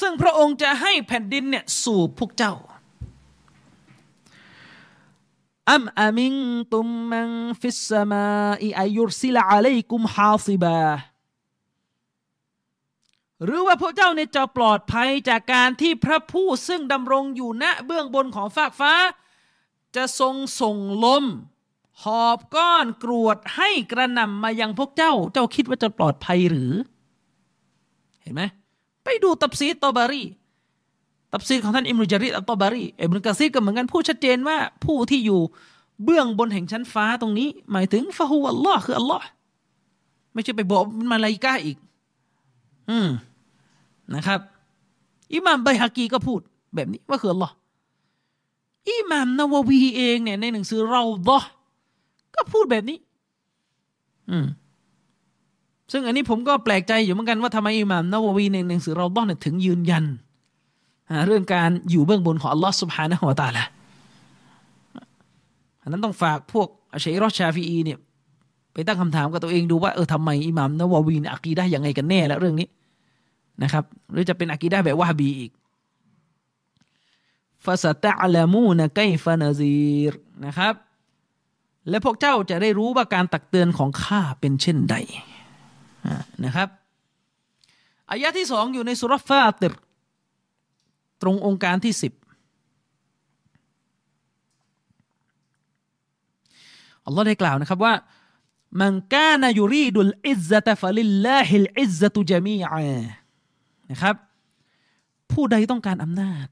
[0.00, 2.54] ซึ่งพระองค์จะให้แผ่นดินเนี่ยสู่พวกเจ้า
[5.70, 6.34] อัมอามิง
[6.72, 8.26] ตุมมันฟิสสมา
[8.62, 10.80] อิอายุรซิลอะลัยกุมฮาซิบา
[13.44, 18.92] หรือว่าพวกเจ้าเนี่ยจะปลอดภัยจากการที่พระผู้ซึ่งดำรงอยู่ณเบื้องบนของฟากฟ้า
[19.96, 21.24] จะทรงส่งลม
[22.02, 26.72] หอบก้อนกรวดให้กระหน่ำมายังพวกเจ้า เจ้าคิดว่าจะปลอดภัยหรือ
[28.22, 28.42] เห็นไหม
[29.04, 30.22] ไปดูตับซีตอบารี
[31.34, 35.40] ตับซีของท่านอิมรุจาริอัลตอบารีอิมรุกะซีดก็เหมือนกันพูดชัดเจนว่าผู้ที่อยู่
[36.04, 39.26] เบื้องบนแห่งชั้นฟ้าตรงนี้ หมายถึงฟาฮูอัลลอฮ์คืออัลลอฮ์
[40.32, 41.76] ไม่ใช่ไปบอกมันมาลายกาอีก
[42.90, 43.08] อืม
[44.14, 44.40] นะครับ
[45.34, 46.40] อิหม่ามไบฮากีก็พูด
[46.74, 47.54] แบบนี้ว่าคืออัลลอฮ์
[48.90, 51.40] อิหม่ามนาววีเองเนี่ยในหนังสือเราดอ
[52.34, 52.98] ก็พูดแบบนี้
[54.30, 54.46] อืม
[55.92, 60.04] ซึ่งอันนี้ผมก็แปลกใจอยู่เหมือนกันว่าทำไมอิหม่ามนาววีในหนังสือเราต้องถึงยืนยัน
[61.26, 63.64] เรื่องการอยู่เบื้องบนของอัลลอฮ์สุบฮานะฮุวาตาละ
[65.82, 67.98] อันนั้นต้องฝากพวกอัชัยรอชาฟีอีเนี่ย
[68.72, 72.68] ไปตั้งคำถามกับตัวเองดูว่าเออทำไมอิหม่ามนาวาวีนอักีได้ยังไงกันแน่แล้วเรื่องนี้
[73.62, 75.50] นะครับ หรือจะเป็นอักีได้แบบวาฮบีอีก
[77.64, 80.12] ฟาสตะอัลมูนะไกฟานาซีร
[80.46, 80.74] นะครับ
[81.88, 84.94] และพวกเจ้าจะได้รู้ว่าการตักเตือนของข้าเป็นเช่นใด
[86.44, 86.68] นะครับ
[88.10, 89.74] อายะที่สองอยู่ในสุรฟาติร
[91.24, 92.12] ตรงองค์การที่สิบ
[97.06, 97.94] อัลลอฮ์ได้กล่าวนะครับว่า
[98.80, 102.98] มันกานายูรีดุลอิซะตฟะลิลลาฮิลอิซะตุจามีอา
[103.90, 104.14] นะครับ
[105.32, 106.46] ผู้ใดต้องการอำนาจ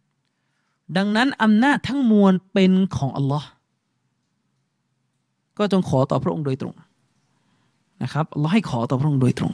[0.96, 3.48] ดังนั้นอำนาจทั้งมวลเป็นของอัลลอฮ์
[5.58, 6.74] ก็จงขอต่อพระองค์โดยตรง
[8.02, 9.52] นะครับอัลลอฮ์ให้ขอต่อพระองค์โดยตรง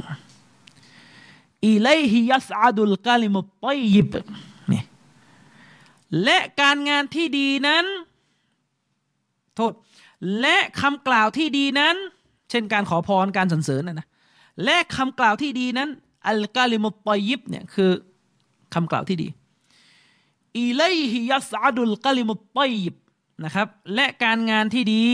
[1.66, 4.12] อิเลฮิยัสอาดุลกาลิมุตตยิบ
[6.24, 7.86] และการงานที่ดีนั้น
[9.54, 9.72] โทษ
[10.40, 11.96] และคำกล่าวที่ดีนั้น
[12.50, 14.09] เช่นการขอพรการสรรเสริญนะนะ
[14.64, 15.88] และคำกล่าวที่ดีนั้น
[16.28, 17.90] อัลกาลิมุตตยิบเนี่ยคือ
[18.74, 19.28] คำกล่าวที่ดี
[20.59, 20.82] อิเล
[21.12, 22.94] ฮิยัสอาดุลกาลิมุตตยิบ
[23.44, 25.04] นะครับ และการงานที่ดี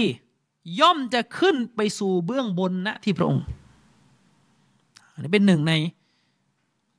[0.80, 3.44] ย่อมจะขึ้นไปสู่เบื้องบนณที่พระองค์
[5.12, 5.72] อันนี้เป็นหนึ่งใน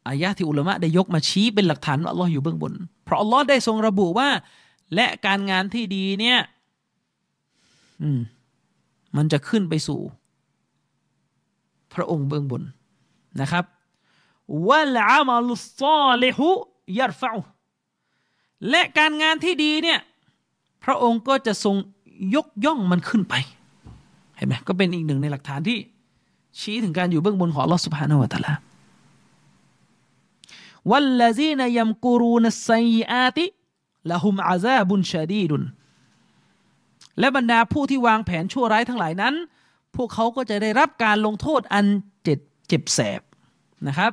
[0.07, 2.73] อายะที่อุลามะได้ยกมาชี้เป็นหลักฐานว่าอัลลอฮ์อยู่เบื้องบน
[3.05, 4.29] เพราะอัลลอฮ์ได้ทรงระบุว่า
[4.95, 6.39] และการงานที่ดีเนี่ย
[8.01, 8.19] อืม
[9.17, 9.99] มันจะขึ้นไปสู่
[11.93, 12.63] พระองค์เบื้องบน
[13.41, 13.65] นะครับ
[14.67, 16.49] วัลามัลุสซาลิฮุ
[16.99, 17.31] ยัรฟะ
[18.69, 19.99] และการงานที่ดีเนี่ย
[20.83, 21.75] พระองค์ก็จะทรง
[22.35, 23.33] ยกย่องมันขึ้นไป
[24.35, 25.77] เห็นไหมก็เป็นอีกหนึ่งในหลักฐานที่
[26.59, 28.53] ชี้ถึงการอยู่เบื้องบนของลอสุภาโนวะตลา
[30.91, 32.71] วัลลซีนยัมกูรูนสไซ
[33.11, 33.45] อาติ
[34.09, 35.63] ละหุมอาซาบุนชาดีดุน
[37.19, 39.35] และบรรดาผู้ที่วางแผนชั่วร้ายทั้งหลายนั้น
[39.95, 41.85] พวกเขาก็จะได้รับการลงโทษอัน
[42.23, 43.21] เจ็บเจ็บแสบ
[43.87, 44.11] นะครับ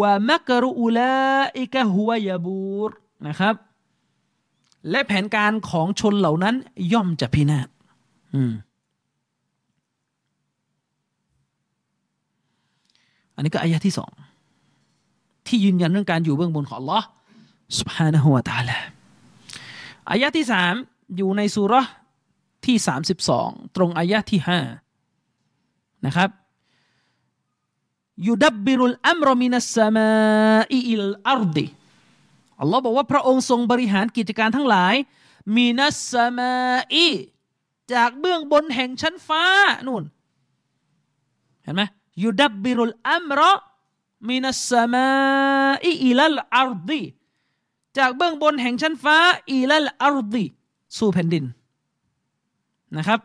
[0.00, 1.14] ว่ามักรุอุลา
[1.58, 2.90] อิกะฮุวยาบูร
[3.28, 3.54] นะครับ
[4.90, 6.54] และแผนการของชนเหล่านั้น
[6.92, 7.68] ย่อมจะพินาศ
[13.34, 14.12] อันนี้ก็อายะที่สอง
[15.47, 17.03] ที่ยืนยันเรื่องการอยู่เบื้องบนของ Allah
[17.79, 18.77] سبحانه และ تعالى
[20.11, 20.73] อายะที่สาม
[21.17, 21.73] อยู่ในสุร
[22.65, 24.59] ที่สามสิบสองตรงอายะที่ห้า
[26.05, 26.29] นะครับ
[28.27, 30.11] ยุดับบิรุลอัมรมินัสสมา
[30.71, 31.67] อิลอัรดิ
[32.61, 34.95] อัลลอฮ์บอกว่าพระองค์ทรงบริหารกิจการทั้งหลาย
[35.55, 36.53] มีนัสมา
[36.93, 37.07] อี
[37.93, 39.43] จากเบื้องบนแห่งชั้นฟ้า
[39.87, 40.03] นู่น
[41.63, 41.81] เห็นไหม
[42.23, 43.53] ยูดับบิรุลอัมรอ
[44.28, 45.08] มินัสมา
[45.86, 47.02] อีอิลัลอาร์ดี
[47.98, 49.16] จากเบื้องบนแห่งชั้นฟ้า
[49.52, 50.44] إلى الأرض
[50.98, 51.44] สู่แผ่นดิน
[52.96, 53.20] นะครับ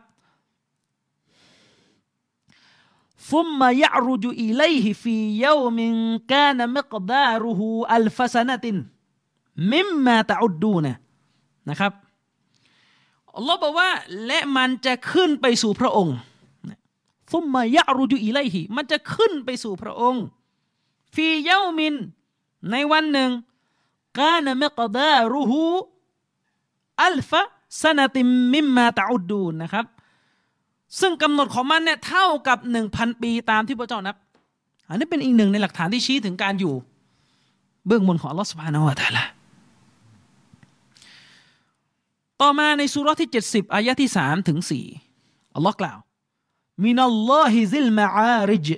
[3.30, 10.94] ثم يعرج إليه في يوم كان مقداره ألف سنة مما تعدون
[11.68, 11.92] นะครับ
[13.36, 13.90] อัลลอฮ์บอกว่า
[14.26, 16.16] และมันจะขึ้นไปสู่พระองค์
[17.32, 20.24] ฟุมมายะรุจุอิไลฮิมันจะขึ้นไปสู่พระองค์
[21.14, 21.94] ฟีเยามิน
[22.70, 23.30] ในวันหนึ่ง
[24.18, 25.62] กานมกดารุฮู
[27.04, 27.42] อัลฟะ
[27.82, 29.86] สนติมมิมมาตะอุดดูนะครับ
[31.00, 34.16] ซึ่งกำหนดของมันเนี่ยเท่ากับหนึ่งพันปีตามที่พระเจ้านับ
[34.88, 36.74] อันนี้เป็นอีกหนึ่งในหลักฐานที่ชี้ถึงการอยู่
[37.86, 39.24] เบื้องบนของลอสุบฮานาวะตะลา
[42.40, 44.58] ต่อมาในสุรที่ 70 อายะที่ 3 ถึง
[45.06, 45.98] 4 อัลลอฮ์กล่าว
[46.84, 48.68] มินัลลอฮิซิลมาอาริจ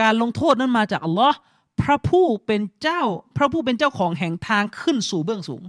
[0.00, 1.36] การลงโทษนั้นมาจากอัลลอฮ์
[1.80, 3.02] พระผู้เป็นเจ้า
[3.36, 5.62] พระผู้เป็นเจ้าของแห่งทางขึ้นสู่เบื้องสูง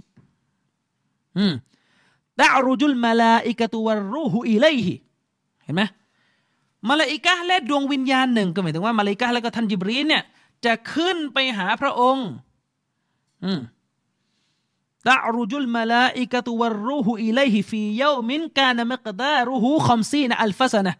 [1.38, 1.54] อืม
[2.40, 4.94] ดะรุจุลมาลาอิกะตุวรูฮูอิเลฮิ
[5.64, 5.82] เห็นไหม
[6.88, 10.22] มาลาอิกะและดวงวิญญาณหนึ่งก็หมายถึงว่ามาลาอิกะและก็ท่านจิบรีนเนี่ย
[10.64, 12.28] จะขึ้นไปหาพระองค์
[13.44, 13.60] อืม
[15.08, 20.92] تعرج الملائكة والروح إليه في يوم كان مقداره خمسين ألف سنة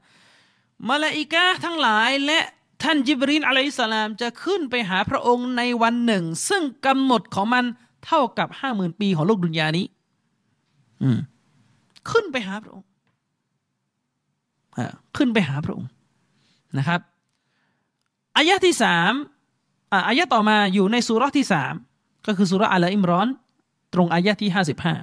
[0.91, 2.41] มาลาอิกะทั้งหลายและ
[2.85, 7.65] ท่านจิบรีล عليه السلامจะขึ้นไปหาพระองค์ในวันหนึ่ง ซึ่งกำหนดของมัน
[8.06, 9.86] เท่ากับห้าหมื่นปีของโลกดุนยานี้
[12.11, 12.86] ขึ้นไปหาพระองค์
[15.16, 15.90] ขึ้นไปหาพระองค์
[16.78, 17.01] นะครับ
[18.36, 19.12] อายะที่สาม
[20.09, 21.74] อายะต่อมาอยู่ในสุรที่สาม
[22.27, 23.28] ก็คือสุรอัลอิมรอน
[23.94, 24.94] ตรงอายะที่ห้าสิบห้า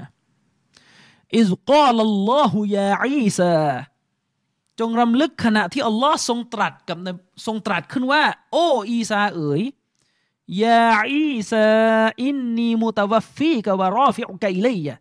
[1.35, 1.97] إذ قال
[2.29, 3.55] الله يا عيسى
[4.81, 6.97] จงรำลึกขณะที่อัลลอฮ์ทรงตรัสกับ
[7.45, 9.61] ทรงตรัสขึ้นว่า โอ้อีซาเอ๋ย
[10.63, 14.95] يا عيسى إني متوفيك ورافعك إلي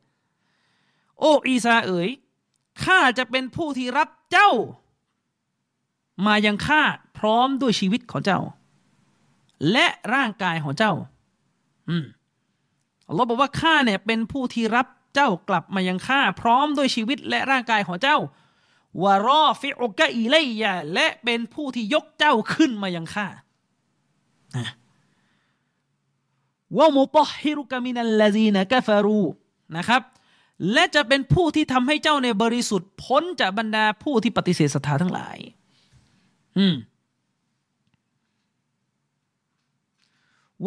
[1.20, 2.08] โอ้อีซาเอ๋ย
[2.84, 4.50] ข้าจะเป็นผู้ที่รับเจ้า
[6.26, 6.82] มายังข้า
[7.18, 8.40] พร้อมด้วยชีวิตของเจ้า
[9.72, 10.92] และร่างกายของเจ้า
[11.88, 12.04] อืม
[13.08, 18.18] อัลลอฮ์บอกว่าข้าเนี่ยเป็นผู้ที่รับเจ้ากลับมายังข้าพร้อมด้วยชีวิตและร่างกายของเจ้า
[19.02, 23.28] วารอฟิอุกะอิเลยะและเป็นผู้ที่ยกเจ้าขึ้นมายังข้า
[26.78, 29.22] วะมุตฮิรุกะมินัลลาซีนะกะฟารู
[29.76, 30.02] นะครับ
[30.72, 35.38] และจะเป็นผู้ที่ทำให้เจ้าในบริสุทธิ์พ้นจากบรรดาผู้ที่ปฏิเสธศรัทธาทั้งหลาย
[36.58, 36.74] อืม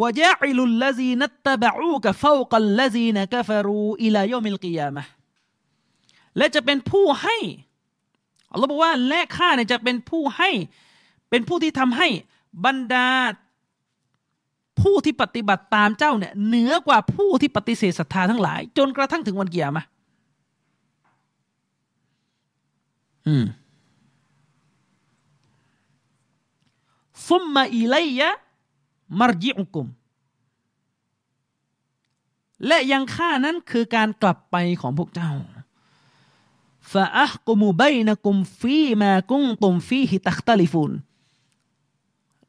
[0.00, 5.04] วะยะอิลุลลาซีนัตตะบะอูกะฟาวกัลลาซีนะกะฟารูอิลาโยมิลกิยามะ
[6.36, 7.36] และจะเป็นผู้ให้
[8.54, 10.50] อัลลอฮ์บอกว่าและข้าเนี่ยจะเป็นผู้ให้
[11.30, 12.08] เป็นผู้ที่ทำให้
[12.64, 13.08] บรรดา
[14.80, 19.84] ผู้ที่ปฏิบัติตามเจ้าเนี่ยเหนือกว่าผู้ที่ปฏิเสธศรัทธาทั้งหลาย จนกระทั่งถึงวันเกียร์มา
[23.26, 23.44] อืม
[27.26, 28.30] ฟุมมาอิไลยะ
[29.18, 29.88] มารจิอุกุม
[32.66, 35.30] และยังข้านั้นคือการกลับไปของพวกเจ้า
[36.92, 40.92] ฟาอักุมุบนะกุมฟีมากุ้งตุมฟีฮิตักตาลิฟูน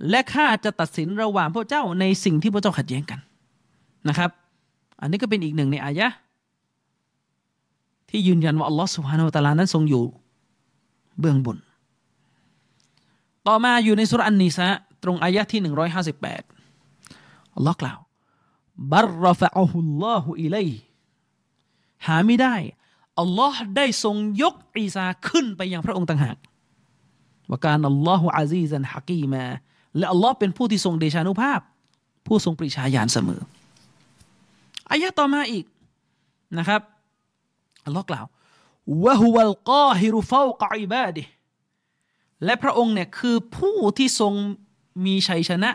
[0.10, 3.20] และข้าจะตัดสินระหว่างพวกเจ้าในสิ่งที่พวกเจ้าขัดแย้งกัน
[4.08, 4.30] นะครับ
[5.02, 6.08] อันนี้ก็เป็นอีกหนึ่งในอายะ
[8.10, 10.04] ที่ยืนยันว่าอัลลอฮฺสุฮานาอัลลอฮนั้นทรงอยู่
[11.20, 11.58] เบื้องบน
[13.48, 14.68] ต่อมาอยู่ในสุรอันนิสะ
[15.04, 16.42] ตรงอายะที่หนึ่งร้อยห้าสิบแปด
[17.56, 18.00] อัลลอฮ์กล่าว
[18.92, 20.56] บัรรฟะอัลลอฮุอิเล
[22.06, 22.56] หาไม่ได้
[23.20, 26.38] อัลลอฮ์ได้ทรงยกอีสาขึ้นไปยังพระองค์ต่างหาก
[27.50, 29.44] ว่าการอัลลอฮฺอาซีซันฮักีมา
[29.98, 31.60] และอัลลอฮ์เป็นผู้ที่ทรงเดชานุภาพ
[32.28, 33.42] ผู้ทรงปริชาญาณเสมอ
[34.92, 35.66] อายะต่อมาอีก
[36.58, 36.82] นะครับ
[37.86, 38.26] อัลลอฮ์กล่าว
[39.04, 41.24] วะฮุวัลกาฮิรุฟาวกอิบาดิ
[42.46, 44.34] และพระองค์เนี่ยคือผู้ที่ทรง
[45.06, 45.72] มีชัยชนะ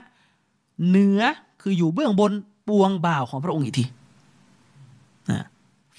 [0.88, 1.20] เหนือ
[1.62, 2.32] คืออยู่เบื้องบน
[2.68, 3.84] ปวงบ่าวของพระองค์อีกที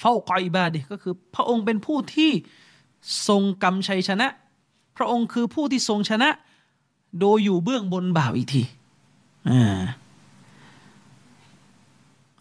[0.01, 2.31] เฝ้ากอยบาดิก็คือ พระองค์เป็นผู้ที่
[3.27, 4.27] ทรงกำชัยชนะ
[4.97, 6.29] พระองค์คือผู้ที่ทรงชนะ
[7.19, 8.63] โดยอยู่เบื้องบนบ่าวอีกที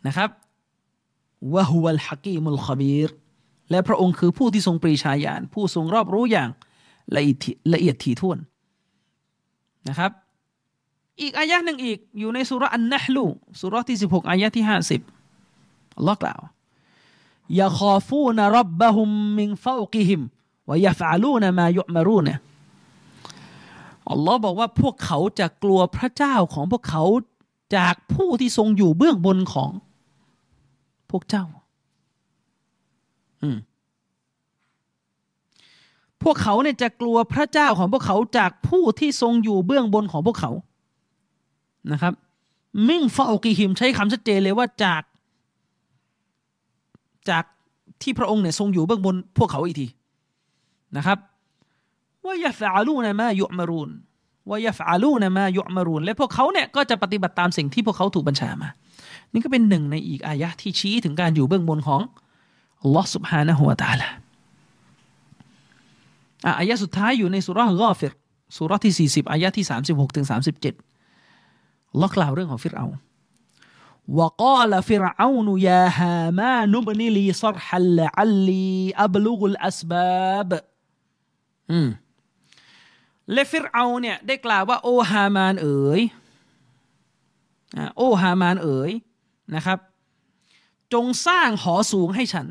[0.06, 0.30] นะครับ
[1.54, 3.10] วะฮุวัลฮักีมุลขบีร
[3.70, 6.48] และพระองค์คือผู้ที่ทรงปรีชาญาณผู้ทรงรอบรู้อย่าง
[7.16, 7.38] ละเอียด
[7.74, 8.38] ละเอียดถี่ถ้วน
[9.88, 10.10] นะครับ
[11.20, 13.24] อีกอายะหนึ่งอีกอยู่ในสุรอันนะฮลู
[13.60, 14.64] สุรที่ 16 อายะที่
[15.30, 16.40] 50อัลลอฮ์กล่าว
[17.58, 20.22] ยาคอฟูนรับบะฮุมมิงฟาวกิฮิม
[20.68, 22.30] วายฟาลูนมายุมารูน
[24.10, 27.04] อัลลอฮ์บอกว่าพวกเขาจะกลัวพระเจ้าของพวกเขา
[27.76, 29.70] จากผู้ที่ทรงอยู่เบื้องบนของ
[31.10, 31.44] พวกเจ้า
[33.42, 33.58] อืม
[36.22, 40.50] พวกเขาเนี่ยจะกลัวพระเจ้าของพวกเขาจากผู้ที่ทรงอยู่เบื้องบนของพวกเขา
[41.92, 42.14] นะครับ
[42.88, 45.02] มิ่งฟาอกิฮิมใช้คำชัดเจนเลยว่าจาก
[47.29, 47.43] จาก
[48.01, 49.87] ที่พระองค์เนี่ยทรงอยู่เบื้องบนพวกเขาอีกที
[50.97, 51.17] นะครับ
[52.25, 53.89] ว่ายาฟาลูนะมายุมารูน
[54.49, 58.69] ว่ายาฟาลูนะมายุมารูนและพวกเขาเนี่ยก็จะปฏิบัติตามสิ่งที่พวกเขาถูกบัญชามา
[59.33, 62.01] นี่ก็เป็นหนึ่งในอีกอายะที่ชี้ถึงการอยู่เบื้องบนของ
[62.81, 64.07] อัลลอฮ์ سبحانه และ تعالى
[66.59, 68.13] อายะสุดท้ายอยู่ในสุรษกอฟิร
[68.55, 72.85] สุรที่40อายะที่36ถึง37ล็อกล่าวเรื่องของฟิรเอา
[74.18, 80.50] وقال فرعون يا هامان ابن لي صرحا لعلي أبلغ الأسباب
[81.70, 81.88] อืม
[83.32, 86.00] และฟิรเอาเนี่ยได้กล่าวว่าโอฮามานเอ๋ย
[87.96, 88.90] โอฮามานเอ๋ย
[89.54, 89.78] นะครับ
[90.92, 92.46] จงสร้างหอสูงให้ฉัน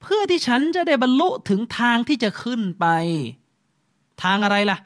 [0.00, 2.86] เพื่อที่ฉันจะได้บรรลุถึงทางที่จะขึ้นไป
[4.22, 4.78] ทางอะไรล่ะ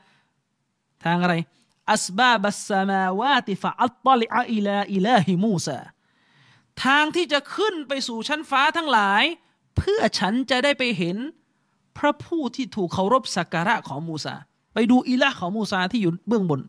[1.04, 1.34] ทางอะไร
[1.92, 5.78] أسباب السماوات فأطلع إلى إله موسى
[6.84, 9.22] ทางที่จะขึ้นไปสู่ชั้นฟ้าทั้งหลาย
[9.76, 11.16] เพื่อฉันจะได้ไปเห็น
[11.96, 14.34] พระผู้ที่ถูกเคารพสักการะของมูซา
[14.74, 16.60] ไปดู إله ของมูซาที่อยู่เบื้องบน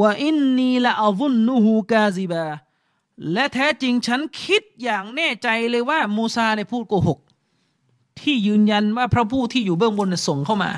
[0.00, 2.46] ว่าอินนีละอัลุนนูฮูกาซิบา
[3.32, 7.18] และแท้จริงฉันคิดอย่างแน่ใจเลยว่ามูซาในพูดโกหก
[8.20, 10.70] ที่ยืนยันว่าพระผู้ที่อยู่เบื้องบนส่งเข้ามา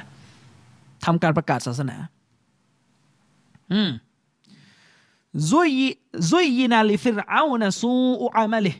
[1.04, 1.96] ทำการประกาศศาสนา
[3.72, 3.90] อืม
[5.50, 5.70] ซุย
[6.30, 7.92] ซุยยินาลิฟิรเอานะซู
[8.22, 8.72] อุอามาลิ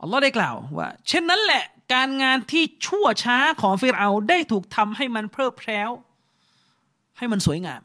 [0.00, 1.64] อัลลอฮ์ได้กล่าวว่า เช่นนั้นแหละ
[1.94, 5.90] การงานที่ชั่วช้าของฟิรเอาได้ถูกทำให้มันเพลิดเพล้ว
[7.18, 7.82] ให้มันสวยงาม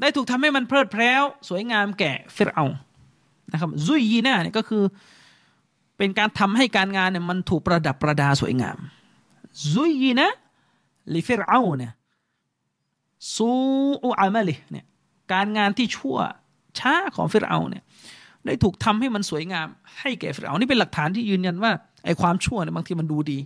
[0.00, 2.64] ได้ถูกทำให้มันเพลิดเพล้วสวยงามแก่ฟิรเอา
[3.52, 4.82] นะครับซุยยีน่าเนี่ยก็คือ
[5.98, 8.78] เป็นการทำให้การงานเนี่ยมันถูกประดับประดาสวยงาม
[9.72, 10.28] ซุยยีนะ
[11.14, 11.92] ลิฟิรเอาเนี่ย
[13.34, 13.50] ซู
[14.04, 14.86] อุอามาลิเนี่ย
[15.32, 16.18] การงานที่ชั่ว
[16.78, 17.84] ช้าของฟิรเอาเนี่ย
[18.44, 19.66] ได้ถูกทำให้มันสวยงาม
[20.00, 21.72] ให้แก่ฟิรเอานี่เป็นหลักฐานที่ยืนยันว่า
[22.04, 23.38] ไอ้ความชั่วเนี่ยบางทีมันดูดี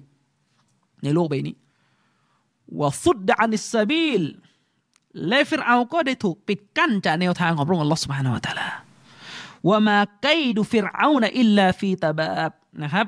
[1.04, 1.56] ในโลกใบนี้
[2.78, 4.22] ว่าฟุดดานิสซาบีล
[5.28, 8.68] และฟิรเอาก็ได้ถูกปิดกั้นจากแนวทางของพระองค์ลอสุบฮานาอัตะลา
[9.68, 12.52] ว่ามาไกดูฟิรเอานะอิลลาฟีตาบาบ
[12.82, 13.06] นะครับ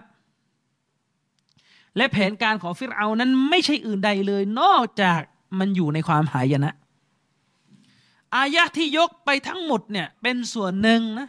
[1.96, 5.20] และแผนการของฟิรเอานั้นไม่ใช่อื่นใดเลยนอกจาก
[5.58, 6.74] มันอยู่ในความหายนะ
[8.36, 11.28] อายะที่ยกไปทั้งหมดเนี่ยเป็นส่วนหนึ่งนะ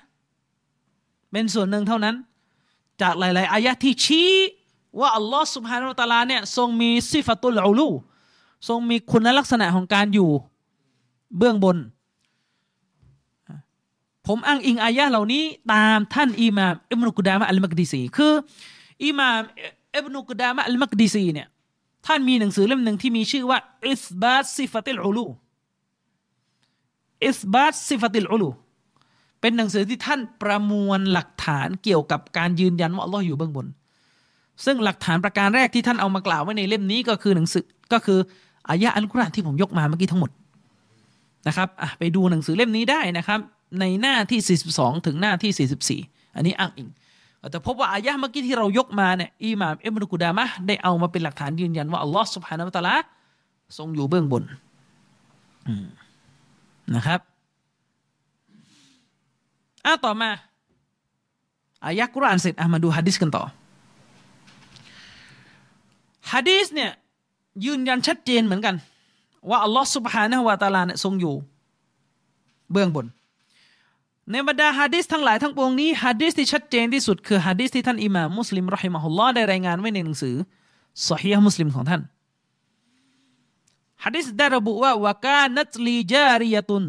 [1.32, 2.16] เป็นส่วนหนึ่งเท่านั้น
[3.02, 4.32] จากหลาย ๆ อายะที่ชี้
[5.00, 7.90] ว่าอัลลอฮ์سبحانه وتعالى เนี่ยทรงมีصفة العلو
[8.68, 10.30] ทรงมีคุณลักษณะของการอยู่
[11.38, 11.78] เบื้องบน
[14.28, 18.34] ผมอ้างอิงอายะเหล่านี้ตามท่านอิมามอิบนุกุดามะอัลมักดีซีคือ
[19.06, 19.42] อิมาม
[19.96, 21.48] อิบนุกุดามะอัลมักดีซีเนี่ย
[22.08, 28.50] ท่านมีหนังสือเล่มหนึ่งที่มีชื่อว่าإثبات صفة العلو إثبات صفة العلو
[29.42, 33.68] เป็นหนังสือที่ท่านประมวลหลักฐานเกี่ยวกับการยืนยันว่าอัลลอฮ์อยู่เบื้องบน
[34.66, 38.20] ซึ่งหลักฐานประการแรกที่ท่านเอามากล่าวไว้ในเล่มนี้ก็คือหนังสือก็คือ
[38.70, 40.32] อายะอัลกุรอานที่ผมยกมาเมื่อกี้ทั้งหมด
[41.48, 41.70] นะครับ
[42.00, 43.40] ไปดูหนังสือเล่มนี้ได้นะครับ
[43.80, 46.90] ในหน้าที่ 42 ถึงหน้าที่ 44 อันนี้อ้างอิง
[47.52, 52.96] แต่พบว่าอายะเมื่อกี้ที่เรายกมาเนี่ยอิหม่ามอิบนุกุดามะได้เอามาเป็นหลักฐานยืนยันว่าอัลลอฮ์สุบฮานาอัลตะลา
[53.78, 54.44] ทรงอยู่เบื้องบน
[56.96, 57.20] นะครับ
[59.86, 60.30] อะต่อมา
[61.86, 63.44] อายะกุรอานเสร็จอะมาดูฮะดิษกันต่อ
[66.32, 66.92] ฮะดิษเนี่ย
[67.66, 68.76] ยืนยันชัดเจนเหมือนกัน
[69.50, 71.34] ว่าอัลลอฮ์สุบฮานะวาตาลาเนี่ยทรงอยู่
[72.72, 73.06] เบื้องบน
[74.32, 80.36] ในบรรดาฮะดิษทั้งหลายทั้งปวงนี้ฮะดิษที่ชัดเจนที่สุดคือฮะดิษที่ท่านอิหม่ามมุสลิมรอฮิมะฮุลลอฮ์ได้รายงานไว้ในหนังสือ
[81.10, 82.02] สฮีฮ์มุสลิมของท่าน
[84.04, 86.84] ฮะดิษได้ระบุว่าวกานัตลีจาริยตุน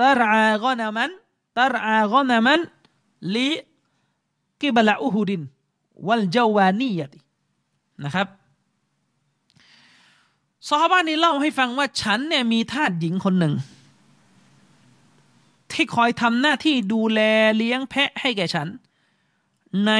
[0.00, 1.10] ตารากอนามัน
[1.58, 2.60] ตารากอนามัน
[3.34, 3.48] ลิ
[4.60, 5.42] กิบลาอุฮุดิน
[6.06, 7.18] วัลจาวานียติ
[8.04, 8.26] นะครับ
[10.68, 13.54] ซอฮาบานี้เล่าให้ฟังว่าฉันเนี่ยมีทาสหญิงคนหนึ่ง
[15.72, 17.20] ที่คอยทำหน้าที่ดูแล
[17.56, 18.68] เลี้ยงแพะให้แก่ฉัน
[19.86, 19.92] ใน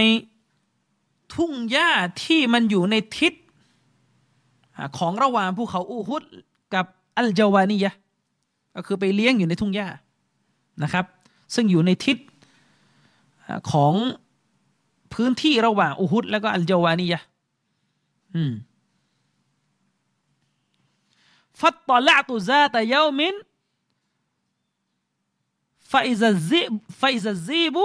[1.34, 1.90] ทุ่งหญ้า
[2.24, 3.32] ที่มันอยู่ในทิศ
[4.98, 6.22] ของระหว่างภูเขาอูฮุด
[6.74, 6.86] กับ
[7.16, 7.92] อัลจาวานียะ
[8.74, 9.88] ก็คือไปเลี้ยงอยู่ในทุ่งหญ้า
[10.82, 11.04] นะครับ
[11.54, 12.16] ซึ่งอยู่ในทิศ
[13.72, 13.94] ของ
[15.12, 17.20] พื้นที่ระหว่างอูฮุดแล้วก็อัลจาวานียะ
[18.34, 18.52] อืม
[21.60, 23.34] ฟัตตลาตุซาตยามิน
[25.93, 26.62] ฟาอิซาซี
[27.01, 27.85] ฟาอิซาซีบุ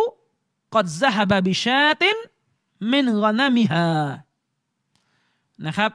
[0.73, 2.17] กัดซะฮบบิชาติน
[2.91, 3.87] มินกนามิฮา
[5.65, 5.91] นะครับ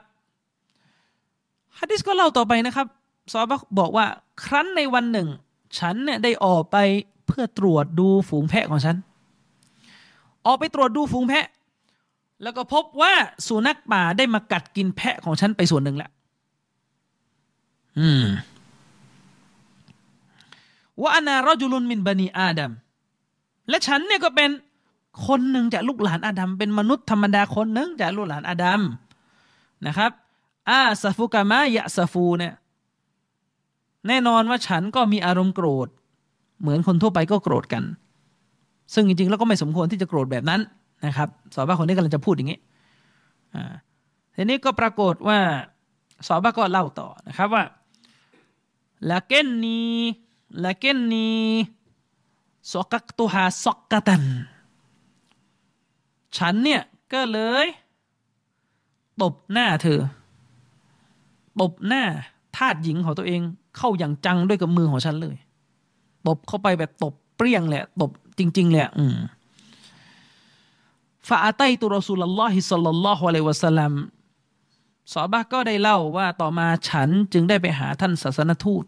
[1.79, 2.87] ฮะดิษก็เล่าต่อไปนะครับ
[3.33, 4.07] ซอบะบอกว่า
[4.45, 5.29] ครั้นในวันหนึ่ง
[5.79, 6.77] ฉันเนี่ยได้ออกไป
[7.27, 8.97] เพื่อตรวจดูฝูงแพะของฉัน
[10.47, 11.47] ออกไปตรวจดูฝูงแพะ
[12.43, 13.13] แล้วก็พบว่า
[13.47, 16.11] สุนัขป่าได้มากัดกินแพะของฉันไปส่วนหนึ่งแล้ว
[17.99, 18.25] อืม
[21.01, 22.73] ว่าอานารจุลุนมินบันีอาดัม
[23.69, 24.51] และฉันเนี่ยก็เป็น
[25.27, 28.81] คนหนึ่งจากลูกหลานอาดัมเป็นมนุษย์ธรรมดาคนหนึ่งจากลูกหลานอาดัม
[29.87, 30.11] นะครับ
[30.69, 32.55] อาซาฟูกามะยะซาฟูเนี่ย
[34.09, 35.89] แน่นอนว่าฉันก็มีอารมณ์โกรธ
[36.61, 37.85] เหมือนคนทั่วไปก็โกรธกัน
[38.95, 40.61] ซึ่งจริงๆ แล้วก็ไม่สมควรที่จะโกรธแบบนั้น
[41.07, 42.61] นะครับสอบว่าคนนี้กำลังจะพูดอย่างนี้
[43.55, 43.73] อ่า
[44.37, 45.39] ทีนี้ก็ปรากฏว่า
[46.27, 47.65] สอบว่าก็เล่าต่อนะครับว่า
[49.11, 49.81] lakinni
[50.65, 51.65] lakinni
[52.73, 54.25] sokaktuha sokatan
[56.37, 57.67] ฉันเนี่ย ก็เลย
[59.23, 60.01] ตบหน้าเธอ
[61.61, 62.03] ตบหน้า
[62.57, 63.41] ทาสหญิงของตัวเอง
[63.77, 65.37] เข้าอย่างจังด้วยกับมือของฉันเลย
[66.27, 69.17] ตบเข้าไปแบบตบเปรี้ยงแหละ ตบจริง ๆ แหละ อืม
[71.29, 73.93] ฟาอัตัยตุรอสูลลอฮิสัลลัลลอฮุอะลัยวะสัลลัม
[75.13, 78.85] สอบะก็ได้เล่าว่าต่อมาฉันจึงได้ไปหาท่านศาสนทูต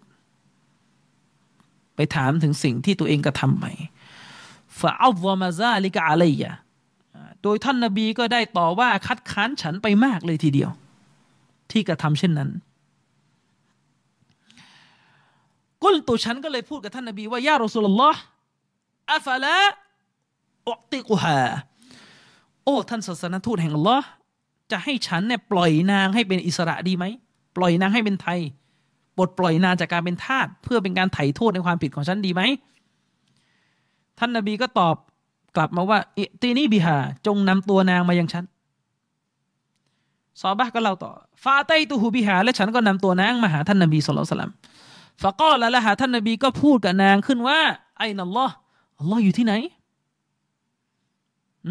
[1.97, 3.73] ไปถามถึงสิ่งที่ตัวเองกระทำใหม่
[4.81, 6.51] ฟาอัลลอมาซาลิกะอะลัยะ
[7.43, 10.71] โดยท่านนบีก็ได้ต่อว่าคัดค้านฉันไปมากเลยทีเดียว
[11.71, 12.51] ที่กระทำเช่นนั้น
[15.83, 18.21] กุลตุฉันก็เลยพูดกับท่านนบีว่ายารอสุลลอฮ์
[19.13, 19.57] อัฟละ
[20.69, 21.43] อุติกุฮา
[22.65, 24.07] โอ้ท่านศาสนทูตแห่งอัลลอฮ์
[24.71, 27.05] จะให้ฉันเนี่ยปล่อยนางให้เป็นอิสระดีไหม
[27.57, 28.41] ปล่อยนางให้เป็นไทย
[29.17, 32.43] ปลดปล่อยนางจากการเป็นทาสเพื่อเป็นการไถ่โทษในความผิดของฉันดีไหม
[34.19, 34.97] ท่านนบีก็ตอบ
[35.57, 36.97] กลับมาว่าอิตีนีบิฮา
[37.27, 38.45] จงนำตัวนางมายังฉัน
[40.41, 41.13] ซอบะก็เล่าต่อ
[41.43, 44.53] ฟาไตตูฮูบิฮาและฉันก็นำตัวนางมาหาท่านนบีสุลต่าน
[45.23, 47.59] ฟะก็แล้วละหาท่านนบีก็พูดกับนางขึ้นว่า
[47.99, 48.55] ไอ้นัลลอฮ์
[48.99, 49.55] อัลลอฮ์อยู่ที่ไหน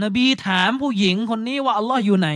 [0.03, 2.29] นบีถามผู้หญิงคนนี้ว่าอัลลอฮ์อยู่ไหน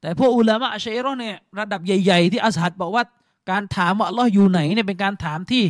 [0.00, 3.04] แต่พวกอุลามะอัชเอรอเนี่ยระดับใหญ่ ๆ ที่อัสฮัดบอกว่า
[3.50, 5.62] การถามว่าอัลลอฮ์อยู่ไหนเนี่ยเป็นการถามที่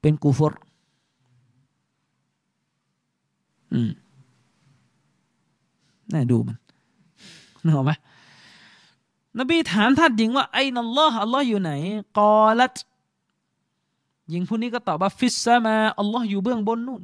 [0.00, 0.52] เป็นกูฟร
[3.72, 3.90] อืม
[6.12, 6.56] น่าดูมัน
[7.64, 7.92] นึกออกไหม
[9.38, 11.72] นบีถามท่านหญิงว่าأين الله อัลลอฮ์อยู่ไหน
[12.18, 12.76] قالت
[14.30, 17.02] หญิงผู้นี้ก็ตอบว่าفي السماء อัลลอฮ์อยู่เบื้องบนนู่น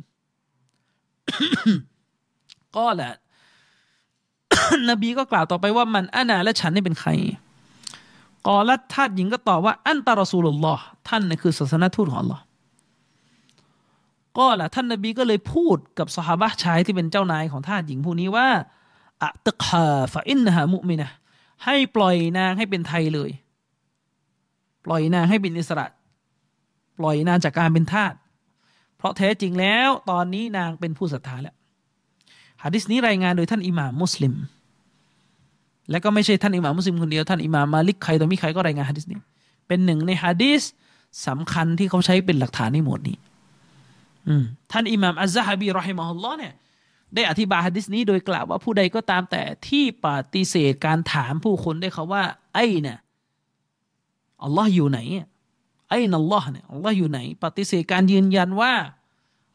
[2.77, 3.13] ก็แหละ
[4.91, 7.11] นบีก็กล่าวต่อไปว่าمن أنا และฉันนี่เป็นใคร
[8.47, 12.43] قالت ท่านหญิงก็ตอบว่าأنت رسول الله ท่านนี่คือศาสนทูตของอัลลอฮ์
[14.39, 18.49] ก็แหละท่านนบีก็เลยพูดกับสหายชายที่เป็นเจ้านายของท่านหญิงผู้นี้ว่า
[19.23, 21.11] อัตกฮาฟะอินะฮะมุมินะ
[21.65, 23.31] ให้ปล่อยนางให้เป็นไทยเลย
[24.85, 25.87] ปล่อยนางให้เป็นอิสระ
[26.99, 28.15] ปล่อยนางจากการเป็นทาส
[28.97, 31.57] เพราะแท้จริงแล้ว ตอนนี้นางเป็นผู้ศรัทธาแล้ว
[32.63, 34.35] ฮะดิษนี้รายงานโดยท่านอิหม่ามมุสลิม
[35.91, 39.19] และก็ไม่ใช่ท่านอิหม่ามมุสลิมคนเดียวท่านอิหม่ามมาลิกใครต่อมีใครก็รายงานฮะดิษนี้
[39.69, 40.63] เป็นหนึ่งในฮะดิษ
[41.27, 43.17] สำคัญที่เขาใช้เป็นหลักฐานในหมวดนี้
[44.73, 46.55] ท่านอิหม่ามอัลซะฮบีรอฮิมะฮุลลอฮ์เนี่ย
[47.15, 52.99] ได้อธิบายฮะดิษนี้โดยกล่าวว่าผู้ใดก็ตามแต่ที่ปฏิเสธการถามผู้คนได้เขาว่า ไอ้เนี่ย
[54.43, 54.99] อัลลอฮ์อยู่ไหน
[55.91, 58.73] ไอ้นัลลอฮ์เนี่ยอัลลอฮ์อยู่ไหน ปฏิเสธการยืนยันว่า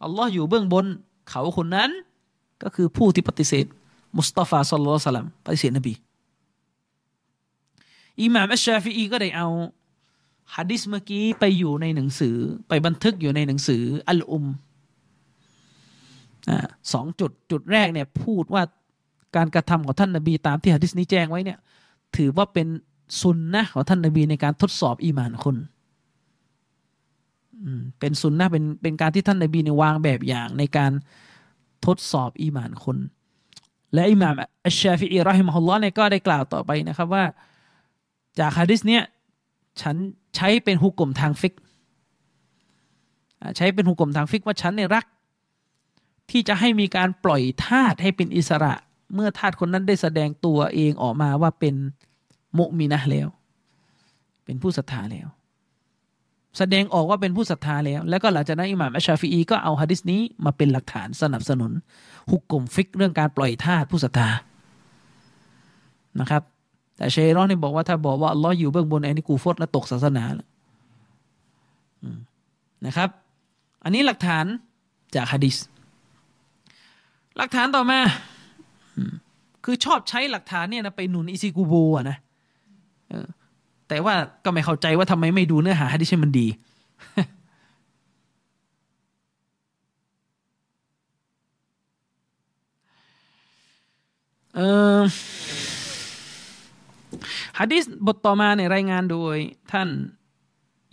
[0.04, 0.86] อัลลอฮ์อยู่เบื้องบน
[1.30, 1.90] เขาคนนั้น
[2.64, 3.66] ก็คือผู้ที่ปฏิเสธ
[4.18, 5.94] มุสตาฟาสัลลัลลอฮุสลัมปฏิเสธนบี
[8.22, 9.48] อิหม่ามอัชชาฟีอีก็ได้เอา
[10.56, 12.36] ฮะดิษเมื่อกี้ไปอยู่ในหนังสือ
[12.70, 14.46] ไปบันทึกอยู่ในหนังสืออัลอุม
[16.94, 18.64] สองจุดจุดแรกเนี่ยพูดว่า
[19.36, 21.60] การกระทำของท่านนบีตามที่ฮะดิษนี้แจ้งไว้เนี่ย
[22.16, 22.68] ถือว่าเป็น
[23.22, 25.56] ซุนนะของท่านนบีในการทดสอบอีมานคน
[28.00, 30.92] เป็นซุนนะเป็นเป็นการที่ท่านนบีในวางแบบอย่างในการ
[31.86, 32.98] ทดสอบอีมานคน
[33.94, 34.36] และอิหม่าม
[34.66, 37.24] อัชชาฟิอีรอฮิมฮุลลอฮ์เนี่ยก็ได้กล่าวต่อไปนะครับว่า
[38.40, 39.04] จากฮะดิษเนี้ย
[39.82, 39.96] ฉัน
[40.36, 41.54] ใช้เป็นหุกกลมทางฟิก
[43.58, 45.06] ใช้เป็นหุกกลมทางฟิกว่าฉันเนี่ยรัก
[46.32, 48.74] ที่จะให้มีการปล่อยทาสให้เป็นอิสระ
[49.14, 51.76] เมื่อทาสคนนั้นได้แสดงตัวเองออกมาว่าเป็น
[52.58, 53.28] มุมีนะแล้ว
[54.46, 55.28] เป็นผู้ศรัทธาแล้ว
[56.58, 61.72] แสดงออกว่าเป็นผู้ศรัทธาแล้ว แล้วก็หลังจากนั้นอิหม่ามอัชชาฟีอีก็เอาฮะดิษนี้มาเป็นหลักฐานสนับสนุน
[62.32, 64.30] ฮุกกลมฟิกเรื่องการปล่อยทาสผู้ศรัทธา
[66.20, 66.44] นะครับ
[66.98, 70.48] แต่เชรอนนี่บอกว่าถ้าบอกว่าอัลลอฮ์อยู่เบื้องบนไอ้นี่กูฟดและตกศาสนาแล้ว
[72.86, 73.10] นะครับ
[73.84, 74.46] อันนี้หลักฐาน
[75.16, 75.56] จากฮะดิษ
[77.38, 78.00] หลักฐานต่อมา
[79.64, 82.18] คือชอบใช้หลักฐานเนี่ยนะไปหนุนอิซิกูโบะนะ
[83.88, 86.48] แต่ว่าก็ไม่เข้าใจว่าทำไมไม่ดูเนื้อหาให้ดิฉันมันดี
[94.56, 94.60] เอ
[95.00, 95.02] อ
[97.60, 99.36] ฮะดิษบทต่อมาในรายงานโดย
[99.72, 99.88] ท่าน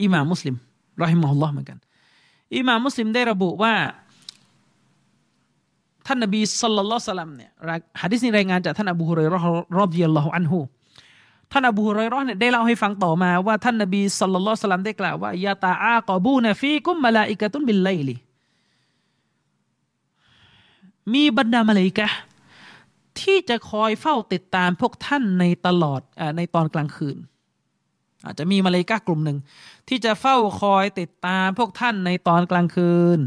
[0.02, 0.56] อิหม่ามุสลิม
[1.02, 1.78] รอฮิมฮุลลอฮ์เหมือนกัน
[2.56, 3.74] อิหม่ามุสลิมได้ระบุว่า
[6.06, 7.50] ท่านนบีสัลลัลลอฮุสลัมเนี่ย
[8.02, 9.40] ฮะดิษนี้รายงานจากท่านอบูฮุเรรอ
[9.78, 10.58] รอบเยลลอฮุอันฮู
[11.52, 18.16] ท่านอบูฮุเรรอเนี่ยได้เล่าให้ฟังต่อมาว่าท่านนบีสัลลัลลอฮุสลัมได้กล่าวว่ายาตาอากอบูนฟีกุมมาลาอิกะตุนบิลไลลี
[21.12, 22.06] มีบรรดามาลาอิกะ
[23.20, 27.16] ที่จะคอยเฝ้าติดตามพวกท่านในตลอดอในตอนกลางคืน
[28.24, 29.38] อาจจะมีมาลาอิกะกลุ่มหนึ่ง
[29.88, 33.18] ที่จะเฝ้าคอยติดตามพวกท่านในตอนกลางคืน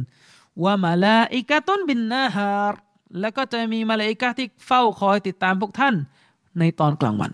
[0.64, 2.74] ว่ามาลาอิกะตุนบินนาฮาร
[3.20, 5.96] แล้วก็จะมีมาลาอิกะที่เฝ้าคอยติดตามพวกท่าน
[6.60, 7.32] ในตอนกลางวัน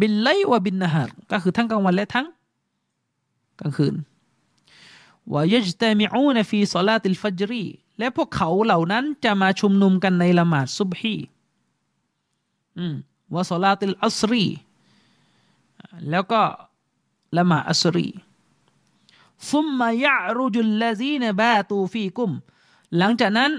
[0.00, 2.26] บินไลวะบินนาฮารก็คือทั้งกลางวันและทั้ง
[3.60, 3.94] กลางคืน
[5.32, 7.64] ويجتمعون في صلاة الفجر
[7.98, 11.14] และพวกเขาเหล่านั้นจะมาชุมนุมกันในละหมาดซุบฮี
[13.34, 14.46] وصلاة العصر
[16.10, 16.40] แล้วก็
[17.36, 18.08] ละหมาอัสรี
[19.50, 22.30] ซุมมายะรุจุลลาซีนบาตูฟีกุม
[22.98, 23.50] หลังจากนั้น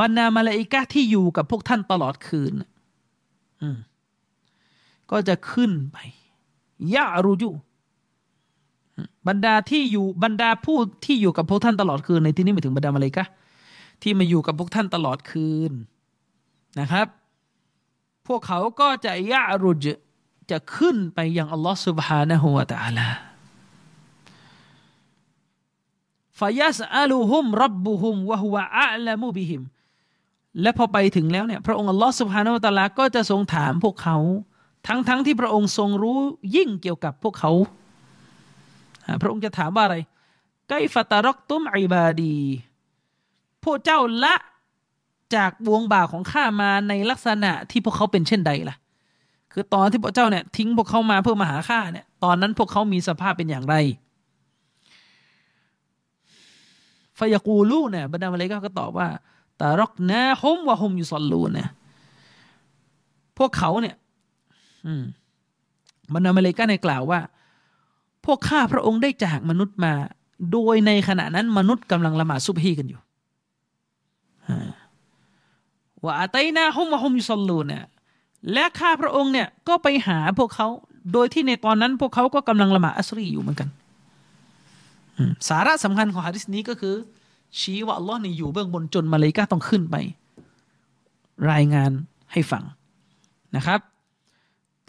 [0.00, 2.52] บรรดามาลาอิกะที่อยู่กับพวกท่านตลอดคืน
[5.10, 5.96] ก็จะขึ้นไป
[6.94, 7.50] ยะรุจุ
[9.28, 13.24] บรรดาที่อยู่บรรดาผู้ที่อยู่กับพวกท่านตลอดคืนในที่นี้หมายถึงบรรดามาลาอิกะ
[14.02, 15.72] ที่มาอยู่กับพวกท่านตลอดคืน
[16.80, 17.06] นะครับ
[18.33, 19.85] วกเขาก็จะยะรุจ
[20.51, 23.09] จะขึ้นไปยังอัลลอฮ์ سبحانه และ تعالى
[26.39, 29.61] ฟยัสอาลูฮุมรับบุฮุมวะฮุวะอัลมุบิฮิม
[30.61, 34.17] และพอไปถึงแล้วเนี่ยพระองค์อัลลอฮ์สุบฮานาวะตาลาก็จะทรงถามพวกเขา
[34.87, 36.19] ทั้งๆทที่พระองค์ทรงรู้
[36.55, 37.51] ยิ่งเกี่ยวกับพวกเขา
[39.21, 39.97] พระองค์จะถามว่าอะไร
[40.69, 42.37] ไกฟตารกตุมอิบาดี
[43.63, 44.35] พวกเจ้าละ
[45.34, 48.76] จากบวงบ่าของข้ามาในลักษณะที่พวกเขาเป็นเช่นใดล่ะ
[49.52, 53.74] คือตอนที่พวกเจ้าเนี่ยทิ้งพวกเขามาเพื่อมาหาข้าเนี่ย ตอนนั้นพวกเขามีสภาพเป็นอย่างไร
[57.18, 59.08] ฟยากูลูเนี่ยบรรดามาเลกาก็ตอบว่า
[59.60, 61.68] ตารกนะฮมวะฮุมยุสลูเนะ
[63.38, 63.96] พวกเขาเนี่ย
[66.14, 67.20] บรรดามาเลกาในกล่าวว่า
[68.24, 69.92] พวกข้าพระองค์ได้จากมนุษย์มา
[70.52, 73.00] โดยในขณะนั้นมนุษย์กำลังละหมาดซุบฮีกันอยู่
[76.04, 77.84] ว่าอัตยนาฮุมวะฮุมยุสลูเนี่ย
[78.52, 80.68] และข้าพระองค์เนี่ยก็ไปหาพวกเขา
[81.12, 83.68] โดยที่ในตอนนั้นพวกเขาก็กำลังละหมาดอัสรีอยู่เหมือนกัน
[85.48, 86.94] สาระสำคัญของฮะดิษนี้ก็คือ
[87.60, 89.96] ชี้ว่าอัลลอฮ์นี่อยู่เบื้องบนจนมาเลกาต้องขึ้นไป
[91.52, 91.90] รายงาน
[92.32, 92.64] ให้ฟัง
[93.56, 93.80] นะครับ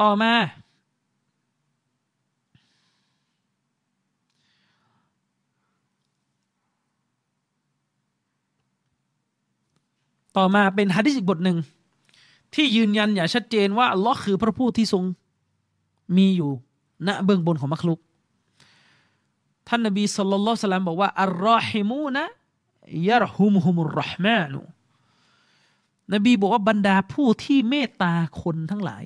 [0.02, 0.32] ต่อมา
[10.38, 11.58] ต่อมาเป็นฮะดิษอีกบทหนึ่ง
[12.54, 15.04] ที่ยืนยันอย่างชัดเจนว่าอัลลอฮ์คือพระผู้ที่ทรง
[16.18, 16.52] มีอยู่
[17.08, 18.00] ณเบื้องบนของมรรคลุก
[19.68, 22.24] ท่านนบีสุลต่านสลามบอกว่าอัลรอฮิมูนะ
[23.10, 24.60] ยะรฮุมฮุมุรห์มานุ
[26.14, 29.04] นบีบอกว่าบรรดาผู้ที่เมตตาคนทั้งหลาย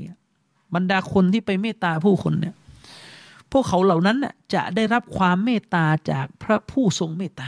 [0.75, 2.55] บรรดาคนที่ไปเมตตาผู้คนเนี่ย
[3.51, 4.17] พวกเขาเหล่านั้น
[4.53, 7.47] จะได้รับความเมตตาจากพระผู้ทรงเมตตา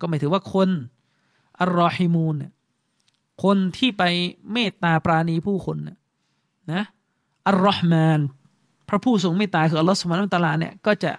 [0.00, 0.68] ก็หมายถึงว่าคน
[1.60, 2.52] อัลรอฮิมูนเนี่ย
[3.42, 4.02] คนที่ไป
[4.52, 5.76] เมตตาปราณีผู้คน
[6.72, 6.84] นะ
[7.48, 8.20] อัลรอฮ์มาน
[8.88, 11.12] พระผู้ทรงเมตตาคืออัลลอฮ์สุบฮานะตะลาเนี่ยก็จะ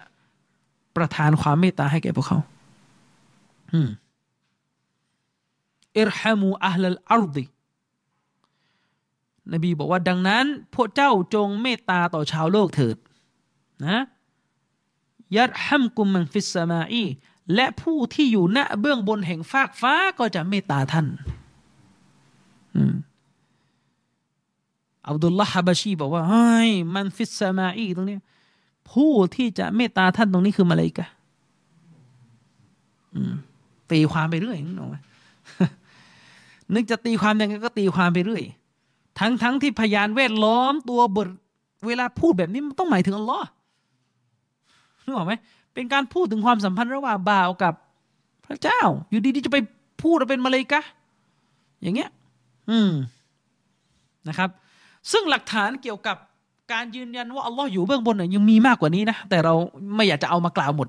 [0.96, 2.38] ประทานความเมตตาให้แก่พวกเขา
[5.98, 7.44] ارحموا أهل الأرض
[9.52, 10.44] นบีบอกว่าดังนั้น
[10.74, 12.96] พวกเจ้าจงเมตตาต่อชาวโลกเถิด
[13.86, 13.98] นะ
[15.36, 17.04] يرحمكم من في السماء
[17.54, 21.06] และผู้ที่อยู่ณเบื้องบนแห่งฟากฟ้าก็จะเมตตาท่าน
[25.08, 28.18] อับดุลลาฮ์ฮะบาชีบอกว่าเฮ้ยمن في السماء ตรงนี้
[28.92, 31.06] ผู้ที่จะเมตตาท่านตรงนี้คือมาเลยกะ
[33.90, 34.96] ตีความไปเรื่อยนึกออกไหม
[36.74, 38.42] นึกจะตีความยังไงก็ตีความไปเรื่อย
[39.18, 41.28] ทั้งทั้งที่พยานแวดล้อมตัวบท
[41.86, 43.46] เวลาพูดแบบนี้มันต้องหมายถึงอัลลอฮ์
[45.04, 45.32] นึกออกไหม
[45.74, 47.74] เป็นการพูดถึงความสัมพันธ์ระหว่างบ่าวกับ
[48.46, 48.80] พระเจ้า
[49.10, 49.58] อยู่ดีๆจะไป
[50.02, 50.82] พูดว่าเป็นมาเลยกะ
[51.82, 52.10] อย่างเงี้ย
[52.70, 52.90] อืม
[54.28, 54.50] นะครับ
[55.12, 56.16] ซึ่งหลักฐานเกี่ยวกับ
[56.72, 59.54] การยืนยันว่าอัลลอฮ์อยู่เบื้องบนเนี่ยยังมีมากกว่านี้นะ แต่เรา
[59.96, 60.88] ไม่อยากจะเอามากล่าวหมด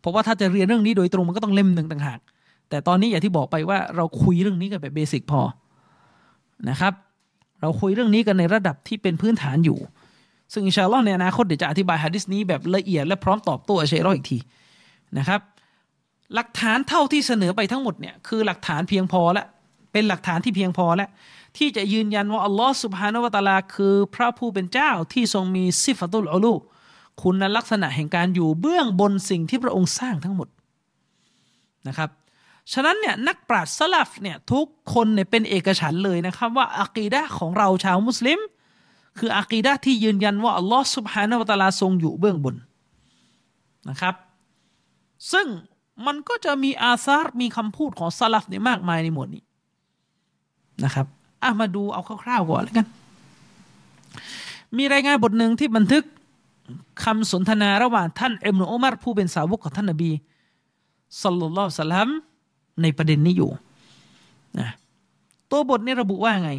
[0.00, 2.20] เพราะว่าถ้าจะเรียนเรื่องนี้โดยตรงมันก็ต้องเล่มหนึ่งต่างหาก
[2.70, 5.40] แต่ตอนนี้อย่างที่บอกไปว่าเราคุยเรื่องนี้กันแบบเบสิกพอ
[6.70, 6.92] นะครับ
[7.60, 9.78] เราคุยเรื่องนี้กันในระดับที่เป็นพื้นฐานอยู่
[10.52, 14.38] ซึ่งอินชาอัลลอฮ์ในอนาคตเดี๋ยวจะอธิบายฮะดิษนี้แบบละเอียดและพร้อมตอบโต้เชรออีกที
[15.18, 15.40] นะครับ
[16.34, 19.44] หลักฐานเท่าที่เสนอไปทั้งหมดเนี่ยคือหลักฐานเพียงพอและ
[19.92, 21.08] เป็นหลักฐานที่เพียงพอแล้ว
[21.56, 26.54] ที่จะยืนยันว่าอัลลอฮ์สุบฮานวะตาลาคือพระผู้เป็นเจ้าที่ทรงมีซิฟตุลอลู
[27.22, 30.48] คุณลักษณะแห่งการอยู่เบื้องบนสิ่งที่พระองค์สร้างทั้งหมด
[31.88, 32.10] นะครับ
[32.72, 38.38] ฉะนั้นเนี่ยนักปราชญ์สลับเนี่ยทุกคนเนี่ยเป็นเอกฉันเลยนะครับว่าอะกีดะของเราชาวมุสลิม
[39.18, 42.56] คืออะกีดะที่ยืนยันว่าอัลลอฮ์สุบฮานาวตาลาทรงอยู่เบื้องบน
[43.88, 44.14] นะครับ
[45.32, 45.46] ซึ่ง
[46.06, 49.42] มันก็จะมีอาซาร์มีคำพูดของสลับเนี่ยมากมายในหมวดนี้
[50.84, 51.06] นะครับ
[51.42, 52.86] อะมาดูเอาคร่าวๆก่อนแล้วกัน
[54.76, 56.04] มีรายงานบทหนึ่งที่บันทึก
[57.04, 60.10] คำสนทนาระหว่างท่านอิมนุอุมารผู้เป็นสาวกของท่านนบี
[61.22, 62.08] สัลลัลลอฮุสลัม
[62.82, 63.50] ในประเด็นนี้อยู่
[64.58, 64.68] นะ
[65.50, 66.50] ตัวบทนี้ระบุว่าไง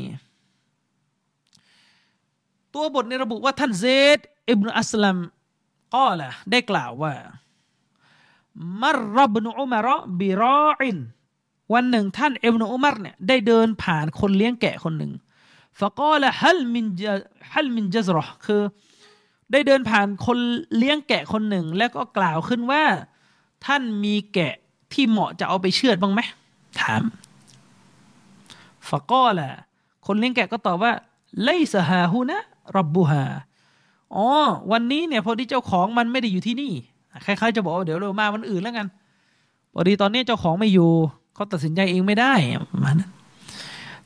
[2.77, 3.85] ตัวบทในระบุว่าท่านเซ
[4.17, 5.17] ดอิบนอัสลัม
[5.95, 7.13] ก็ละได้กล่าวว่า
[8.81, 9.87] มรรบนุอุมาร
[10.19, 10.97] บิรออิน
[11.73, 15.11] วันหนึ่งท่านเอ็มโนอุมัรเนี่ยได้เดินผ่านคนเลี้ยงแกะคนหนึ่ง
[15.79, 16.85] ฟะก็ละฮัลมิน
[17.53, 18.61] ฮัลมินจัซรอคือ
[19.51, 20.37] ได้เดินผ่านคน
[20.77, 22.83] เลี้ยงแกะคนหนึ่ง แล้วก็กล่าวขึ้นว่า
[23.65, 24.53] ท่านมีแกะ
[24.93, 26.21] ที่เหมาะจะเอาไปเชือดบ้างไหม
[26.79, 27.03] ถาม
[28.89, 29.49] ฟะก็ละ
[30.05, 30.91] คนเลี้ยงแกะก็ตอบว่า
[31.43, 32.41] ไลสฮาฮูนะ
[32.75, 33.23] รับบูฮา
[34.15, 34.27] อ๋อ
[34.71, 36.71] วันนี้เนี่ยพอดีเจ้าของมันไม่ได้อยู่ที่นี่
[37.25, 38.87] คล้ายๆจะบอกว่าเดี๋ยวเรามาวันอื่นแล้วกัน
[39.73, 40.89] พอดีตอนนี้เจ้าของไม่อยู่
[41.33, 42.33] เขาตัดสินใจเองไม่ได้
[42.83, 43.11] มานั้น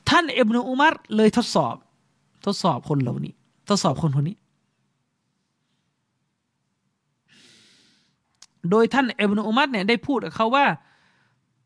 [0.09, 1.75] ท่านอิบนุอุมัรเลยทดสอบ
[2.45, 3.33] ทดสอบคนเหล่านี้
[3.69, 4.37] ทดสอบคนคนนี้
[8.69, 10.65] โดยท่านอิบนุอุมัดเนี่ยได้พูดกับเขาว่า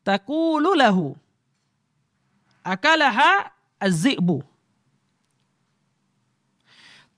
[0.07, 4.37] تقول له أكلها الذئب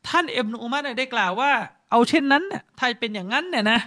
[0.07, 1.51] ท่านอิบนุอุมัรได้กล่าวว่า
[1.91, 3.79] เอาเช่นนั้นเนี่ยถ้าเป็นอย่างนั้นเนี่ยนะ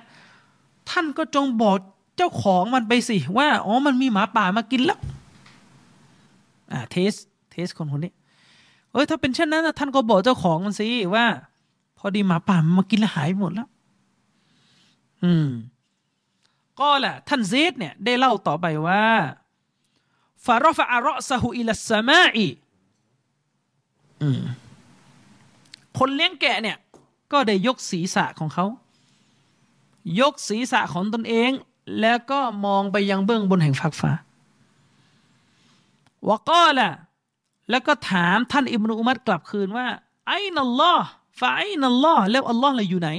[0.91, 1.77] ท่านก็จงบอก
[2.17, 4.99] เจ้าของมันไปสิ ว่าอ๋อมันมีหมาป่ามากินแล้ว
[6.73, 7.13] อ่า test
[7.51, 8.13] test คนคนนี้
[8.93, 11.25] เอ้ยถ้าเป็นเช่นนั้นท่านก็บอกเจ้าของมันสิว่า
[11.99, 13.69] พอดีหมาป่ามากินแล้วหายหมดแล้ว
[15.25, 15.49] อืม
[16.81, 19.03] ก็แหละท่านเซดเนี่ย ได้เล่าต่อไปว่า
[20.45, 22.47] ฟารฟะอารอซะฮูอิลัสสมาอี
[24.23, 24.41] อืม
[25.99, 26.77] คนเลี้ยงแกะเนี่ย
[27.33, 28.67] ก็ได้ยกศีรษะของเขา
[30.21, 31.51] ยกศีรษะของตนเอง
[32.01, 34.13] แล้วก็มองไปยังเบื้องบนแห่งฟากฟ้า
[36.29, 36.91] วก็ล่ะ
[37.71, 39.87] แล้วก็ถามท่านอิบนุอุมัดกลับคืนว่า
[40.29, 41.07] ไอ้นัลลอฮ์
[41.41, 43.11] ฟาไอ้นัลลอฮ์แล้วอัลลอฮ์เลยอยู่ไหน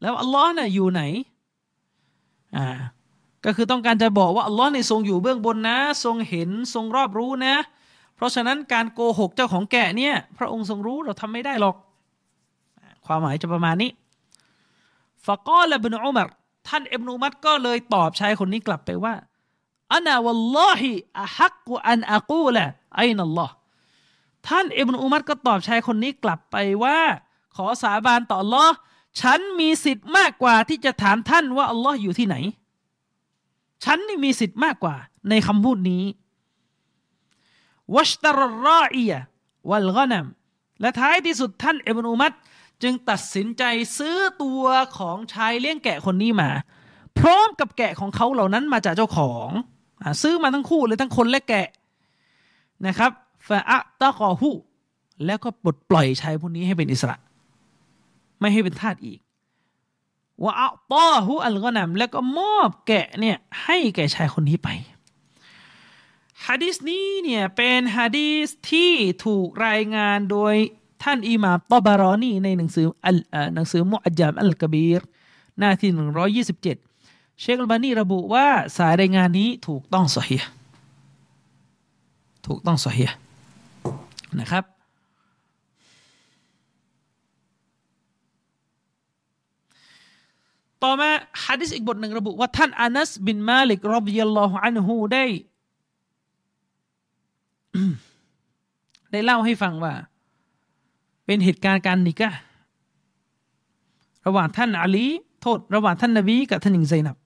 [0.00, 1.02] แล้วอัลลอฮ์น่ะอยู่ไหน
[2.56, 2.66] อ่า
[3.44, 7.54] ก็คือต้องการจะบอกว่าอัลลอฮ์ในทรงอยู่เบื้องบนนะ ทรงเห็นทรงรอบรู้นะ
[8.22, 11.76] ราะฉะนั้นการโกหกเจ้าของแกะเนี่ยพระองค์ทรงรู้เราทำไม่ได้หรอก
[13.06, 13.90] ความหมายจะประมาณนี้
[15.26, 16.28] ฟะกอละบนอุมาร
[16.68, 19.14] ท่านอิบนุมัดก็เลยตอบชายคนนี้กลับไปว่า
[19.94, 20.90] อันาวัลลอฮิ
[21.20, 22.64] อะฮักกุอันอะกูละ
[22.96, 23.52] ไอนัลลอฮ์
[24.48, 26.98] ท่านอิบนุอุมัดก็ตอบชายคนนี้กลับไปว่า
[27.56, 28.74] ขอสาบานต่อัลลอฮ์
[29.20, 32.36] ฉันมีสิทธิ์มากกว่าที่จะถามท่านว่าอัลลอฮ์อยู่ที่ไหน
[33.84, 34.96] ฉันนี่มีสิทธิ์มากกว่า
[35.28, 36.02] ในคำพูดนี้
[37.94, 39.12] วัชตรรออีย
[39.70, 40.26] วัลกอนัม
[40.80, 42.32] และท้ายที่สุดท่านอิบนุอุมัด
[42.82, 43.62] จึงตัดสินใจ
[43.98, 44.64] ซื้อตัว
[44.98, 46.50] ของชายเลี้ยงแกะคนนี้มา
[47.18, 49.48] พร้อมกับแกะของเขาเหล่านั้นมาจากเจ้าของ
[50.22, 51.68] ซื้อมาทั้งคู่เลยทั้งคนและแกะ
[52.86, 53.10] นะครับ
[53.48, 54.50] ฟาอะตะกอหู
[55.26, 57.16] แล้วก็ปลดปล่อยชายพวกนี้ให้เป็นอิสระ
[58.40, 59.20] ไม่ให้เป็นทาสอีก
[60.42, 64.68] ว่าอัตอหูอัลกอนัมแล้วก็มอบแกะเนี่ยให้แก่ชายคนนี้ไป
[66.48, 68.92] ฮะดีษนี้เนี่ยเป็นฮะดีษที่
[69.24, 70.54] ถูกรายงานโดย
[71.02, 73.18] ท่านอิหม่ามตอบารอนีในหนังสืออัล
[73.54, 75.00] หนังสือมุอัจจามอัลกบีร
[75.58, 76.76] หน้าที่หนึ่งร้อยยี่สิบเจ็ด
[77.40, 78.46] เชคอัลบานีระบุว่า
[78.76, 80.44] สายรายงานนี้ถูกต้องสเฮีย
[82.46, 83.10] ถูกต้องสเฮีย
[84.40, 84.64] นะครับ
[90.82, 91.10] ต่อมา
[91.44, 95.24] ฮะดิษอีกบทหนึ่งระบุว่าท่านอานัสบินมาลิกรบิยัลลอฮุอันฮูได้
[99.10, 99.94] ได้เล่าให้ฟังว่า
[101.26, 102.30] เป็นเหตุการณ์การนิกะ
[104.26, 105.06] ระหว่างท่านอาลี
[105.42, 107.16] โทษ ระหว่างท่านนบีกับท่านหญิงไซนับ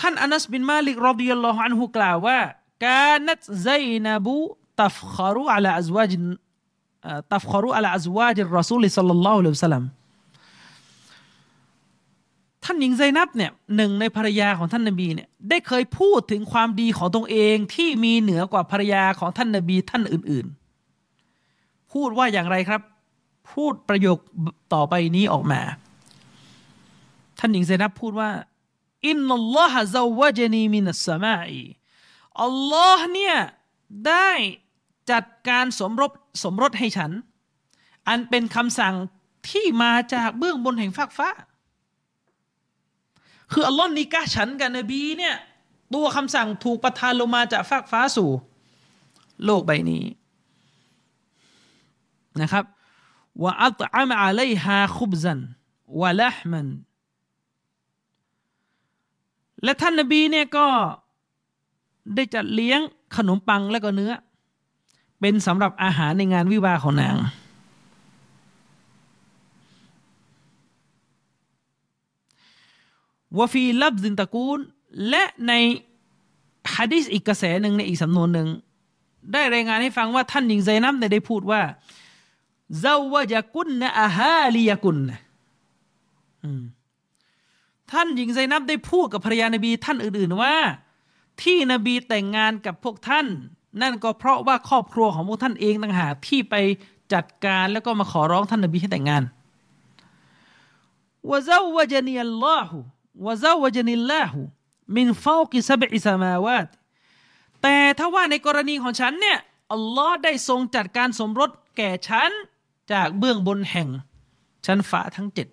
[0.00, 2.38] ท่านอานัสบินมาลิกرضي الله عنه กล่าวว่า
[2.86, 9.84] كانت زينب تفخر على أزواج تفخر على أزواج الرسول صلى الله عليه وسلم
[12.64, 20.46] ท่านหญิงไซนับเนี่ยหนึ่งในภรรยาของท่านนบีเนี่ยได้เคยพูดถึงความดีของตนเองที่มีเหนือกว่าภรรยาของท่านนบีท่านอื่น
[21.20, 22.80] ๆ พูดว่าอย่างไรครับ
[23.52, 24.18] พูดประโยค
[24.74, 25.60] ต่อไปนี้ออกมา
[27.38, 28.30] ท่านหญิงไซนับพูดว่า
[29.06, 31.62] อินนัลลอฮะซาวะจนีมินัสมาอี
[32.42, 33.36] อัลลอฮ์เนี่ย
[34.08, 34.30] ได้
[35.10, 36.12] จัดการสมรส
[36.42, 37.10] สมรสให้ฉัน
[38.08, 38.94] อันเป็นคำสั่ง
[39.50, 41.30] ที่มาจากเบื้องบนแห่งฟากฟ้า
[43.52, 45.36] คืออัลลอฮ์นิกาฉันกับนบีเนี่ย
[45.94, 48.30] ตัวคำสั่งถูกประทานลงมาจากฟากฟ้าสู่
[49.44, 50.04] โลกใบนี้
[52.40, 52.64] นะครับ
[53.42, 55.38] ว่าอัตอัมอะลัยฮาคุบซัน
[56.00, 56.66] วะละห์มัน
[59.64, 60.66] และท่านนบีเนี่ยก็
[62.14, 62.80] ได้จัดเลี้ยง
[63.16, 64.12] ขนมปังและก็เนื้อ
[65.20, 67.16] เป็นสำหรับอาหารในงานวิวาของนาง
[73.38, 74.58] วฟีลับซินตะกูล
[75.08, 75.52] และใน
[76.74, 78.48] ฮะดิษอีกกระแสหนึ่งในอีกสำนวนหนึ่ง
[79.32, 81.62] ได้รายงานให้ฟังว่าท่านหญิงไซนัมได้พูดว่า
[82.80, 85.20] เจ้าวจะกุนนะอาฮาลียกุนนะ
[87.92, 90.54] ท่านหญิงไซนับได้พูดกับภรรยานบีท่านอื่น ๆ ว่า
[91.42, 93.26] ที่นบีแต่งงานกับพวกท่าน
[93.80, 96.54] นั่นก็เพราะว่าครอบครัวของพวกท่านเองต่างหากที่ไป
[97.14, 99.22] จัดการแล้วก็มาขอร้องท่านนบีให้แต่งงาน
[101.30, 102.78] วะซาวจนีอัลลอฮุ
[103.24, 104.40] วะซาวจนิลลาหู
[104.96, 106.68] มินฟาวกิซบอิสมาวาต
[107.62, 109.38] แต่ถ้าว่าในกรณีของฉันเนี่ย
[109.72, 112.30] อัลลอฮ์ได้ทรงจัดการสมรสแก่ฉัน
[112.92, 113.88] จากเบื้องบนแห่ง
[114.66, 115.48] ชั้นฟ้าทั้งเจ็ด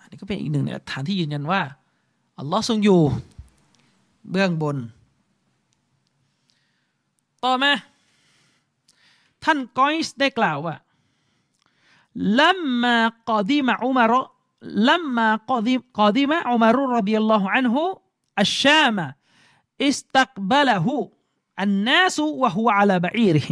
[0.00, 1.62] อันี่ก็เป็นอีกหนึ่งหลักฐานที่ยืนยันว่า
[2.38, 3.00] อัลลอฮ์ทรงอยู่
[4.30, 4.76] เบื้องบน
[7.44, 7.72] ต่อมา
[9.44, 10.76] ท่านกอยส์ได้กล่าวว่า
[12.40, 12.96] ลัมมา
[13.30, 14.39] กอดีมะอุมารลัมมากอดีกอดีมะอุมาร
[16.95, 17.83] รดิยัลลอฮุอันฮุ
[18.41, 19.07] อัชชามะ
[19.89, 20.85] استقبله
[21.65, 23.49] الناس وهو على بعيره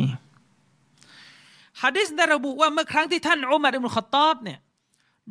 [1.81, 4.59] ฮะดิษได้ระบุว่าเมื่อครั้งที่ท่านอุมัรอิบนุขตอบเนี่ย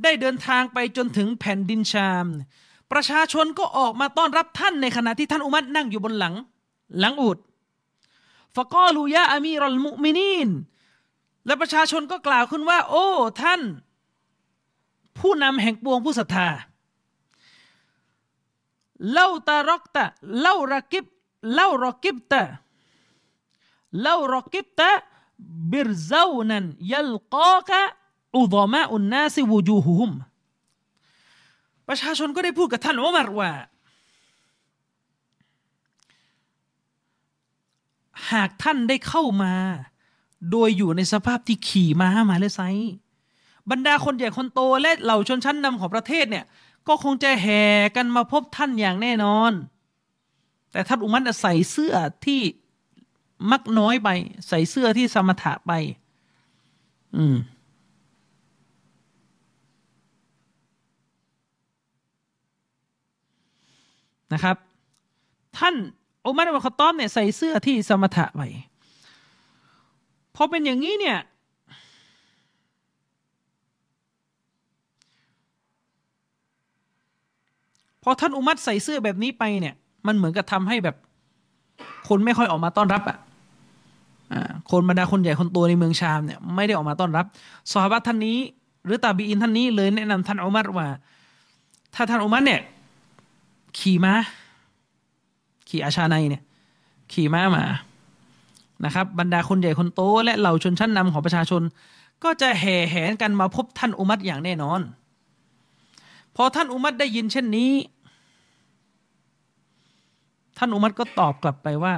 [0.03, 2.27] ได้เดินทางไปจนถึงแผ่นดินชาม
[2.93, 6.35] ประชาชนก็ออกมาต้อนรับท่านในขณะที่ท่านอุมัรนั่งอยู่บนหลัง
[6.99, 7.39] หลังอูด
[8.57, 10.49] ฟะกอลูยาอามีรัลมุมินีน
[11.47, 13.07] และประชาชนก็กล่าวขึ้นว่า โอ้
[13.43, 13.61] ท่าน
[15.20, 16.48] ผู้นำแห่งปวงผู้ศรัทธา
[19.12, 20.06] เล่าตารกตะ
[20.40, 21.06] เล่ารักิบ
[21.54, 22.44] เล่ารกิบตะ
[24.02, 24.92] เล่ารกิบตะ
[25.72, 27.82] บิรซานันยัลกากะ
[28.36, 30.12] อุดมาอุนนาซิวูจูฮุม
[31.88, 33.52] ประชาชนก็ได้พูดกับท่านอุมารว่า
[38.32, 39.54] หากท่านได้เข้ามา
[40.52, 42.62] โดยอยู่ในสภาพที่ขี่ม้ามาแลไซ
[43.72, 46.46] บรรดาคนใหญ่คนโตและเหล่าชนชั้นนำของประเทศเนี่ย
[46.88, 47.64] ก็คงจะแห่
[47.96, 49.52] กันมาพบท่านอย่างแน่นอน
[50.72, 51.94] แต่ท่านอุมัตใส่เสื้อ
[52.26, 52.42] ที่
[53.52, 54.10] มักน้อยไป
[54.48, 55.72] ใส่เสื้อที่สมถะไป
[57.16, 57.36] อืม
[64.34, 64.56] นะครับ
[65.58, 65.76] ท่าน
[66.26, 68.42] อุมัรอัลคตอมเนี่ยใส่เสื้อที่สมถะไป
[70.36, 71.18] พอเป็นอย่างนี้เนี่ย
[78.10, 79.76] อท่านอุมัตใส่เสื้อแบบนี้ไปเนี่ย
[80.08, 80.96] มันเหมือนกับทำให้แบบ
[82.10, 83.18] คนไม่ค่อยออกมาต้อนรับอะ
[84.72, 87.26] คนบรรดาคนใหญ่คนโตในเมืองชามเนี่ยไม่ได้ออกมาต้อนรับ
[87.72, 88.38] สฮาบะท่านนี้
[88.86, 90.88] หรือตาบีอินท่านนี้เลยแนะนำท่านอุมัตว่า
[91.96, 92.62] ถ้าท่านอุมัตเนี่ย
[93.80, 94.14] ขี่ม้า
[95.70, 96.44] ขี่อาชาในเนี่ย
[97.14, 97.64] ขี่ม้ามา
[98.86, 101.62] นะครับ บรรดาคนใหญ่คนโตและเหล่าชนชั้นนำของประชาชน
[102.24, 104.82] ก็จะแห่แหนกันมาพบท่านอุมัตอย่างแน่นอน
[106.36, 107.70] พอท่านอุมัตได้ยินเช่นนี้
[110.58, 111.96] ท่านอุมัตก็ตอบกลับไปว่า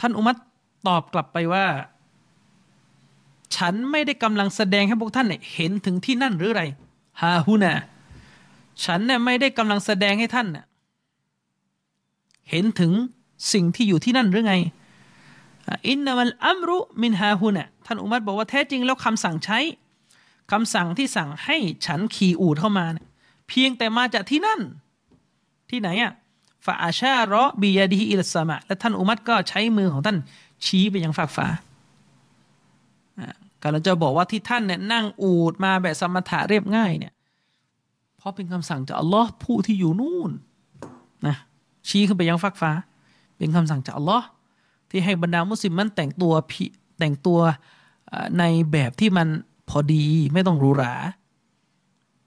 [0.00, 0.36] ท่านอุมัต
[0.88, 1.66] ตอบกลับไปว่า
[3.56, 6.62] ฉันไม่ได้กำลังแสดงให้พวกท่านเห็นถึงที่นั่นหรือไร
[7.22, 7.72] ฮาฮุนะ
[8.84, 10.48] ฉันเนี่ยไม่ได้กำลังแสดงให้ท่าน
[12.50, 12.92] เห็นถึง
[13.52, 14.54] สิ่งที่อยู่ที่นั่นหรือไง
[15.88, 19.58] อินนามัลอัมรุมินฮาฮุนะท่านอุมัตบอกว่าแท้จริงแล้วคำสั่งใช้
[20.52, 23.06] คำสั่งที่สั่งให้ฉันขี่อูดเข้ามาเนี่ย
[23.52, 24.60] เพียงแต่มาจากที่นั่น
[25.70, 26.12] ที่ไหนอะ
[26.66, 30.18] ฟาอาชารอบียาดีอิลสมะและท่านอุมัตก็ใช้มือของท่าน
[30.64, 31.46] ชี้ไปยังฝากฟ้า
[33.62, 37.12] กำลังจะบอกว่าที่ท่านเนี่ยนั่งอูดมาแบบสมถะเรียบง่ายเนี่ย
[38.16, 40.30] เพราะเป็นคำสั่งจากอัลลอฮ์ผู้ที่อยู่นู่น
[41.26, 41.36] นะ
[41.88, 42.72] ชี้ขึ้นไปยังฟากฟ้า
[43.36, 44.26] เป็นคำสั่งจากอัลลอฮ์
[44.90, 46.32] ที่ให้บรรดามุสลิมมันแต่งตัว
[46.98, 47.40] แต่งตัว
[48.38, 49.28] ในแบบที่มัน
[49.68, 50.94] พอดีไม่ต้องหรูหรา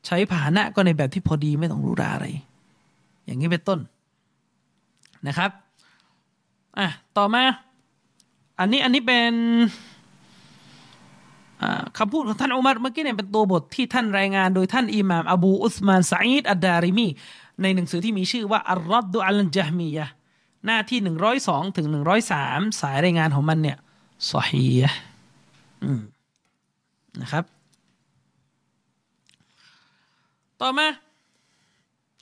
[0.06, 2.26] ใช้ผาหนะก็ในแบบที่พอดีไม่ต้องรู้ราอะไร
[3.26, 3.80] อย่างนี้เป็นต้น
[5.28, 5.50] นะครับ
[6.78, 6.88] อะ
[7.18, 7.44] ต่อมา
[8.60, 9.34] อันนี้อันนี้เป็น
[11.98, 17.08] คำพูดของท่านอุมัรเมื่อกี้เนี่ยเป็นตัวบทที่ท่านรายงานโดยท่านอิหม่ามอบูอุสมานซาอิดอัดดาริมี
[17.62, 20.08] ในหนังสือที่มีชื่อว่าอัลรัดดุอัลจามียะ
[20.66, 23.78] หน้าที่หนึ่งร้อยสองถึงหนึ่งร้อยสามสายรายงานของมันเนี่ย
[24.32, 24.68] สฮี
[27.22, 27.44] นะครับ
[30.66, 30.88] ต่อมา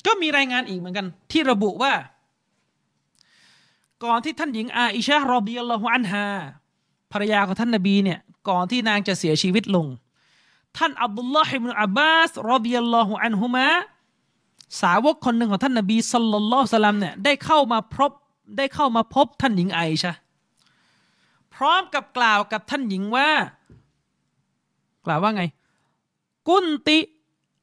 [0.05, 1.93] ก็มีรายงานอีกเหมือนกัน ที่ระบุว่า
[4.03, 6.25] ก่อนที่ท่านหญิงอาอิชะรอบีอัลลอฮุอันฮา
[7.11, 9.87] ภรรยาของท่านนบีเนี่ยก่อนที่นางจะเสียชีวิตลง
[10.77, 13.67] ท่านอับดุลลอฮิบนุอับบาสรอบีอัลลอฮุอันฮุมะ
[14.81, 18.11] สาวกคนหนึ่งของท่านนบีสัลลัลลอฮุสลัมเนี่ยได้เข้ามาพบ
[18.57, 20.13] ได้เข้ามาพบท่านหญิงไอชะ
[21.55, 23.29] พร้อมกับกล่าวกับท่านหญิงว่า
[25.05, 25.43] กล่าวว่าไง
[26.49, 26.99] กุนติ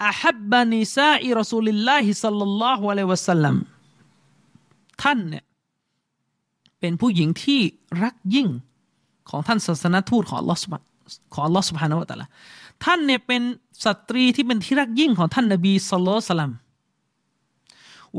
[0.06, 3.56] อาฮับบานิซาอิรอซูลิลลาฮิสัลลัลลอฮุอะลัยวะสัลลัม
[5.02, 5.44] ท่านเนี่ย
[6.81, 7.60] เป็นผู้หญิงที่
[8.02, 8.48] รักยิ่ง
[9.31, 10.60] ของท่านศาสนทูตของอัลลอฮ์
[11.32, 12.28] ของอัลลอฮ์สุบฮานาวะตะละ
[12.85, 13.43] ท่านเนี่ยเป็น
[13.85, 16.52] สตรีที่เป็นที่รักยิ่งของท่านนบีสัลลัลลสลัม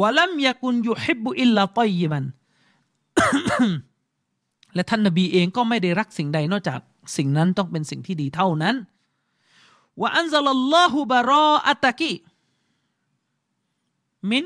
[0.01, 2.23] วะลัมยากุนยุฮิบบุอิลลาตอยบัน
[4.75, 6.79] และท่านนบีเองก็ไม่ได้รักสิ่งใดนอกจาก
[7.17, 8.75] สิ่งนั้นต้องเป็นสิ่งที่ดีเท่านั้น
[10.01, 12.13] ว่าอันซัลลัลลอฮุบารออัตะกี
[14.31, 14.43] มิน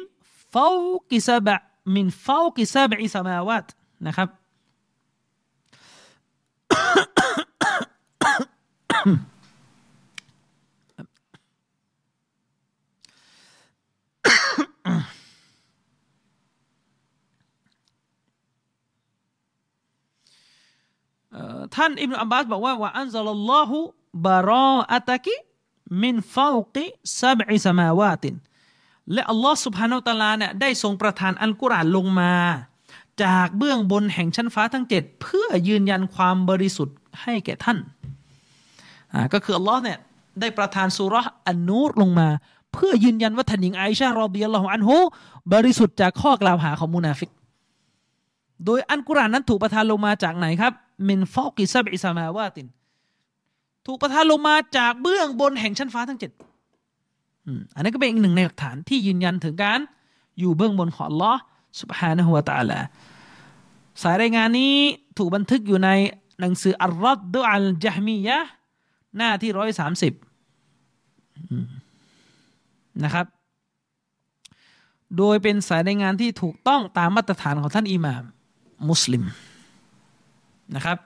[0.53, 0.79] ฟาว
[1.11, 1.55] กิซาบะ
[1.95, 3.67] มินฟาวกิซาบะอิสมาวาต
[4.07, 4.29] นะครับ
[21.75, 28.35] ท่านอิบนุอับบาสบอกว่าوأنزل الله براءتك من فوق سبع سماوات
[29.13, 32.33] และอัลลอฮ์سبحانه وتعالى เนี่ยได้ทรงประทานอัลกุรอานลงมา
[33.23, 37.77] จากเบื้องบนแห่งชั้นฟ้าทั้งเจ็ดเพื่อยืนยันความบริสุทธิ์ให้แก่ท่าน
[39.13, 39.97] อ่าก็คืออัลลอฮ์เนี่ย
[40.39, 42.29] ได้ประทานสุรษอันนูรลงมา
[42.73, 44.97] เพื่อยืนยันว่าท่านหญิงไอชา رضي الله عنها
[45.53, 47.29] บริสุทธิ์จากข้อกล่าวหาของมุนาฟิก
[48.65, 50.73] โดยอันกุรอานนั้นถูกประทานลงมาจากไหนครับ
[51.07, 52.67] มินฟอกิซับอิสมาวาติน
[53.85, 56.31] ถูกประทานลงมาจากเบื้องบนแห่งชั้นฟ้าทั้งเจ็ด
[57.75, 59.79] อันนี้ก็เป็นอีกหนึ่งในหลักฐานที่ยืนยันถึงการ
[60.39, 61.33] อยู่เบื้องบนของลอ
[61.81, 62.79] สุบฮานะฮุวาตาละ
[64.01, 64.73] สายรายงานนี้
[65.17, 65.89] ถูกบันทึกอยู่ใน
[66.39, 68.37] หนังสืออัลรัดดุอัลจาฮมียะ
[69.17, 70.13] หน้าที่ร้อยสามสิบ
[73.03, 73.25] นะครับ
[75.17, 78.23] โดยเป็นสายรายงานที่ถูกต้องตามมาตรฐานของท่านอิหม่าม
[78.89, 79.23] มุสลิม
[80.75, 80.97] นะครับ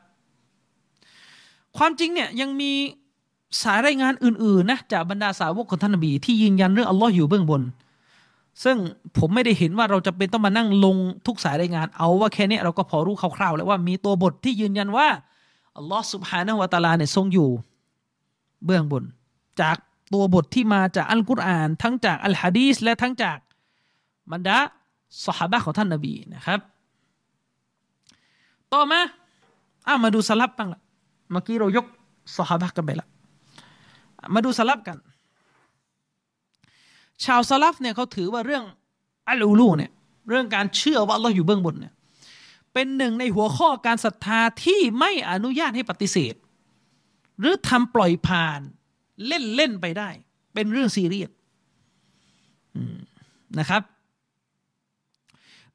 [1.79, 2.71] ความจริงเนี่ยยังมี
[3.61, 7.61] สายรายงานอื่นๆนะจากบรรดาสาวกของท่านนบีที่ยืนยันเรื่องอัลลอฮ์อยู่เบื้องบน
[8.63, 8.77] ซึ่ง
[9.17, 10.95] ผมไม่ได้เห็นว่าเราจะเป็นต้องมานั่งลง
[11.27, 15.07] ทุกสายรายงาน เอาว่าแค่นี้เราก็พอรู้คร่าวๆแล้วว่ามีตัวบทที่ยืนยันว่า
[15.77, 17.49] อัลลอฮ์สุบฮานะวาตาลาเนี่ยทรงอยู่
[18.65, 19.03] เบื้องบน
[19.61, 19.77] จาก
[20.13, 23.37] ตัวบทที่มาจากอัลกุรอาน ทั้งจากอัลฮะดีสและทั้งจาก
[24.31, 24.57] บรรดา
[25.25, 26.59] สหายของท่านนบีนะครับ
[28.73, 29.01] ต่อมา
[29.87, 30.81] อ้ามาดูสลับบ้างละ
[31.31, 31.85] เมื่อกี้เรายก
[32.35, 33.07] สหายกันไปละ
[34.33, 34.97] มาดูสลับกัน
[37.25, 38.63] ชาวสลับเนี่ยเขาถือว่าเรื่อง
[39.27, 39.91] อัลอูลูเนี่ย
[40.29, 41.93] เรื่องการเชื่อว่าเราอยู่เบื้องบนเนี่ย
[42.73, 46.35] เป็นหนึ่งในหัวข้อการศรัทธาที่ไม่อนุญาตให้ปฏิเสธ
[47.39, 48.61] หรือทำปล่อยผ่าน
[49.27, 50.09] เล่นเล่นไปได้
[50.53, 51.31] เป็นเรื่องซีเรียส
[53.59, 53.81] นะครับ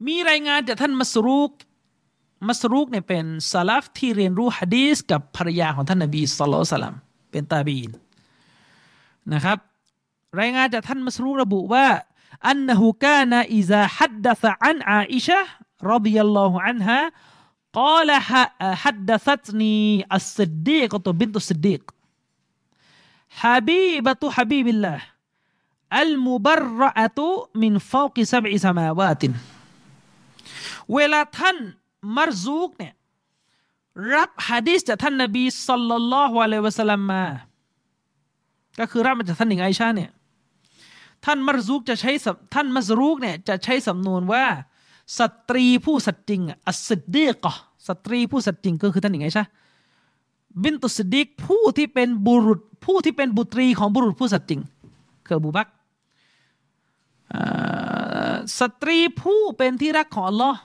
[0.07, 1.51] มีรายงานจากท่านมัสรุก
[2.48, 6.96] มัสรุกเนี่ยเป็นซาลฟที่เรียนรู้ฮะดีสกับภรรยาของท่านนบีสุลต่าน
[7.32, 7.90] เป็นตาบีน
[9.34, 9.58] นะครับ
[10.40, 11.88] รายงานจากท่านมัสรุระบุว่า
[12.48, 15.40] อันนหูกานาอิซาฮัดดะซะอันอาอิชะ
[15.92, 17.00] รดิยัลลอฮุอันฮะ
[17.74, 18.10] قال
[18.84, 21.84] حدثتني الصديقة بنت الصديق
[23.30, 25.00] حبيبة حبيب الله
[25.94, 27.20] المبرأة
[27.56, 29.24] من فوق سبع سماوات
[30.94, 31.58] เวลาท่าน
[32.17, 32.95] มารซูกเนี่ย
[34.15, 37.23] รับฮะดีษจากท่านนบีสัลลัลลอฮุอะลัยวะสัลลัมมา
[38.79, 40.11] ก็คือรับมาจากท่านหญิงไอชาเนี่ย
[41.25, 42.11] ท่านมารซูกจะใช้
[42.55, 44.45] ท่านมัสรูกเนี่ยจะใช้สำนวนว่า
[45.19, 47.45] สตรีผู้สัตย์จริง الصديقة
[47.89, 49.45] สตรีผู้สัตย์จริงก็คือท่านหญิงไอชา
[50.63, 54.61] بنت الصديق ผู้ที่เป็นบุรุษผู้ที่เป็นบุตรีของบุรุษผู้สัตย์จริง
[55.27, 55.69] คืออบูบักร
[58.59, 60.59] สตรีผู้เป็นที่รักของอัลลอฮ์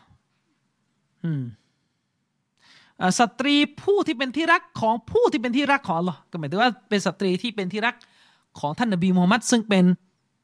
[3.20, 7.96] สตรีผู้ที่เป็นที่รักของผู้ที่เป็นที่รักของอัลลอฮ์ก็หมายถึงว่าเป็นสตรีที่เป็นที่รัก
[8.60, 9.86] ของท่านนบีมูฮัมมัดซึ่งเป็น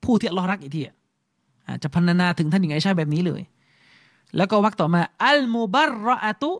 [0.04, 0.82] ผู้ที่อัลลอฮ์รักอีกที
[1.68, 3.42] อาจจะพรรณนาถึงท่านอย่างไงใช่แบบนี้เลย
[4.38, 6.52] แล้วก็วักต่อมาอัลมูบารรอตุ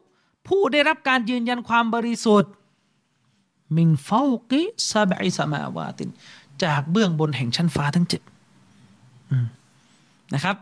[0.48, 2.52] ผู้ได้รับการยืนยันความบริสุทธิ์
[3.77, 6.10] من فوق سبع سماوات
[6.64, 8.22] จากเบื้องบนแห่งชั้นฟ้าทั้งเจ็ด
[10.34, 10.56] นะครับ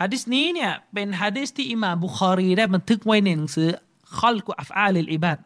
[0.00, 3.68] ฮะดิษนี้เนี่ยเป็นฮะดิษที่อิหม่ามบุคอรีได้บันทึกไว้ในหนังสือ
[4.18, 5.38] خلق أفعال العباد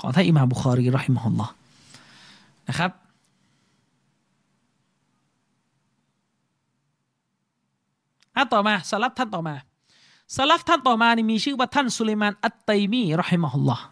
[0.00, 1.52] ของท่านอิหม่าบุคอรีรอฮิมฮุลลอฮ์
[2.68, 2.90] นะครับ
[8.36, 9.56] อะต่อมาสลับท่านต่อมา
[10.36, 13.84] สลับท่านต่อมานี่มีชื่อว่าท่านสุลมานอัตไตมีรอฮิมฮุลลอฮ์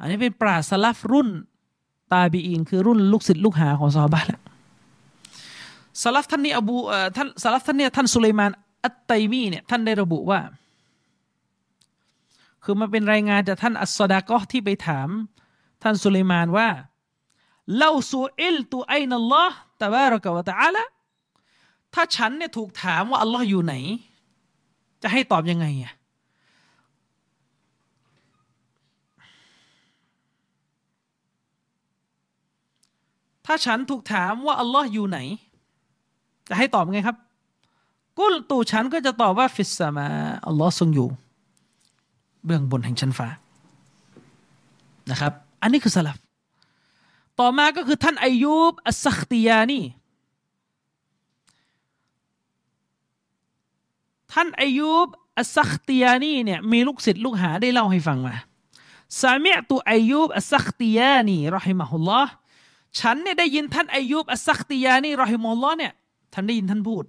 [0.00, 1.28] อันนี้เป็นปราสลับรุ่น
[2.12, 4.40] ตาบีอินคือรุ่นลูกศิษย์ลูกหาของซอฮาบะแหละ
[6.02, 6.76] สลับท่านนี้อบู
[7.16, 8.50] ท่านสลับท่านเนี่ยท่านสุลัยมาน
[8.84, 10.40] อัตไตมีเนี่ยท่านได้ระบุว่า
[12.62, 15.08] คือมาเป็นรายงานจากท่านอัสซดากอที่ไปถาม
[15.82, 16.68] ท่านสุลัยมานว่า
[17.76, 20.84] เล่าสูอิลตูไอนัลลอฮ์ตะบารกะวะตะอาละ
[21.94, 23.74] ถ้าฉันเนี่ยถูกถามว่าอัลลอฮ์อยู่ไหน
[25.02, 25.92] จะให้ตอบยังไงอะ
[33.46, 35.18] ถ้าฉันถูกถามว่าอัลลอฮ์อยู่ไหน
[36.48, 37.16] จะให้ตอบไงครับ
[38.18, 40.06] قلت ฉันก็จะตอบว่าفي السماء
[40.46, 41.08] อัลลอฮ์ทรงอยู่
[42.44, 43.28] เบื้องบนแห่งชั้นฟ้า
[45.10, 45.32] นะครับ
[45.62, 46.18] อันนี้คือสลัฟ
[47.40, 49.80] ต่อมาก็คือท่านอายุบอัสซัคติยานี
[54.32, 55.06] ท่านอายุบ
[55.38, 58.34] อัสซัคติยานีเนี่ยมีลูกศิษย์ลูกหาได้เล่าให้ฟังมา
[59.20, 62.30] سمعت أيوب السختياني رحمه الله
[63.00, 65.92] ฉันเนี่ยได้ยินท่านอายุบอัสซัคติยานีรอฮิมะฮุลลอฮ์เนี่ย
[66.36, 67.04] ท่านได้ยินท่านพูด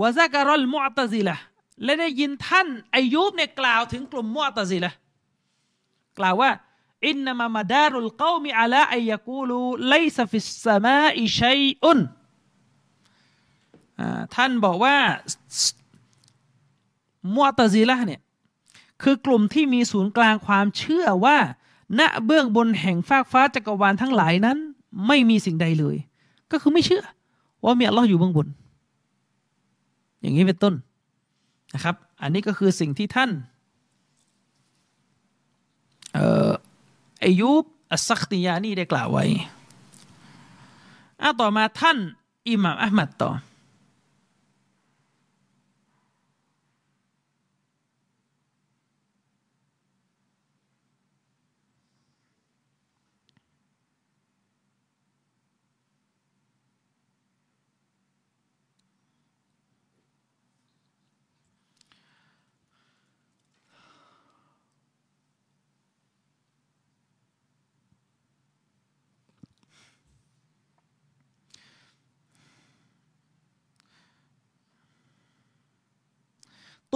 [0.00, 1.36] وذكر المعتزلة
[1.84, 4.92] และได้ยินท่านอายุบเนี่ยกล่าวถึงกลุ่มมุอตซิละ
[6.18, 6.50] กล่าวว่า
[7.06, 12.00] إنما مدار القوم على أن يقولوا ليس في السماء شيء
[14.34, 14.96] ท่านบอกว่า
[17.34, 18.20] มุอตซิละเนี่ย
[19.02, 21.38] คือกลุ่มที่มีศูนย์กลางความเชื่อว่า
[21.98, 24.58] ณเบื้องบนแห่งฟากฟ้าจักรวาลทั้งหลายนั้น
[25.06, 25.96] ไม่มีสิ่งใดเลย
[26.52, 27.04] ก็คือไม่เชื่อ
[27.66, 28.48] ว่ามีอัลลอฮ์อยู่เบื้องบน
[30.20, 30.74] อย่างนี้เป็นต้น
[31.74, 33.30] นะครับ อันนี้ก็คือสิ่งที่ท่าน
[37.24, 37.62] อายุบ
[37.92, 39.24] อัสซักติยานี่ได้กล่าวไว้
[41.22, 41.98] อาต่อมาท่าน
[42.48, 43.30] อิหม่ามอัลมัดต่อ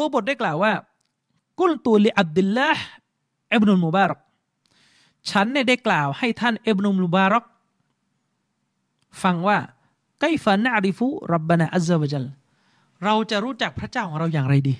[0.01, 0.73] ตัวบทได้กล่าวว่า
[1.61, 4.19] قلت لعبد الله بن المبارك
[5.31, 7.45] ฉันเนี่ยได้กล่าวให้ท่านอิบนุลมุบารัก
[9.23, 9.59] ฟังว่า
[10.21, 12.27] كيف نعرف ربنا عز وجل
[13.05, 14.75] เราจะรู้จักพระเจ้าของเราอย่างไรดี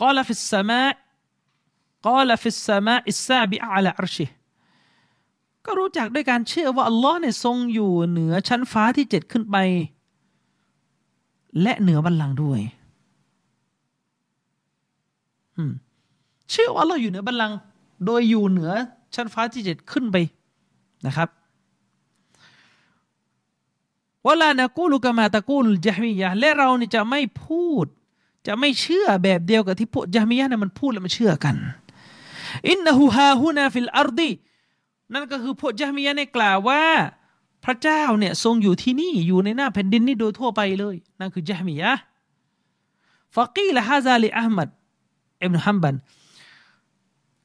[0.00, 0.80] กล่าว في السماء
[2.06, 4.26] กล่าว في السماء السابعة على عرشه
[5.64, 9.56] ก็รู้จักด้วยการเชื่อว่าอัลลอฮ์เนี่ยทรงอยู่เหนือชั้นฟ้าที่เจ็ดขึ้นไป
[11.62, 12.60] และเหนือบัลลังก์ด้วย
[16.50, 17.58] เชื่อว่าเราอยู่เหนือบัลลังก์
[18.04, 18.72] โดยอยู่เหนือ
[19.14, 20.16] ชั้นฟ้าที่เจ็ดขึ้นไป
[21.06, 21.28] นะครับ
[24.26, 27.86] ولا نقول كما تقول الجهمية และเรานี่จะไม่พูด
[28.46, 31.56] จะไม่เชื่อแบบเดียวกับที่พวกจามียะเนี่ยมันพูดแล้วมันเชื่อกัน
[32.68, 34.30] إنه هاهنا في الأرض
[35.12, 36.82] นั่นก็คือพวกจามียะเนี่ยกล่าวว่า
[37.64, 41.92] พระเจ้าเนี่ยทรงอยู่ที่นี่อยู่ในหน้าแผ่นดินนี่โดยทั่วไปเลย นั่นคือจามียะ
[43.34, 44.68] ฟะกีละฮาซาลีอัลมัด
[45.42, 45.94] อิบนุฮัมบัน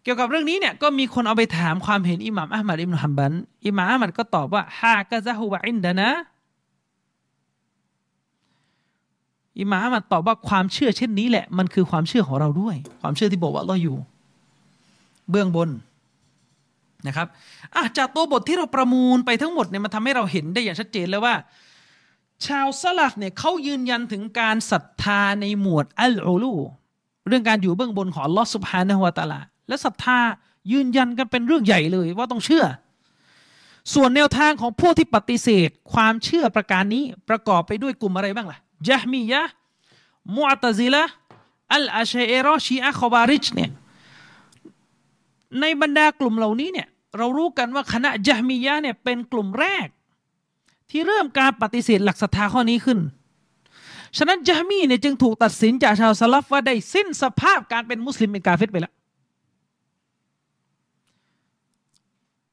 [0.03, 3.31] เกี่ยวกับเรื่องนี้เนี่ยก็มีคนเอาไปถามความเห็นอิหม่ามอัลมัดอิบนุฮัมบัน
[3.67, 6.09] อิหม่ามอัลมัดก็ตอบว่าฮากะซะฮุวะอินดานะ
[9.59, 13.97] อิหม่ามอัลมัดตอบว่าความเชื่อเช่นนี้แหละมันคือความเชื่อของเราด้วย ความเชื่อที่บอกว่าเราอยู่
[15.29, 15.69] เบื้องบน
[17.07, 17.27] นะครับ
[17.75, 21.35] อะจากตัวบทที่เราประมูลไปทั้งหมดเนี่ยมันทำให้เราเห็นได้อย่างชัดเจนแล้วว่า
[22.45, 26.55] ชาวซาลฟเนี่ยเขายืนยันถึงการศรัทธาในหมวดอัลอูลู
[27.27, 30.19] เรื่องการอยู่เบื้องบนของลอสุภานะฮวตาลา และศรัทธา
[30.71, 32.65] ยืนยันกันเป็นเรื่องใหญ่เลยว่าต้องเชื่อ
[33.93, 39.43] ส่วนแนวทางของพวกที่ปฏิเสธ ความเชื่อประการนี้ประกอบไปด้วยกลุ่มอะไรบ้างล่ะยะมียะ
[40.35, 41.03] มุอตซิละ
[41.73, 43.71] อัลอาเชัยรอชีอะคอบาริชเนี่ย
[45.59, 46.87] ในบรรดากลุ่มเหล่านี้เนี่ย
[47.17, 49.87] เรารู้กันว่าคณะยะมียะเนี่ยเป็นกลุ่มแรก
[50.89, 52.99] ที่เริ่มการปฏิเสธหลักศรัทธาข้อนี้ขึ้น
[54.17, 58.93] ฉะนั้นจามีเนี่ยจึงถูกตัดสินจากชาวสลับว่าได้สิ้นสภาพการเป็นมุสลิมเป็นกาเฟตไปแล้ว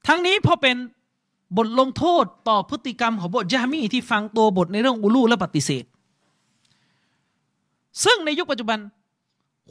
[0.07, 0.75] ทั้งนี้พอเป็น
[1.57, 5.83] บทลงโทษต่อพฤติกรรมของบทจามีที่ฟังตัวบทในเรื่องอุลูและปฏิเสธ
[8.03, 8.79] ซึ่งในยุคปัจจุบัน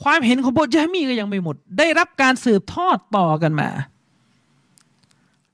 [0.02, 3.68] ความเห็นของบทจามีก็ยังไม่หมด ได้รับการสืบทอดต่อกันมา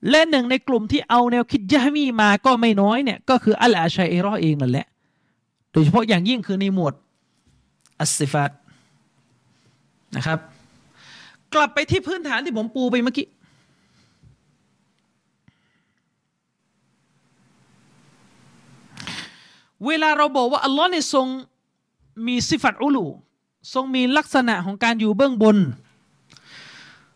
[0.09, 4.87] และหนึ่งในกลุ่มที่เอาแนวคิดยามีมาก็ไม่น้อยเนี่ยก็คืออัลอาชัยเอรอเองนั่นแหละ
[5.71, 6.93] โดยเฉพาะอย่างยิ่งคือในหมวด
[7.99, 8.51] อัสซิฟัต
[10.15, 10.39] นะครับ
[11.53, 13.27] กลับไปที่พื้นฐานที่ผมปูไปเมื่อกี้
[19.85, 21.27] เวลาเราบอกว่าอัลลอฮ์เนี่ยทรง
[22.27, 23.05] มีสิฟัตอุลู
[23.73, 25.57] ทรงมีลักษณะของการอยู่เบื้องบน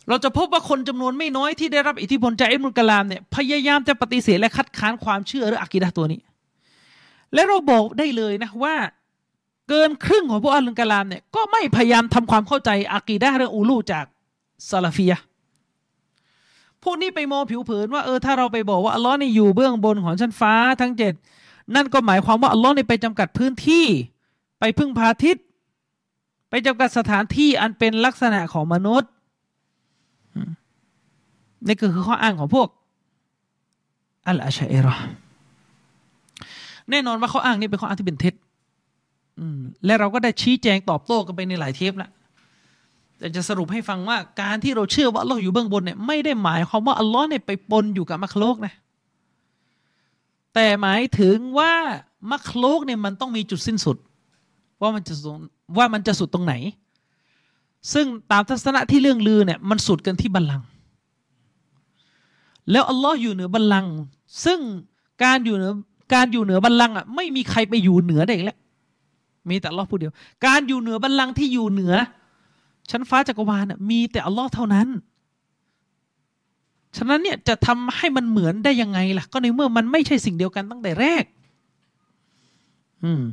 [0.08, 6.20] เราจะพบว่าคนจำนวนไม่น้อยที่ได้รับอิทธิพลจากอิมุลกลามเนี่ยพยายามจะปฏิเสธและคัดค้านความเชื่อหรืออักีดะตัวนี้
[7.34, 8.76] และเราบอกได้เลยนะว่า
[9.70, 14.06] เกินครึ่งของพวกอัลลกลามเนี่ยก็ไม่พยายามทำความเข้าใจอากีดะเรื่องอูลูจาก
[14.70, 15.14] ซาลาฟีย
[16.84, 21.14] พวกนี้ไปมองผิวเผินว่าเออถ้าเราไปบอกว่าอัลลอฮ์นี่อยู่เบื้องบนของชั้นฟ้าทั้งเจ็ด
[21.76, 23.86] นั่นก็หมายความว่าอัลลอฮ์นี่ไปจำกัดพื้นที่
[24.60, 25.38] ไปพึ่งพาทิศ
[26.50, 29.10] ไปจำกัดสถานที่อันเป็นลักษณะของมนุษย์
[31.68, 32.68] นี่ก็คือข้ออ้างของพวก
[34.28, 34.96] อัลอาชัยรอ
[36.92, 38.34] แน่นอนว่าเขาอ้างนี่เป็นข้ออ้างที่เป็นเท็จ
[39.86, 42.12] และเราก็ได้ชี้แจงตอบโต้กันไปในหลายเทปแล้ว
[43.18, 48.74] แต่จะสรุปให้ฟังว่าการที่เราเชื่อว่าอัลลอฮ์อยู่เบื้องบนเนี่ยไม่ได้หมายความว่าอัลลอฮ์เนี่ยไปปนอยู่กับมัคโลกนะ
[50.54, 51.74] แต่หมายถึงว่า
[52.32, 53.98] มัคโลกเนี่ยมันต้องมีจุดสิ้นสุด
[54.82, 55.14] ว่ามันจะ
[55.78, 56.54] ว่ามันจะสุดตรงไหน
[57.94, 60.68] ซึ่งตามทัศนะที่เรื่องลือเนี่ยมันสุดกันที่บัลลังก์
[62.72, 63.94] แล้วอัลลอฮ์อยู่เหนือบัลลังก์
[64.46, 64.60] ซึ่ง
[65.24, 65.72] การอยู่เหนือ
[66.14, 68.58] การอยู่เหนือบัลลังก์อะไม่มีใครไปอยู่เหนือได้อีกแล้ว
[69.50, 70.12] มีแต่อัลลอฮ์ผู้เดียว
[70.46, 71.94] การอยู่เหนือบัลลังก์ที่อยู่เหนือ
[72.92, 74.88] ชั้นฟ้าจักรวาลมีแต่อัลลอฮ์เท่านั้น
[76.98, 81.24] ฉะนั้นเนี่ยจะทำให้มันเหมือนได้ยังไงล่ะ ก็ในเมื่อมันไม่ใช่สิ่งเดียวกันตั้งแต่แรก
[83.04, 83.24] อืม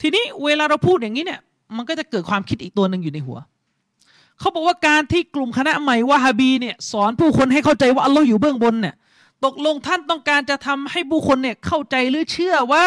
[0.00, 1.40] ทีนี้เวลาเราพูดอย่างนี้เนี่ย
[1.76, 3.38] มันก็จะเกิดความคิดอีกตัวหนึ่งอยู่ในหัว
[4.42, 8.94] เขาบอกว่าการที่กลุ่มคณะใหม่วะฮาบีเนี่ยสอนผู้คนให้เข้าใจว่าอัลลอฮ์อยู่เบื้องบนเนี่ย
[9.44, 12.86] ตกลงท่านต้องการจะทำให้ผู้คนเนี่ยเข้าใจหรือเชื่อว่า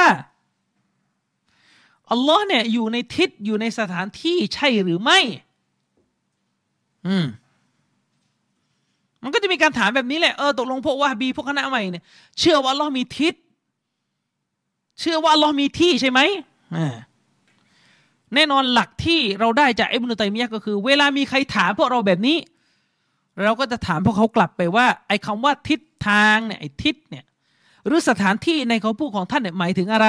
[2.11, 5.19] อัลลอฮ์เนี่ยอยู่ในทิศอยู่ในสถานที่ใช่หรือไม่
[7.07, 7.25] อืม
[9.23, 12.03] มันก็จะมีการถามแบบนี้แหละ เออตกลงพวกวะฮาบีพวกคณะใหม่เนี่ย
[12.39, 13.33] เชื่อว่าอัลลอฮ์มีทิศ
[14.99, 16.19] เชื่อว่าอัลลอฮ์มีที่ใช่ไหม
[18.33, 22.37] แน่นอนหลักที่เราได้จากอิบนุตัยมียะก็คือ เวลามีใครถามพวกเราแบบนี้
[23.43, 27.25] เราก็จะถามพวกเขากลับไปว่า ไอ้คาว่าทิศทางเนี่ยไอ้ทิศเนี่ย
[27.85, 30.07] หรือสถานที่ในเขาพูดของท่านเนี่ยหมายถึงอะไร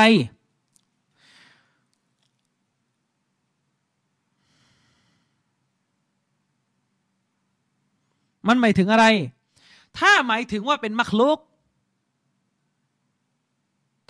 [8.49, 9.07] มันหมายถึงอะไร
[9.99, 11.39] ถ้าหมายถึงว่าเป็นมักลุก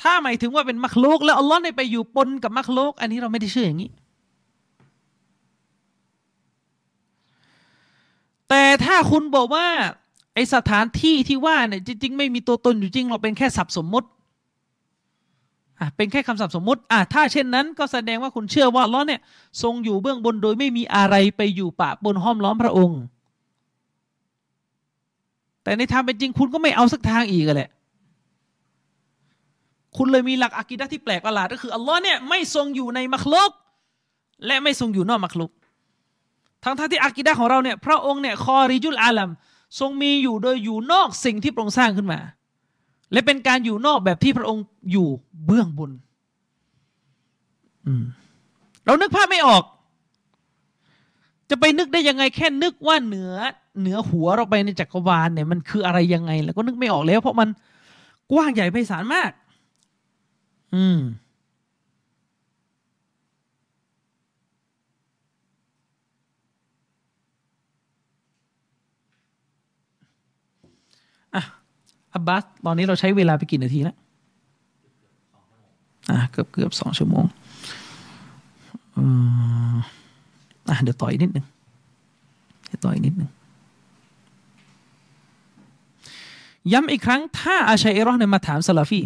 [0.03, 3.91] ถ้าหมายถึงว่าเป็นมักลุกแล้วอัลลอฮ์ไปอยู่ปนกับมักลุกอันนี้เราไม่ได้เชื่ออย่างนี้
[8.49, 9.67] แต่ถ้าคุณบอกว่า
[10.35, 14.09] ไอสถานที่ที่ว่าเนี่ยจริง ๆ ไม่มีตัวตนอยู่จริงเราเป็นแค่สับสมมติ
[15.81, 19.21] อะเป็นแค่คำสับสมมติอะถ้าเช่นนั้นก็แสดงว่าคุณเชื่อว่าลลอเนี่ย
[19.63, 23.01] ทรงอยู่เบื้องบนโดยไม่มีอะไรไปอยู่ปะบนห้อมล้อมพระองค์
[25.63, 27.71] แต่ในทางเป็นจริงคุณก็ไม่เอาสักทางอีกแหละ
[29.97, 33.53] คุณเลยมีหลักอะกิดะที่แปลกประหลาดก็คืออัลลอฮ์เนี่ยไม่ทรงอยู่ในมักลุก
[34.47, 35.51] และไม่ทรงอยู่นอกมักลุก
[36.65, 39.31] ทั้งทั้งที่อะกิดะของเราเนี่ยพระองค์เนี่ยคอริจุลอาลัม
[39.81, 42.21] ทรงมีอยู่โดยอยู่นอกสิ่งที่พระองค์สร้างขึ้นมา
[43.13, 45.09] และเป็นการอยู่นอกแบบที่พระองค์อยู่
[45.45, 45.91] เบื้องบน
[48.85, 49.65] เรานึกภาพไม่ออก
[51.51, 53.33] จะไปนึกได้ยังไงแค่นึกว่าเหนือ
[53.81, 57.49] เหนือหัวเราไปในจักรวาลเนี่ยมันคืออะไรยังไง แล้วก็นึกไม่ออกแล้ว เพราะมัน
[58.33, 59.31] กว้างใหญ่ไพศาลมาก
[60.77, 61.01] อืม
[71.35, 71.43] อะ
[72.15, 73.97] อับบาส ตอนนี้เราใช้เวลาไปกี่นาทีแล้ว
[76.11, 77.25] อะ เกือบเกือบสองชั่วโมง
[80.69, 81.47] อะ เดี๋ยวต่อยนิดหนึ่ง
[82.67, 83.31] เดี๋ยวต่อยนิดหนึ่ง
[86.73, 89.01] ย้ำอีกครั้ง ถ้าอาชัยเอรอเนี่ยมาถามซาลาฟี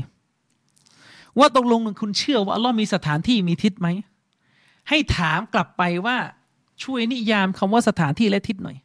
[1.41, 3.89] ว่าตกลงคุณเชื่อว่าอัลลอฮ์มีสถานที่มีทิศไหม
[4.89, 6.17] ให้ถามกลับไปว่า
[6.85, 8.77] ช่วยนิยามคำว่าสถานที่และทิศหน่อย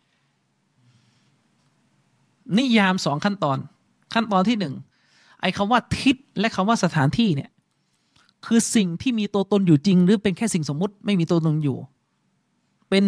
[2.57, 3.57] นิยามสองขั้นตอน
[4.13, 4.73] ขั้นตอนที่หนึ่ง
[5.41, 7.49] ไอ้คำว่าทิศและคำว่าสถานที่เนี่ย
[8.45, 11.77] คือสิ่งที่มีตัวตนอยู่จริง หรือเป็นแค่สิ่งสมมุติไม่มีตัวตนอยู่
[12.89, 13.03] เป็น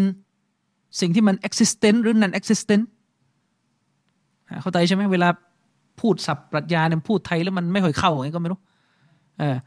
[0.99, 2.83] สิ่งที่มัน existent หรือ non existent
[4.61, 5.29] เข้าใจใช่ไหมเวลา
[5.99, 8.59] พูดศัพท์ปรัชญาเนี่ยพูดไทยแล้วมันไม่ค่อยเข้าไงก็ไม่รู้
[9.39, 9.57] เออ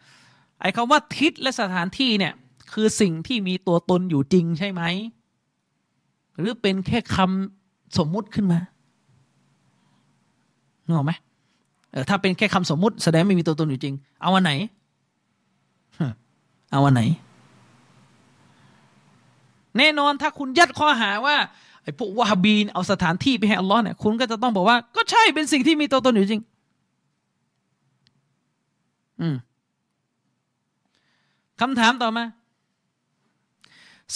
[0.60, 2.32] ไอ้คำว่าทิศและสถานที่เนี่ย
[2.72, 4.82] คือสิ่งที่มีตัวตนอยู่จริงใช่ไหม
[6.38, 8.58] หรือเป็นแค่คำสมมุติขึ้นมา
[10.84, 11.12] นึกออกไหม
[11.92, 14.52] เออถ้าเป็นแค่คำสมมุติแสดงไม่มีตัวตนอยู่จริง เอาวันไหน
[16.70, 17.02] เอาวันไหน
[19.78, 21.36] แน่นอนถ้าคุณยัดข้อหาว่า
[21.82, 26.42] ไอ้พวกวาฮบีนเอาสถานที่ไปให้อัลลอฮ์เนี่ยคุณก็จะต้องบอกว่า ก็ใช่เป็นสิ่งที่มีตัวตนอยู่จริง
[29.20, 29.36] อืม
[31.60, 32.24] คำถามต่อมา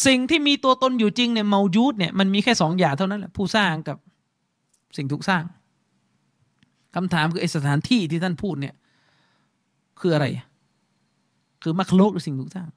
[0.07, 3.97] สิ่งที่มีตัวตนอยู่จริงเนี่ยเมายูดเนี่ยมันมีแค่สองอย่างเท่านั้นแหละผู้สร้างกับ
[4.97, 5.43] สิ่งถูกสร้าง
[6.95, 8.75] คำถามคือไอสถานที่ที่ท่านพูดเนี่ย
[10.01, 10.27] คืออะไร
[11.63, 12.69] คือมักโลกหรือสิ่งถูกสร้าง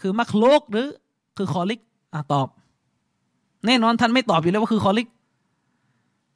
[0.00, 0.88] คือมักโลกหรือ
[1.36, 1.80] คือคอลิก
[2.14, 2.48] อะตอบ
[3.66, 5.08] แน่นอนท่านไม่ตอบอยู่แล้วว่าคือคอลิก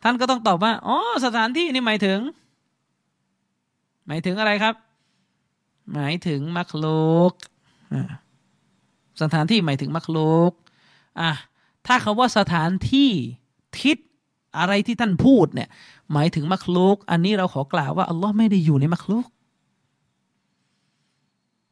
[0.03, 2.19] ท่านก็ต้องตอบว่าอ๋อสถานที่นี่หมายถึง
[4.07, 4.75] หมายถึงอะไรครับ
[5.93, 6.87] หมายถึงมักโล
[7.31, 7.33] ก
[9.23, 10.19] สถานที่หมายถึงมักโล
[10.51, 10.53] ก
[11.21, 11.31] อะ
[11.87, 13.11] ถ้าคาว่าสถานที่
[13.81, 13.99] ทิศ
[14.59, 15.69] อะไรที่ท่านพูดเนี่ย
[16.13, 19.27] หมายถึงมักโลกอันนี้เราขอกล่าวว่าอัลลอฮ์ไม่ได้อยู่ในมักโลก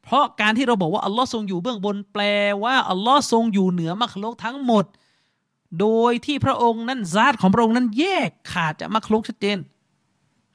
[0.03, 2.23] เพราะการที่เราบอกว่าอัลลอฮ์ทรงอยู่เบื้องบนแปล
[2.65, 4.85] ว่าอัลลอฮ์ทรงอยู่เหนือมักโลกทั้งหมด
[5.81, 9.59] โดยที่พระองค์นั้นซาตของพระองค์นั้นแยกขาดจากมักโลกชัดเจน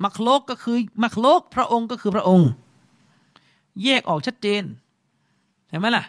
[0.03, 2.49] มักโลกก็คือมักโลกพระองค์ก็คือพระองค์
[3.83, 4.63] แยกออกชัดเจน
[5.69, 6.03] เห็นไหมล่ะ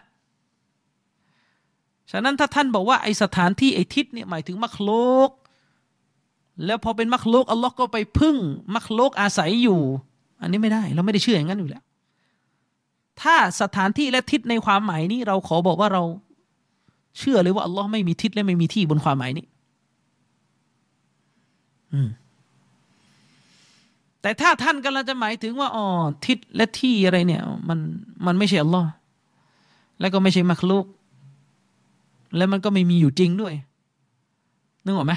[2.11, 4.93] ฉะนั้นถ้าท่านบอกว่าไอสถานที่ไอทิศเนี่ยหมายถึงมักโล
[5.28, 5.31] ก
[6.65, 8.36] แล้วพอเป็นมักโลกอัลลอฮ์ก็ไปพึ่ง
[8.74, 9.81] มักโลกอาศัยอยู่
[10.41, 11.82] อันนี้ไม่ได้เราไม่ได้เชื่ออย่างนั้นอยู่แล้ว
[13.23, 16.03] ถ้าสถานที่และทิศในความหมายนี้ เราขอบอกว่าเรา
[17.19, 19.47] เชื่อเลยว่าอัลลอฮ์ไม่มีทิศและไม่มีที่บนความหมายนี้
[21.93, 22.09] อืม
[24.25, 25.87] แต่ถ้าท่านกำลังจะหมายถึงว่าอ๋อ
[26.27, 27.79] ทิศและที่อะไรเนี่ย มัน
[28.27, 28.89] มันไม่ใช่อัลลอฮ์
[30.01, 30.87] แล้วก็ไม่ใช่มักลุก
[32.37, 33.55] แล้วมันก็ไม่มีอยู่จริงด้วย
[34.85, 35.15] นึกออกไหม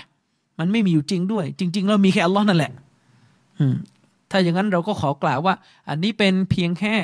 [0.60, 2.72] มันไม่มีอยู่จริงด้วย จริง ๆ แล้วมีแค่อัลลอฮ์นั่นแหละ
[3.60, 3.76] อืม
[4.32, 5.54] ถ้าอย่างนั้นเราก็ขอกล่าวว่า
[5.90, 6.96] อันนี้เป็นเพียงแค่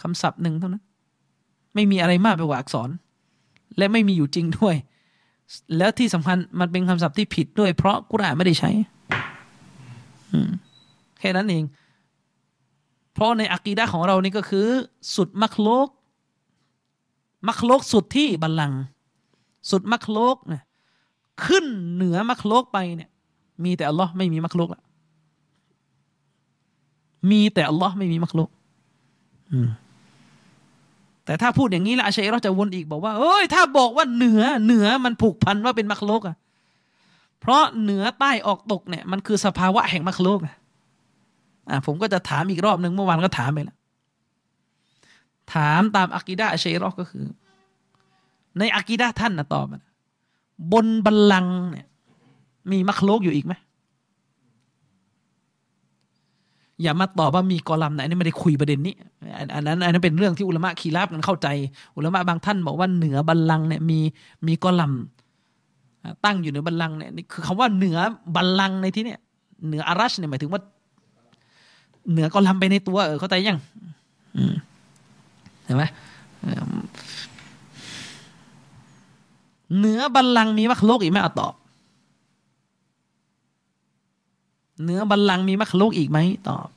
[0.00, 0.84] คำศัพท์หนึ่งเท่านั้น
[1.74, 2.88] ไม่มีอะไรมากไปกว่าอักษร
[3.76, 4.74] และไม่มีอยู่จริงด้วย
[5.76, 8.70] แล้วที่สำคัญมันเป็นคำศัพท์ที่ผิดด้วย เพราะกุรอานไม่ได้ใช้
[10.32, 10.50] อืม
[11.20, 11.64] แค่นั้นเอง
[13.14, 14.68] เพราะในอักีดะของเรานี่ก็คือ
[15.14, 15.88] สุดมักโลก
[17.48, 18.72] มักโลกสุดที่บัลลัง
[19.70, 20.62] สุดมักโลกเนี่ย
[21.44, 21.64] ขึ้น
[21.94, 23.10] เหนือมักโลกไปเนี่ย
[23.64, 24.82] มีแต่อัลลอฮ์ไม่มีมักโลกละ
[27.30, 28.50] มีแต่อัลลอฮ์ไม่มีมักโลก
[31.24, 36.36] แต่ถ้าพูดอย่างนี้ละอาชัยเราจะวนอีกบอกว่าเอ้ย ถ้าบอกว่าเหนือเหนือมันผูกพันว่าเป็นมักโลกอะ
[37.40, 40.54] เพราะเหนือใต้ออกตกเนี่ย มันคือสภาวะแห่งมักโลกอะ
[41.68, 43.76] อ่าผมก็จะถามอีกรอบหนึ่งเมื่อวานก็ถามไปแล้ว
[45.54, 47.24] ถามตามอักีดะเชรอกก็คือ
[48.58, 49.84] ในอักีดะท่านนะตอบนะ
[50.72, 51.86] บนบัลลังก์เนี่ย
[52.70, 53.54] มีมักโลกอยู่อีกไหม
[56.82, 58.94] อย่ามาตอบว่ามีกอลัมไหนนี่ไม่ได้คุยประเด็นนี้
[59.54, 61.48] อันนั้นอันนั้นเป็นเรื่องที่อุลามะคีราบกันเข้าใจ
[61.96, 63.98] อุลามะบางท่านบอกว่าเหนือบัลลังก์เนี่ยมี
[64.46, 64.92] มีกอลัม
[66.24, 67.98] ตั้งอยู่เหนือบัลลังก์เนี่ยนี่คือคำว่าเหนือ
[68.36, 69.20] บัลลังก์ในที่เนี่ย
[69.66, 70.60] เหนืออารัชเนี่ยหมายถึงว่า
[72.10, 73.58] เหนือก็ลำไปในตัว เออเข้าใจยัง
[75.64, 75.84] เห็นไหม
[79.78, 81.54] เหนือบัลลังก์มีมักโลกอีกไหมเอาตอบ
[84.82, 86.18] เหนือบัลลังก์มีมักโลกอีกไหม
[86.48, 86.68] ตอบ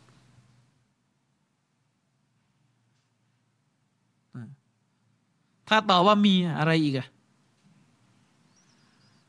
[5.67, 7.07] ถ้าตอบว่ามีอะไรอีกอะ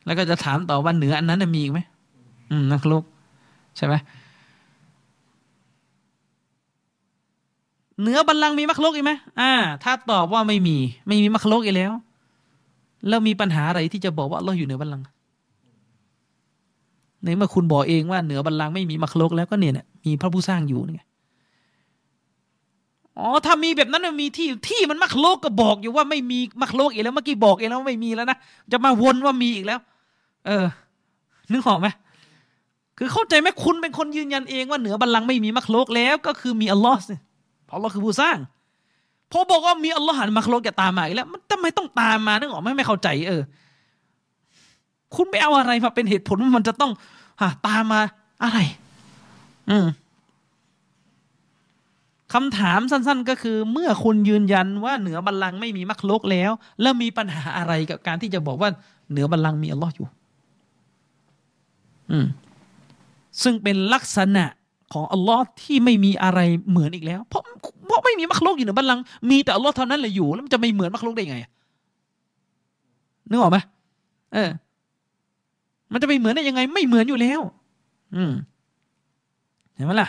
[0.05, 1.81] แล้วก็จะถามต่อว่าเหนืออันนั้นมีอีกไหม
[2.51, 3.05] อืมนักโลก
[3.77, 3.95] ใช่ไหม
[8.01, 9.53] เหนือบัลลังก์มีมักลุกอีกไหมอ่า
[9.83, 10.77] ถ้าตอบว่าไม่มี
[11.07, 11.93] ไม่มีมักลุกอีกแล้ว
[13.09, 15.05] แล้วมีปัญหาอะไรที่จะบอกว่าเราอยู่เหนือบัลลังก์
[17.25, 21.03] ในเมื่อคุณบอกเองว่าเหนือบัลลังก์ไม่มีมักลุกแล้วก็เนี่ยเนี่ยมีพระผู้สร้างอยู่นี่ไง
[23.19, 28.39] อ๋อถ้ามีแบบนั้นมันมีที่ที่มันมักโลกก็บอกอยู่ว่าไม่มีมักโลกอีกแล้วเมื่อกี้บอกเองแล้วไม่มีแล้วนะ
[28.73, 29.81] จะมาวนว่ามีอีกแล้ว
[30.47, 30.67] เออ
[31.53, 31.89] นึกออกไหม
[32.99, 37.15] คือเข้าใจไหมคุณเป็นคนยืนยันเองว่าเหนือบัลลังก์ไม่มีมักโลกแล้ว ก็คือมีอัลลอฮ์สิ
[37.75, 38.37] อัลลอฮ์คือผู้สร้าง
[39.33, 43.43] พอบอกว่ามีอัลลอฮ์หันมาโลกจะตามมาอีกแล้ว มันทำไมต้องตามมานึกออกไหมไม่เข้าใจ เออ
[45.15, 46.93] คุณไปเอาอะไรมาเป็นเหตุผลว่ามันจะต้อง
[47.41, 48.01] ฮะตามมา
[48.43, 48.59] อะไร
[49.71, 49.87] อืม
[52.33, 58.71] คำถามสั้น ๆ ก็คือ เมื่อคุณยืนยันว่าเหนือบัลลังก์ไม่มีมักโลกแล้ว แล้วมีปัญหาอะไรกับการที่จะบอกว่า
[59.11, 60.07] เหนือบัลลังก์มีอัลลอฮ์อยู่
[62.11, 62.27] อืม
[63.43, 64.45] ซึ่งเป็นลักษณะ
[64.95, 66.41] ของอัลลอฮ์ที่ไม่มีอะไร
[66.71, 67.43] เหมือนอีกแล้ว เพราะ
[67.87, 71.37] เพราะไม่มีมักลุกอยู่ในบัลลังก์มีแต่อัลลอฮ์เท่านั้นแหละอยู่ แล้วมันจะไม่เหมือนมักลุกได้ไง
[73.31, 73.59] นึกออกไหม
[74.35, 74.51] เออ
[75.93, 77.41] มันจะไปเหมือนได้ยังไง ไม่เหมือนอยู่แล้ว
[78.17, 78.33] อืม
[79.75, 80.09] เห็นไหมล่ะ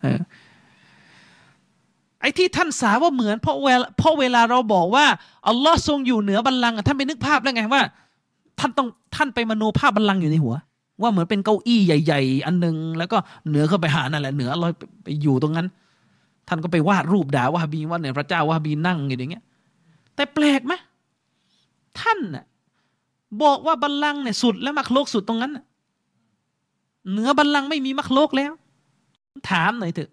[0.00, 0.20] เออ
[2.20, 5.06] ไอ้ที่ท่านสาว่าเหมือนเพราะเวลาเพราะเวลาเราบอกว่า
[5.48, 7.82] อัลลอฮ์ทรงอยู่เหนือบัลลังก์ท่านไปนึกภาพได้ไงว่า
[8.58, 10.54] ท่านต้องท่านไปมโนภาพบัลลังก์อยู่ในหัว
[11.02, 13.18] ว่าเหมือนเป็นเก้าอี้ใหญ่ ๆ อันหนึ่งแล้วก็
[13.48, 14.72] เหนือเข้าไปหานั่นแหละเหนือลอย
[15.04, 15.66] ไปอยู่ตรงนั้น
[16.48, 19.44] ท่านก็ไปวาดรูปด่าว่าบีว่าเนี่ยพระเจ้าว่าบีนั่งอย่างเงี้ย
[20.14, 20.72] แต่แปลกไหม
[22.00, 22.44] ท่านน่ะ
[23.42, 25.52] บอกว่าบัลลังก์เนี่ยสุดแล้วมักโลกสุดตรงนั้น
[27.10, 28.52] เหนือบัลลังก์ไม่มีมักโลกแล้ว
[29.50, 30.10] ถามหน่อยเถอะ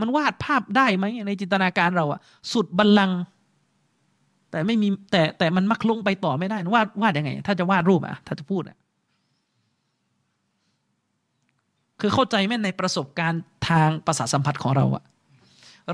[0.00, 2.20] มันวาดภาพได้ไหมในจินตนาการเราอะ
[2.52, 3.18] สุดบัลลังก์
[4.50, 8.76] แต่ไม่มีแต่แต่มันมักลงไปต่อไม่ได้วาดวาดยังไง ถ้าจะวาดรูปอะถ้าจะพูดอะ
[12.00, 15.04] คือเข้าใจไหมในประสบการณ์ทางประสาทสัมผัสของเราอะ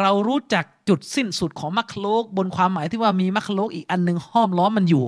[0.01, 5.05] เรารู้จักจุดสิ้นสุดของมัคโลก บนความหมายที่ว่ามีมัคโลกอีกอันหนึ่งห้อมล้อมมันอยู่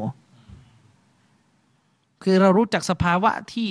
[2.23, 3.69] คือเรารู้จักสภาวะที่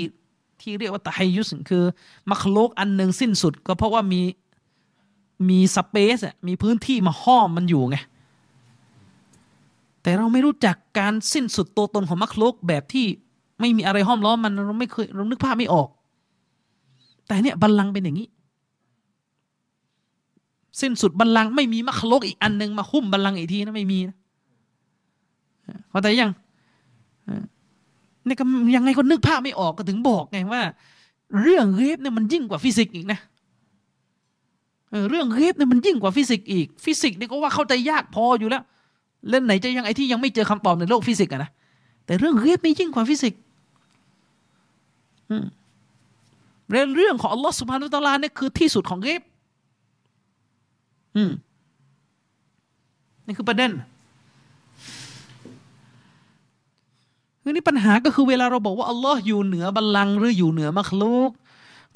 [0.61, 1.83] ที่เรียกว่าตะไฮยุสคือ
[2.31, 4.21] มัคโลกอันหนึ่งสิ้นสุด ก็เพราะว่ามี
[5.49, 7.97] มีสเปซอะมีพื้นที่มาห้อมมันอยู่ไง
[10.03, 13.05] แต่เราไม่รู้จักการสิ้นสุดตัวตนของมัคโลกแบบที่
[13.59, 15.87] ไม่มีอะไรห้อมล้อมมันเราไม่เคยเรานึกภาพไม่ออก
[17.31, 18.27] แต่เนี่ยบัลลังก์เป็นอย่างนี้
[20.81, 24.15] สิ้นสุดบัลลังก์ไม่มีมัคลกอีกอันหนึ่งมาหุ้มบัลลังก์อีกทีนะไม่มีนะ
[25.89, 26.31] เข้าใจยัง
[28.27, 28.43] นี่ก็
[28.75, 30.61] ยังไงก็นึกภาพไม่ออกก็ถึงบอกไงว่า
[31.41, 33.19] เรื่อง غيب เนี่ยมันยิ่งกว่าฟิสิกส์อีกนะ
[35.09, 38.63] เรื่อง غيب เนี่ยมันยิ่งกว่าฟิสิกส์อีก ฟิสิกส์นี่ก็ว่าเข้าใจยากพออยู่แล้ว
[39.29, 41.49] แล้วไหนจะยังไอ้ที่ยังไม่เจอคำตอบในโลกฟิสิกส์อะนะ
[42.05, 43.39] แต่เรื่อง غيب นี่ยิ่งกว่าฟิสิกส์
[46.71, 49.21] เรื่องเรื่องของอัลลอฮ์สุบฮานุตะลาเนี่ยคือที่สุดของ غيب
[51.15, 51.31] อืม
[53.25, 53.71] นี่คือประเด็น
[57.41, 61.31] คือนี่ปัญหาก็คือเวลาเราบอกว่าอัลลอฮ์อยู่เหนือบัลลังก์หรืออยู่เหนือมัคลูก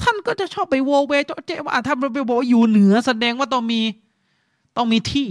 [0.01, 3.81] ท่านก็จะชอบไปโวเวเจาะเจ๊ว่าถ้าเราไปบอกอยู่เหนือแสดงว่าต้องมี
[4.77, 5.29] ต้องมีที่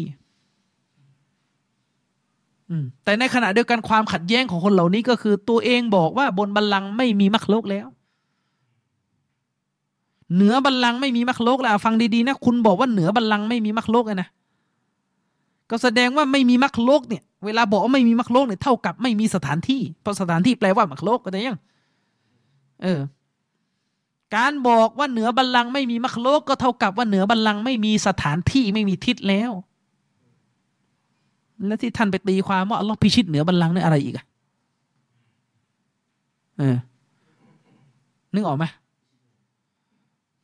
[3.05, 7.87] แต่ในขณะเดียวกันความขัดแย้งของคนเหล่านี้ก็คือตัวเองบอกว่าบนบัลลังก์ไม่มีมักลุกแล้ว
[10.35, 14.29] เหนือบัลลังก์ไม่มีมักลุกแล้วฟังดีๆนะคุณบอกว่าเหนือบัลลังก์ไม่มีมักลุกนะ
[15.71, 21.59] ก็แสดงว่าไม่มีมักลุกเนี่ยเวลาบอกว่าไม่มีมักลุกเนี่ยเท่ากับไม่มีสถานที่เพราะสถานที่แปลว่ามักลุกก็ได้ยัง
[22.83, 23.01] เออ
[24.37, 29.53] การบอกว่าเหนือบัลลังก์ไม่มีมักลุกก็เท่ากับว่าเหนือบัลลังก์ไม่มีสถานที่ไม่มีทิศแล้ว
[31.67, 34.25] แล้วที่ท่านไปตีความว่าอัลลอฮ์พิชิตเหนือบัลลังก์นี่อะไรอีกอะ
[36.59, 36.77] เออ
[38.35, 38.65] นึกออกไหม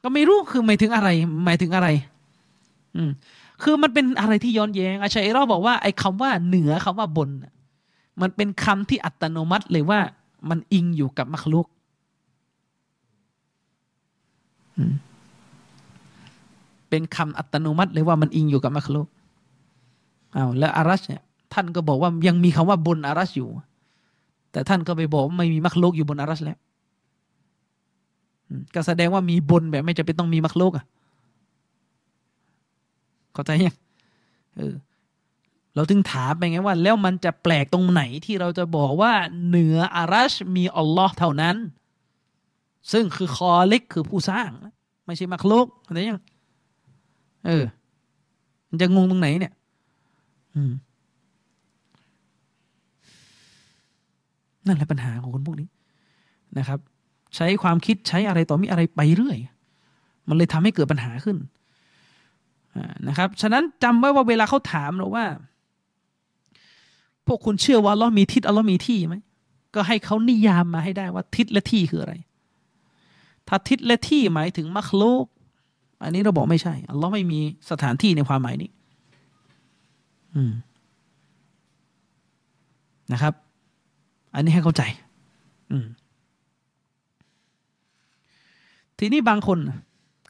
[0.02, 1.08] ก็ไม่รู้คือหมายถึงอะไร
[1.44, 1.88] หมายถึงอะไร
[2.96, 3.10] อืม
[3.62, 7.30] คือมันเป็นอะไรที่ย้อนแย้งอาชัยเราบอกว่าไอ้คาว่าเหนือคำว่าบน
[8.20, 10.00] มันเป็นคำที่อัตโนมัติเลยว่า
[10.50, 11.66] มันอิงอยู่กับมัคลุก
[16.88, 19.06] เป็นคำอัตโนมัติเลยว่ามันอิงอยู่กับมัคลุก
[20.36, 21.22] อ้าวแล้วอารัชเนี่ย
[21.54, 23.48] ท่านก็บอกว่ายังมีคำว่าบนอารัชอยู่
[24.52, 26.58] แต่ท่านก็ไปบอกไม่มีมักโลกอยู่บนอารัชแล้ว
[28.74, 30.84] ก็แสดงว่ามีบนแบบไม่จะเป็นต้องมีมักโลกอะ
[33.32, 33.76] เข้าใจยัง
[34.56, 34.74] เออ
[35.74, 39.12] เราถึงถามไปไงว่า แล้วมันจะแปลกตรงไหนที่เราจะบอกว่า
[39.46, 41.56] เหนืออารัชมีอัลลอฮ์เท่านั้น
[42.92, 44.50] ซึ่งคือคอเล็กคือผู้สร้าง
[45.06, 46.20] ไม่ใช่มักโลกเข้าใจยัง
[47.46, 47.64] เออ
[48.68, 49.52] มันจะงงตรงไหนเนี่ย
[50.54, 50.72] อืม
[54.66, 55.68] นั่นแหละปัญหาของคนพวกนี้
[56.58, 56.78] นะครับ
[57.36, 59.38] ใช้ความคิดใช้อะไรต่อมีอะไรไปเรื่อย
[60.28, 61.36] มันเลยทำให้เกิดปัญหาขึ้น
[63.08, 65.26] นะครับ ฉะนั้นจำไว้ว่าเวลาเขาถามเราว่า
[67.26, 69.16] พวกคุณเชื่อว่าเรามีทิศอัลลอฮ์มีที่ไหม
[69.74, 72.14] ก็ให้เขานิยามมาให้ได้ว่าทิศและที่คืออะไร
[73.48, 75.26] ถ้าทิศและที่หมายถึงมัคโลก
[76.02, 77.40] อันนี้เราบอกไม่ใช่อัลลอฮ์ไม่มี
[77.70, 78.70] สถานที่ในความหมายนี้
[83.12, 83.34] นะครับ
[84.34, 84.82] อันนี้ให้เข้าใจ
[85.70, 85.86] อืม
[89.02, 89.58] ทีนี้บางคน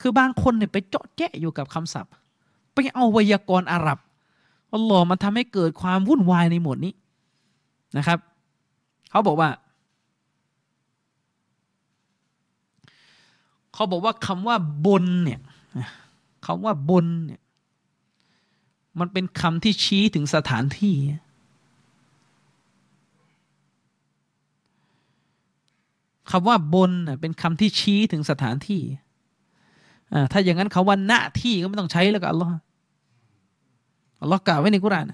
[0.01, 2.13] คือบางคนเนี่ยไปเจาะแจะอยู่กับคำศัพท์
[2.75, 3.99] ไปเอาไวยากรณ์อาหรับ
[4.75, 6.93] อัลลอฮ์มันทำให้เกิดความวุ่นวายในหมวดนี้
[7.97, 8.19] นะครับ
[9.11, 9.49] เขาบอกว่า
[13.75, 14.57] เขาบอกว่าคำว่า
[14.87, 15.41] บนเนี่ย
[16.47, 17.41] คำว่าบนเนี่ย
[18.99, 20.95] มันเป็นคำที่ชี้ถึงสถานที่
[26.31, 28.83] คำว่าบนเป็นคำที่ชี้ถึงสถานที่
[30.33, 32.55] ถ้าอย่างนั้นคาว่าหน้าที่ก็ไม่ต้องใช้แล้วก็อัลลอฮ์
[34.21, 35.13] อัลลอฮ์กล่าวไว้ในกุราน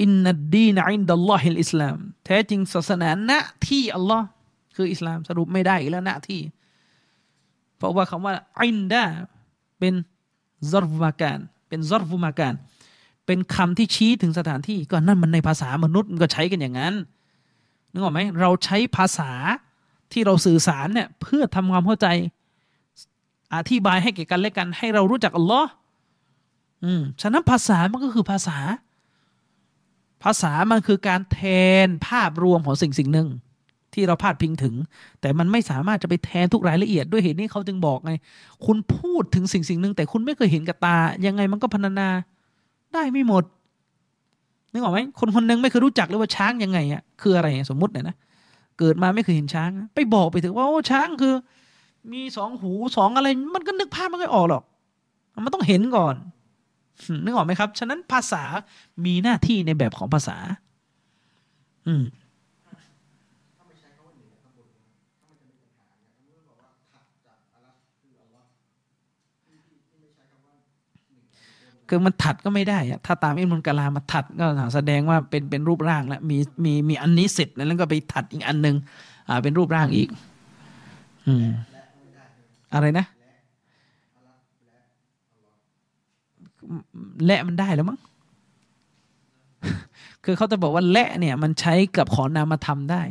[0.00, 4.26] อินนัดดีนอินดัลลอฮิลอิสลามแท้จริงศาสนาหน้าที่อัลลอฮ์
[4.76, 6.40] คืออิสลามสรุปไม่ได้แล้วหน้าที่
[7.76, 9.04] เพราะว่าคำว่าอินดา
[9.78, 9.94] เป็น
[10.70, 12.54] ซอรวาการเป็นซอรฟุมาการ
[13.26, 16.94] เป็นคำที่ชี้ถึงสถานที่ก็นั่นมันในภาษามนุษย์มันก็ใช้กันอย่างนั้น
[17.92, 19.32] นึกออกไหมเราใช้ภาษา
[20.12, 22.06] ที่เราสื่อสารเนี่ยเพื่อทำความเข้าใจ
[23.54, 25.70] อธิบายให้แก่กันและกัน ให้เรารู้จักอัลลอฮ์
[26.84, 28.58] อืมฉะนั้นภาษามันก็คือภาษา
[30.22, 31.40] ภาษามันคือการแท
[31.86, 33.28] นภาพรวมของสิ่งสิ่งหนึ่ง
[33.94, 34.74] ที่เราพาดพิงถึง
[35.20, 38.12] แต่มันไม่สามารถจะไปแทนทุกรายละเอียดด้วยเหตุนี้เขาจึงบอกไง
[38.66, 42.08] คุณพูดถึงสิ่งสิ่งหนึ่งแต่คุณไม่เคยเห็นกับตา ยังไงมันก็พรรณนา
[42.92, 43.44] ได้ไม่หมด
[44.72, 48.16] นึกออกไหมคนคนนึงไม่เคยรู้จักเลยว่าช้างยังไงอะคืออะไรสมมติเนี่ยนะ
[48.78, 51.34] เกิดมาไม่เคยเห็นช้าง ไปบอกไปถึงว่าโอ้ช้างคือ
[52.12, 54.62] มีสองหูสองอะไร มันก็นึกภาพไม่ค่อยออกหรอก
[55.44, 56.14] มันต้องเห็นก่อน
[57.24, 58.42] นึกออกไหมครับ ฉะนั้นภาษา
[59.04, 60.36] มีหน้าที่ในแบบของภาษา
[61.86, 62.04] อืม
[71.94, 78.76] คือมันถัดก็ไม่ได้ ถ้าตามอิมุนกะลามาถัดก็แสดงว่าเป็นเป็นรูปร่างแล้วมีมีมีอันนี้เสร็จแล้วก็ไปถัดอีกอันหนึ่ง
[79.28, 80.08] อ่าเป็นรูปร่างอีก
[81.26, 81.46] อืม
[82.74, 83.06] อะไรนะ
[87.26, 87.98] และมันได้แล้วมั้ง
[90.24, 93.02] คือเขาจะบอกว่าและเนี่ย มันใช้กับขอนามธรรมได้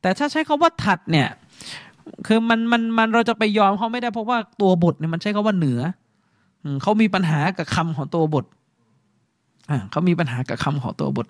[0.00, 1.28] แต่ถ้าใช้คาว่าถัดเนี่ย
[2.26, 5.80] คือมันมันมันเราจะไปยอมเขาไม่ได้เพราะว่าตัวบทเนี่ยมันใช้คาว่าเหนือ
[6.82, 8.44] เขามีปัญหากับคำของตัวบท
[9.70, 11.26] อ่าเขามีปัญหากับคำของตัวบท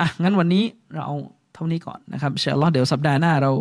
[0.00, 1.16] อะงั้นวันนี้เราเอา
[1.54, 3.52] เท่านี้ก่อนนะครับเชลล์เดี๋ยวสัปดาห์หน้าเรา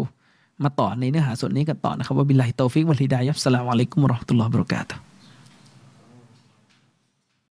[0.64, 4.94] มาต่อในเนื้อหาส่วนนี้กันต่อนะครับว่าบิลลาฮิตอฟิกวัลฮิดายับสลามอะลัยกุมรอฮ์ตุลลอฮ์บรากาตุ